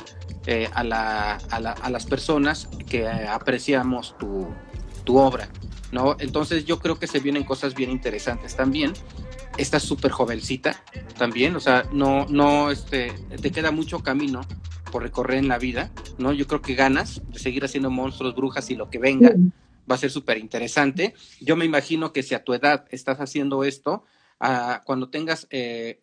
eh, 0.48 0.70
a, 0.76 0.84
las 0.84 2.06
personas 2.06 2.70
que 2.90 3.08
apreciamos 3.08 4.16
tu, 4.18 4.48
obra, 5.08 5.50
¿no? 5.92 6.16
Entonces 6.20 6.66
yo 6.66 6.80
creo 6.80 6.98
que 6.98 7.08
se 7.08 7.20
vienen 7.20 7.44
cosas 7.44 7.76
bien 7.76 7.92
interesantes 7.92 8.56
también. 8.56 8.94
Estás 9.58 9.84
súper 9.84 10.12
jovencita 10.12 10.84
también, 11.18 11.56
o 11.56 11.60
sea, 11.60 11.88
no, 11.94 12.26
no, 12.30 12.72
este, 12.72 13.14
te 13.42 13.52
queda 13.52 13.72
mucho 13.72 14.00
camino 14.00 14.42
por 14.92 15.04
recorrer 15.04 15.38
en 15.38 15.48
la 15.48 15.58
vida, 15.58 15.92
¿no? 16.18 16.34
Yo 16.34 16.48
creo 16.48 16.62
que 16.62 16.76
ganas 16.76 17.22
de 17.30 17.40
seguir 17.40 17.64
haciendo 17.64 17.90
monstruos, 17.90 18.36
brujas 18.36 18.70
y 18.70 18.76
lo 18.76 18.90
que 18.90 19.00
venga. 19.00 19.34
Va 19.90 19.96
a 19.96 19.98
ser 20.00 20.10
súper 20.10 20.38
interesante. 20.38 21.14
Yo 21.40 21.56
me 21.56 21.66
imagino 21.66 22.12
que 22.12 22.24
si 22.24 22.34
a 22.34 22.44
tu 22.44 22.54
edad 22.54 22.86
estás 22.90 23.20
haciendo 23.20 23.64
esto, 23.64 24.04
cuando 24.86 25.10
tengas 25.10 25.48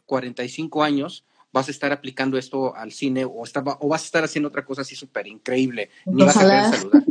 45 0.06 0.84
eh, 0.84 0.86
años, 0.86 1.24
vas 1.53 1.68
a 1.68 1.70
estar 1.70 1.92
aplicando 1.92 2.38
esto 2.38 2.74
al 2.74 2.92
cine 2.92 3.24
o, 3.24 3.42
o 3.42 3.88
vas 3.88 4.03
a 4.03 4.05
estar 4.05 4.24
haciendo 4.24 4.48
otra 4.48 4.64
cosa 4.64 4.82
así 4.82 4.96
súper 4.96 5.26
increíble. 5.26 5.90
Ni 6.07 6.24
vas 6.24 6.36
a 6.36 6.40
querer 6.40 6.64
saludar. 6.64 7.05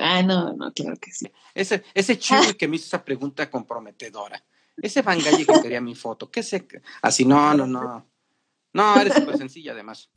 Ah, 0.00 0.22
no, 0.22 0.52
no, 0.54 0.72
claro 0.72 0.96
que 0.96 1.12
sí. 1.12 1.30
Ese, 1.54 1.84
ese 1.94 2.18
chico 2.18 2.54
que 2.58 2.66
me 2.66 2.76
hizo 2.76 2.86
esa 2.86 3.04
pregunta 3.04 3.48
comprometedora. 3.48 4.44
Ese 4.76 5.02
Bangalle 5.02 5.46
que 5.46 5.60
quería 5.62 5.80
mi 5.80 5.94
foto. 5.94 6.30
¿Qué 6.30 6.42
sé? 6.42 6.66
Así, 7.00 7.24
no, 7.24 7.54
no, 7.54 7.66
no. 7.66 8.06
No, 8.72 9.00
eres 9.00 9.14
súper 9.14 9.38
sencilla 9.38 9.72
además. 9.72 10.10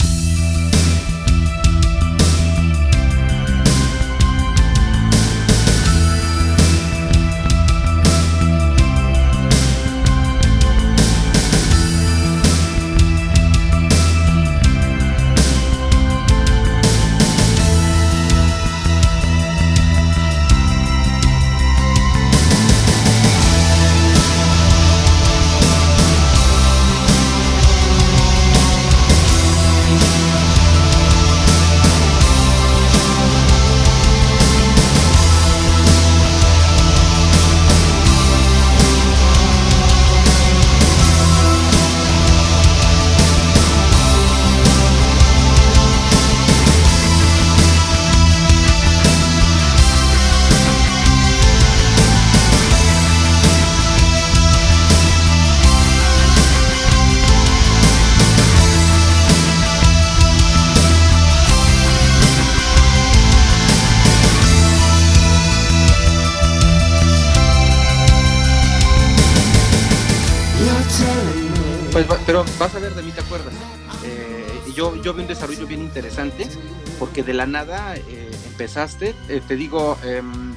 Porque 77.12 77.24
de 77.24 77.34
la 77.34 77.46
nada 77.46 77.94
eh, 77.98 78.32
empezaste, 78.48 79.14
eh, 79.28 79.42
te 79.46 79.58
digo, 79.58 79.98
em, 80.06 80.56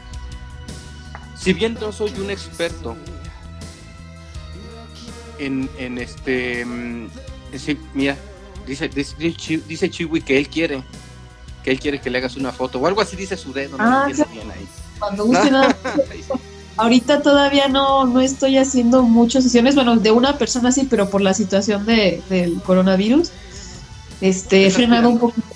si 1.37 1.53
bien 1.53 1.77
no 1.81 1.91
soy 1.91 2.13
un 2.21 2.31
experto 2.31 2.95
en, 5.41 5.69
en 5.79 5.99
este, 5.99 6.61
em, 6.61 7.09
mira, 7.93 8.17
dice, 8.69 8.89
dice, 8.89 9.63
dice 9.67 9.91
Chiwi 9.91 10.23
que 10.23 10.39
él 10.39 10.49
quiere, 10.49 10.85
que 11.65 11.73
él 11.73 11.81
quiere 11.81 12.01
que 12.01 12.09
le 12.09 12.19
hagas 12.19 12.37
una 12.37 12.53
foto, 12.53 12.79
o 12.79 12.87
algo 12.87 13.01
así 13.01 13.17
dice 13.17 13.37
su 13.37 13.53
dedo, 13.53 13.77
no 13.77 13.83
ah, 13.85 14.07
bien 14.07 14.49
ahí. 14.53 14.65
Cuando 15.01 15.25
guste 15.25 15.51
nada. 15.51 15.77
Ahorita 16.77 17.21
todavía 17.21 17.67
no, 17.67 18.07
no 18.07 18.21
estoy 18.21 18.59
haciendo 18.59 19.03
muchas 19.03 19.43
sesiones, 19.43 19.75
bueno, 19.75 19.97
de 19.97 20.13
una 20.13 20.39
persona 20.39 20.71
sí, 20.71 20.87
pero 20.89 21.11
por 21.11 21.21
la 21.21 21.35
situación 21.35 21.85
de, 21.85 22.23
del 22.29 22.63
coronavirus, 22.63 23.33
este, 24.21 24.67
he 24.67 24.71
frenado 24.71 25.09
un 25.09 25.19
poquito, 25.19 25.54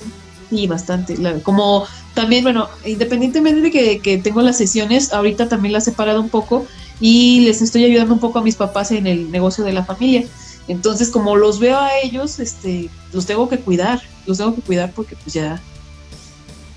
sí, 0.51 0.67
bastante, 0.67 1.17
como 1.43 1.87
también, 2.15 2.43
bueno, 2.43 2.69
independientemente 2.85 3.61
de 3.61 3.71
que, 3.71 3.99
que, 4.01 4.19
tengo 4.19 4.43
las 4.43 4.57
sesiones, 4.57 5.13
ahorita 5.13 5.49
también 5.49 5.73
las 5.73 5.87
he 5.89 5.93
parado 5.93 6.21
un 6.21 6.29
poco 6.29 6.67
y 7.01 7.41
les 7.41 7.63
estoy 7.63 7.85
ayudando 7.85 8.15
un 8.15 8.21
poco 8.21 8.39
a 8.39 8.43
mis 8.43 8.57
papás 8.57 8.91
en 8.91 9.07
el 9.07 9.31
negocio 9.31 9.65
de 9.65 9.73
la 9.73 9.85
familia. 9.85 10.25
Entonces, 10.69 11.11
como 11.11 11.37
los 11.37 11.59
veo 11.61 11.79
a 11.79 11.99
ellos, 12.03 12.39
este, 12.41 12.91
los 13.13 13.27
tengo 13.27 13.49
que 13.49 13.59
cuidar, 13.59 14.03
los 14.27 14.39
tengo 14.39 14.55
que 14.55 14.61
cuidar 14.61 14.93
porque 14.93 15.17
pues 15.17 15.35
ya, 15.35 15.63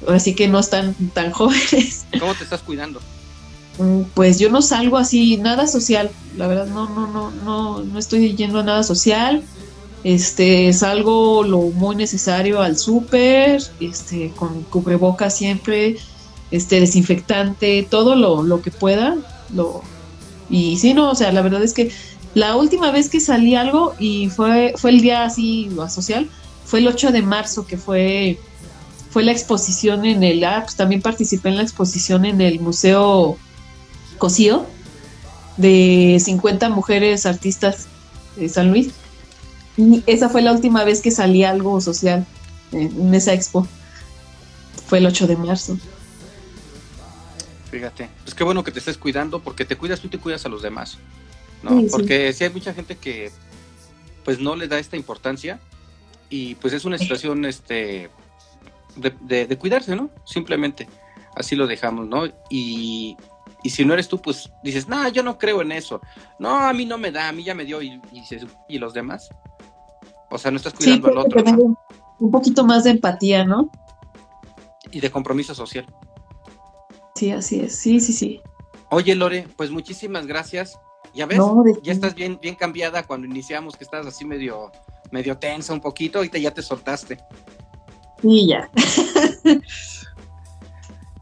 ahora 0.06 0.20
sí 0.20 0.34
que 0.34 0.48
no 0.48 0.60
están 0.60 0.94
tan 1.14 1.32
jóvenes. 1.32 2.06
¿Cómo 2.20 2.34
te 2.34 2.44
estás 2.44 2.62
cuidando? 2.62 3.02
Mm, 3.78 4.04
pues 4.14 4.40
yo 4.40 4.50
no 4.50 4.62
salgo 4.62 4.98
así, 4.98 5.38
nada 5.38 5.68
social, 5.68 6.10
la 6.38 6.48
verdad 6.48 6.68
no, 6.68 6.90
no, 6.90 7.08
no, 7.08 7.32
no, 7.32 7.84
no 7.84 8.00
estoy 8.00 8.36
yendo 8.36 8.60
a 8.60 8.64
nada 8.64 8.84
social. 8.84 9.44
Este, 10.04 10.74
salgo 10.74 11.44
lo 11.44 11.60
muy 11.60 11.96
necesario 11.96 12.62
al 12.62 12.78
súper, 12.78 13.62
este, 13.80 14.32
con 14.36 14.64
cubrebocas 14.64 15.38
siempre, 15.38 15.98
este, 16.50 16.80
desinfectante, 16.80 17.86
todo 17.90 18.16
lo, 18.16 18.42
lo 18.42 18.62
que 18.62 18.72
pueda, 18.72 19.16
lo, 19.54 19.84
y 20.50 20.78
sí, 20.78 20.94
no, 20.94 21.12
o 21.12 21.16
sea, 21.16 21.32
la 21.32 21.42
verdad 21.42 21.64
es 21.64 21.74
que 21.74 21.92
la 22.34 22.56
última 22.56 22.92
vez 22.92 23.10
que 23.10 23.20
salí 23.20 23.56
algo, 23.56 23.94
y 24.00 24.30
fue, 24.30 24.74
fue 24.76 24.92
el 24.92 25.02
día 25.02 25.24
así 25.24 25.70
social, 25.90 26.30
fue 26.66 26.80
el 26.80 26.88
8 26.88 27.12
de 27.12 27.22
marzo, 27.22 27.66
que 27.66 27.78
fue, 27.78 28.38
fue 29.10 29.24
la 29.24 29.32
exposición 29.32 30.06
en 30.06 30.24
el, 30.24 30.44
ah, 30.44 30.62
pues 30.64 30.76
también 30.76 31.02
participé 31.02 31.50
en 31.50 31.58
la 31.58 31.64
exposición 31.64 32.26
en 32.26 32.42
el 32.42 32.60
Museo 32.60 33.38
Cosío, 34.18 34.66
de 35.58 36.22
50 36.24 36.70
mujeres 36.70 37.26
artistas 37.26 37.88
de 38.36 38.50
San 38.50 38.70
Luis. 38.70 38.92
Y 39.78 40.04
esa 40.06 40.30
fue 40.30 40.42
la 40.42 40.52
última 40.52 40.84
vez 40.84 41.02
que 41.02 41.12
salí 41.12 41.44
algo 41.44 41.80
social 41.82 42.26
en 42.72 43.14
esa 43.14 43.34
expo. 43.34 43.68
Fue 44.88 45.00
el 45.00 45.06
8 45.06 45.28
de 45.28 45.38
marzo. 45.38 45.78
Fíjate, 47.70 48.10
pues 48.24 48.36
qué 48.36 48.44
bueno 48.44 48.64
que 48.64 48.72
te 48.72 48.80
estés 48.80 48.98
cuidando, 48.98 49.42
porque 49.42 49.64
te 49.64 49.78
cuidas 49.78 50.02
tú 50.02 50.10
te 50.10 50.18
cuidas 50.18 50.46
a 50.46 50.50
los 50.50 50.62
demás, 50.62 50.98
¿no? 51.64 51.82
porque 51.90 52.34
si 52.34 52.44
hay 52.44 52.50
mucha 52.50 52.74
gente 52.74 52.98
que 52.98 53.32
pues 54.26 54.40
no 54.40 54.58
le 54.58 54.68
da 54.68 54.78
esta 54.78 54.98
importancia 54.98 55.58
y 56.30 56.56
pues 56.56 56.74
es 56.74 56.84
una 56.84 56.98
situación 56.98 57.46
este 57.46 58.10
de, 58.98 59.48
de 59.48 59.58
cuidarse, 59.58 59.96
¿no? 59.96 60.10
Simplemente 60.26 60.90
así 61.36 61.56
lo 61.56 61.68
dejamos, 61.68 62.08
¿no? 62.08 62.26
Y, 62.50 63.16
y 63.64 63.70
si 63.70 63.86
no 63.86 63.94
eres 63.94 64.08
tú, 64.08 64.22
pues 64.22 64.52
dices, 64.64 64.88
no, 64.88 65.08
yo 65.10 65.24
no 65.24 65.38
creo 65.38 65.62
en 65.62 65.72
eso. 65.72 66.02
No, 66.40 66.60
a 66.60 66.74
mí 66.74 66.86
no 66.86 66.98
me 66.98 67.12
da, 67.12 67.30
a 67.30 67.32
mí 67.32 67.44
ya 67.44 67.54
me 67.54 67.66
dio. 67.66 67.82
¿Y, 67.82 68.02
y, 68.68 68.78
los 68.78 68.94
demás? 68.94 69.30
O 70.32 70.38
sea, 70.38 70.50
no 70.50 70.58
estás 70.58 70.74
cuidando 70.74 71.10
al 71.10 71.18
otro. 71.18 71.44
Un 72.20 72.32
poquito 72.32 72.66
más 72.66 72.86
de 72.86 72.92
empatía, 72.92 73.46
¿no? 73.46 73.70
Y 74.92 75.00
de 75.00 75.12
compromiso 75.12 75.54
social. 75.54 75.86
Sí, 77.16 77.32
así 77.32 77.60
es. 77.60 77.76
Sí, 77.76 78.00
sí, 78.00 78.14
sí. 78.14 78.42
Oye, 78.90 79.14
Lore, 79.16 79.48
pues 79.58 79.70
muchísimas 79.72 80.26
gracias. 80.26 80.80
Ya 81.14 81.26
ves, 81.26 81.40
ya 81.84 81.92
estás 81.92 82.16
bien, 82.16 82.40
bien 82.42 82.56
cambiada 82.56 83.04
cuando 83.04 83.28
iniciamos, 83.28 83.76
que 83.76 83.84
estás 83.84 84.08
así 84.08 84.24
medio, 84.24 84.72
medio 85.12 85.38
tensa 85.38 85.74
un 85.74 85.82
poquito, 85.82 86.20
ahorita 86.20 86.38
ya 86.38 86.54
te 86.54 86.62
soltaste. 86.62 87.18
Sí, 88.22 88.48
ya. 88.48 88.70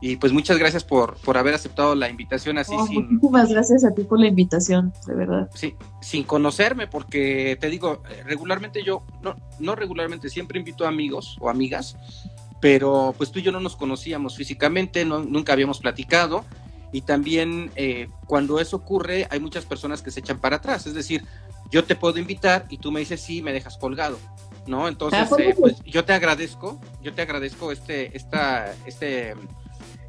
Y 0.02 0.16
pues 0.16 0.32
muchas 0.32 0.58
gracias 0.58 0.84
por, 0.86 1.16
por 1.18 1.38
haber 1.38 1.54
aceptado 1.54 1.94
la 1.94 2.10
invitación 2.10 2.58
así 2.58 2.74
sin... 2.88 3.14
Muchísimas 3.14 3.50
gracias 3.50 3.84
a 3.84 3.92
ti 3.94 4.04
por 4.04 4.20
la 4.20 4.28
invitación, 4.28 4.94
de 5.06 5.14
verdad. 5.14 5.50
Sí, 5.54 5.76
sin 6.02 6.24
conocerme, 6.24 6.88
porque 6.88 7.58
te 7.60 7.70
digo, 7.70 8.02
regularmente 8.26 8.82
yo, 8.84 9.04
no, 9.22 9.36
no 9.60 9.76
regularmente, 9.76 10.30
siempre 10.30 10.58
invito 10.60 10.86
a 10.86 10.88
amigos 10.88 11.38
o 11.42 11.50
amigas, 11.50 11.98
pero 12.62 13.14
pues 13.18 13.32
tú 13.32 13.40
y 13.40 13.42
yo 13.42 13.52
no 13.52 13.60
nos 13.60 13.76
conocíamos 13.76 14.38
físicamente, 14.38 15.04
no, 15.04 15.20
nunca 15.20 15.52
habíamos 15.52 15.80
platicado, 15.80 16.46
y 16.94 17.02
también 17.02 17.72
eh, 17.76 18.08
cuando 18.26 18.60
eso 18.60 18.78
ocurre 18.78 19.28
hay 19.30 19.40
muchas 19.42 19.66
personas 19.66 20.02
que 20.02 20.12
se 20.12 20.22
echan 20.22 20.40
para 20.40 20.58
atrás, 20.58 20.88
es 20.88 20.94
decir, 20.94 21.26
yo 21.72 21.84
te 21.84 21.96
puedo 21.96 22.18
invitar 22.18 22.66
y 22.70 22.78
tú 22.78 22.92
me 22.92 23.02
dices 23.02 23.22
sí, 23.22 23.42
me 23.42 23.54
dejas 23.54 23.78
colgado. 23.78 24.18
¿No? 24.68 24.88
Entonces, 24.88 25.28
ah, 25.32 25.36
eh, 25.40 25.56
pues 25.58 25.82
yo 25.84 26.06
te 26.06 26.14
agradezco, 26.14 26.80
yo 27.02 27.12
te 27.14 27.24
agradezco 27.24 27.72
este, 27.72 28.16
esta, 28.16 28.72
este, 28.86 29.34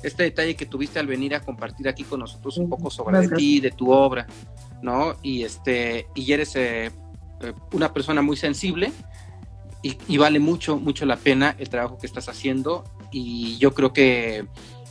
este 0.03 0.25
detalle 0.25 0.55
que 0.57 0.67
tuviste 0.67 0.99
al 0.99 1.07
venir 1.07 1.35
a 1.35 1.41
compartir 1.41 1.89
aquí 1.89 2.05
con 2.05 2.21
nosotros 2.21 2.57
un 2.59 2.69
poco 2.69 2.91
sobre 2.91 3.29
ti, 3.29 3.61
de 3.61 3.71
tu 3.71 3.91
obra, 3.93 4.27
¿no? 4.83 5.17
Y 5.23 5.43
este, 5.43 6.07
y 6.15 6.33
eres 6.33 6.57
eh, 6.57 6.87
eh, 6.87 7.53
una 7.73 7.93
persona 7.93 8.23
muy 8.23 8.37
sensible 8.37 8.93
y, 9.83 10.19
vale 10.19 10.41
mucho, 10.41 10.79
mucho 10.79 11.07
la 11.07 11.17
pena 11.17 11.57
el 11.59 11.71
trabajo 11.71 11.97
que 11.97 12.07
estás 12.07 12.29
haciendo 12.29 12.85
y 13.11 13.57
yo 13.57 13.73
creo 13.73 13.95
que 13.95 14.45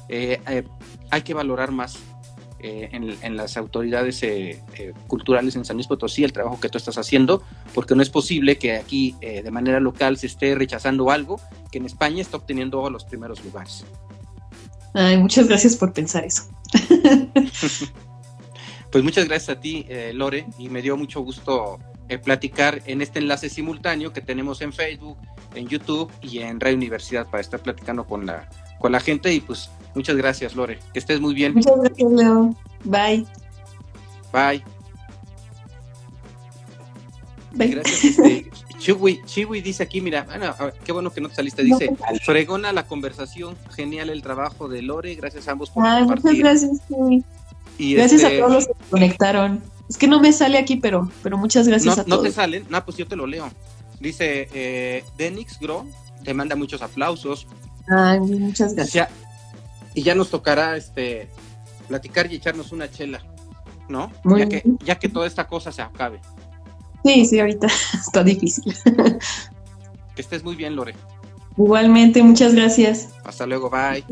eh, 0.08 0.64
hay 1.12 1.22
que 1.22 1.36
valorar 1.36 1.72
más 1.72 2.00
en, 2.62 3.38
las 3.38 3.56
autoridades 3.56 4.26
culturales 5.08 5.56
en 5.56 5.64
San 5.64 5.78
Luis 5.78 5.88
Potosí 5.88 6.24
el 6.24 6.34
trabajo 6.34 6.60
que 6.60 6.70
tú 6.70 6.78
estás 6.80 6.98
haciendo, 6.98 7.44
porque 7.76 7.96
no 7.96 8.02
es 8.02 8.10
posible 8.10 8.58
que 8.58 8.76
aquí 8.76 9.16
de 9.22 9.50
manera 9.52 9.80
local 9.80 10.18
se 10.18 10.26
esté 10.26 10.56
rechazando 10.56 11.12
algo 11.12 11.40
que 11.72 11.78
en 11.78 11.86
España 11.86 12.22
está 12.22 12.36
obteniendo 12.36 12.90
los 12.90 13.06
primeros 13.06 13.46
lugares. 13.46 13.86
Ay, 14.94 15.18
muchas 15.18 15.48
gracias 15.48 15.76
por 15.76 15.94
pensar 15.94 16.26
eso. 16.26 16.44
pues 18.92 19.04
muchas 19.04 19.28
gracias 19.28 19.58
a 19.58 19.60
ti, 19.60 19.86
eh, 19.90 20.12
Lore, 20.14 20.48
y 20.58 20.70
me 20.70 20.82
dio 20.82 20.98
mucho 20.98 21.22
gusto 21.22 21.80
eh, 22.10 22.18
platicar 22.18 22.82
en 22.86 23.02
este 23.02 23.20
enlace 23.20 23.50
simultáneo 23.50 24.12
que 24.12 24.22
tenemos 24.22 24.62
en 24.62 24.74
Facebook, 24.74 25.18
en 25.54 25.68
YouTube 25.68 26.12
y 26.22 26.40
en 26.40 26.60
Radio 26.60 26.76
Universidad 26.78 27.28
para 27.28 27.42
estar 27.42 27.62
platicando 27.62 28.06
con 28.06 28.26
la, 28.26 28.50
con 28.80 28.92
la 28.92 29.00
gente. 29.00 29.32
Y 29.34 29.42
pues 29.42 29.70
muchas 29.94 30.16
gracias, 30.16 30.56
Lore. 30.56 30.80
Que 30.92 31.00
estés 31.00 31.22
muy 31.22 31.34
bien. 31.34 31.54
Muchas 31.54 31.78
gracias, 31.78 32.12
Leo. 32.12 32.56
Bye. 32.84 33.28
Bye. 34.34 34.64
Gracias, 37.52 38.04
este, 38.04 38.50
Chiwi, 38.80 39.62
dice 39.62 39.84
aquí, 39.84 40.02
mira, 40.02 40.24
bueno, 40.24 40.56
qué 40.84 40.92
bueno 40.92 41.12
que 41.12 41.22
no 41.22 41.30
te 41.30 41.36
saliste, 41.36 41.64
dice, 41.64 41.96
fregona 42.24 42.72
la 42.72 42.88
conversación, 42.88 43.56
genial 43.76 44.10
el 44.10 44.22
trabajo 44.22 44.68
de 44.70 44.82
Lore, 44.82 45.14
gracias 45.16 45.48
a 45.48 45.52
ambos 45.52 45.70
por 45.70 45.86
Ay, 45.86 46.04
Muchas 46.04 46.36
gracias, 46.36 46.72
Chiwi. 46.88 47.24
Y 47.78 47.96
gracias 47.96 48.24
a 48.24 48.28
este, 48.28 48.40
todos 48.40 48.52
los 48.52 48.68
que 48.68 48.74
se 48.74 48.90
conectaron. 48.90 49.62
Es 49.90 49.98
que 49.98 50.08
no 50.08 50.20
me 50.20 50.32
sale 50.34 50.58
aquí, 50.58 50.76
pero, 50.78 51.10
pero 51.24 51.38
muchas 51.38 51.68
gracias 51.68 51.98
a 51.98 52.04
todos. 52.04 52.18
No 52.18 52.24
te 52.24 52.32
salen, 52.32 52.66
no, 52.70 52.84
pues 52.86 52.98
yo 52.98 53.08
te 53.08 53.16
lo 53.16 53.26
leo. 53.26 53.50
Dice, 54.00 54.48
eh, 54.54 55.04
Denix 55.18 55.60
Gro, 55.60 55.86
te 56.24 56.34
manda 56.34 56.56
muchos 56.56 56.82
aplausos. 56.82 57.48
Ay, 57.88 58.20
muchas 58.20 58.76
gracias. 58.76 59.10
y 59.94 60.04
ya 60.04 60.16
nos 60.16 60.30
tocará 60.30 60.78
este 60.78 61.30
platicar 61.88 62.32
y 62.32 62.36
echarnos 62.36 62.72
una 62.72 62.90
chela, 62.90 63.22
¿no? 63.90 64.12
ya 64.38 64.48
que, 64.48 64.64
ya 64.86 65.00
que 65.00 65.10
toda 65.10 65.26
esta 65.26 65.48
cosa 65.48 65.72
se 65.72 65.82
acabe. 65.82 66.22
Sí, 67.04 67.26
sí, 67.26 67.40
ahorita 67.40 67.68
está 67.94 68.24
difícil. 68.24 68.76
Que 70.16 70.22
estés 70.22 70.44
muy 70.44 70.56
bien, 70.56 70.76
Lore. 70.76 70.96
Igualmente, 71.58 72.24
muchas 72.24 72.56
gracias. 72.56 73.10
Hasta 73.24 73.46
luego, 73.46 73.70
bye. 73.70 74.04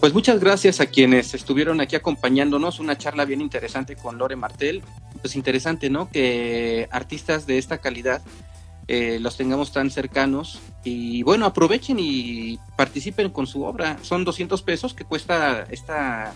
Pues 0.00 0.12
muchas 0.12 0.40
gracias 0.40 0.80
a 0.80 0.86
quienes 0.86 1.32
estuvieron 1.32 1.80
aquí 1.80 1.96
acompañándonos, 1.96 2.80
una 2.80 2.98
charla 2.98 3.24
bien 3.24 3.40
interesante 3.40 3.96
con 3.96 4.18
Lore 4.18 4.36
Martel. 4.36 4.82
Pues 5.22 5.36
interesante, 5.36 5.88
¿no? 5.88 6.10
Que 6.10 6.86
artistas 6.90 7.46
de 7.46 7.56
esta 7.56 7.78
calidad 7.78 8.22
eh, 8.88 9.18
los 9.20 9.36
tengamos 9.36 9.72
tan 9.72 9.90
cercanos 9.90 10.60
y 10.84 11.24
bueno, 11.24 11.44
aprovechen 11.46 11.96
y 11.98 12.60
participen 12.76 13.30
con 13.30 13.46
su 13.46 13.64
obra. 13.64 13.98
Son 14.02 14.24
200 14.24 14.62
pesos 14.62 14.94
que 14.94 15.04
cuesta 15.04 15.66
esta, 15.70 16.34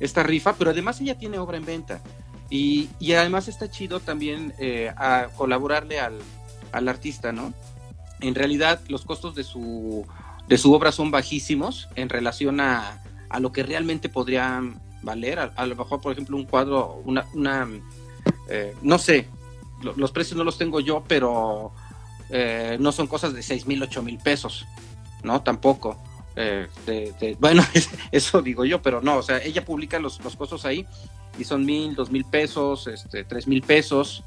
esta 0.00 0.22
rifa, 0.22 0.54
pero 0.54 0.70
además 0.70 1.00
ella 1.00 1.16
tiene 1.16 1.38
obra 1.38 1.56
en 1.56 1.66
venta. 1.66 2.00
Y, 2.56 2.88
además 3.14 3.48
está 3.48 3.68
chido 3.68 3.98
también 3.98 4.54
eh, 4.60 4.92
a 4.96 5.26
colaborarle 5.36 5.98
al, 5.98 6.20
artista, 6.72 7.32
¿no? 7.32 7.52
En 8.20 8.36
realidad 8.36 8.80
los 8.86 9.04
costos 9.04 9.34
de 9.34 9.42
su, 9.42 10.06
de 10.46 10.56
su 10.56 10.72
obra 10.72 10.92
son 10.92 11.10
bajísimos 11.10 11.88
en 11.96 12.08
relación 12.08 12.60
a, 12.60 13.02
lo 13.40 13.50
que 13.50 13.64
realmente 13.64 14.08
podrían 14.08 14.80
valer. 15.02 15.40
A, 15.40 15.66
lo 15.66 15.74
mejor, 15.74 16.00
por 16.00 16.12
ejemplo, 16.12 16.36
un 16.36 16.44
cuadro, 16.44 17.02
una, 17.04 17.26
una 17.34 17.68
eh, 18.48 18.76
no 18.82 18.98
sé, 18.98 19.26
los 19.96 20.12
precios 20.12 20.36
no 20.38 20.44
los 20.44 20.56
tengo 20.56 20.78
yo, 20.78 21.02
pero 21.08 21.72
eh, 22.30 22.76
no 22.78 22.92
son 22.92 23.08
cosas 23.08 23.34
de 23.34 23.42
6 23.42 23.66
mil, 23.66 23.82
8 23.82 24.00
mil 24.00 24.18
pesos, 24.18 24.64
¿no? 25.24 25.42
Tampoco. 25.42 26.00
Eh, 26.36 26.68
bueno, 27.40 27.64
eso 28.12 28.42
digo 28.42 28.64
yo, 28.64 28.80
pero 28.80 29.00
no, 29.00 29.16
o 29.16 29.22
sea, 29.24 29.38
ella 29.38 29.64
publica 29.64 29.98
los, 29.98 30.22
los 30.22 30.36
costos 30.36 30.64
ahí 30.64 30.86
y 31.38 31.44
son 31.44 31.64
mil, 31.64 31.94
dos 31.94 32.10
mil 32.10 32.24
pesos, 32.24 32.86
este, 32.86 33.24
tres 33.24 33.46
mil 33.46 33.62
pesos. 33.62 34.22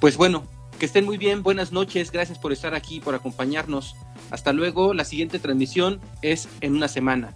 Pues 0.00 0.16
bueno, 0.16 0.44
que 0.78 0.86
estén 0.86 1.04
muy 1.04 1.16
bien, 1.16 1.42
buenas 1.42 1.72
noches, 1.72 2.10
gracias 2.10 2.38
por 2.38 2.52
estar 2.52 2.74
aquí, 2.74 3.00
por 3.00 3.14
acompañarnos. 3.14 3.96
Hasta 4.30 4.52
luego, 4.52 4.94
la 4.94 5.04
siguiente 5.04 5.38
transmisión 5.38 6.00
es 6.22 6.48
en 6.60 6.74
una 6.74 6.88
semana. 6.88 7.34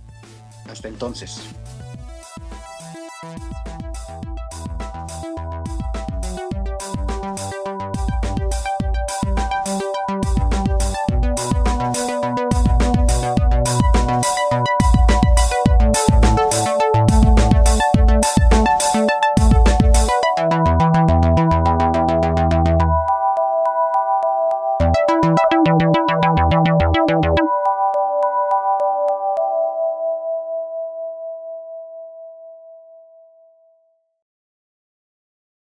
Hasta 0.68 0.88
entonces. 0.88 1.40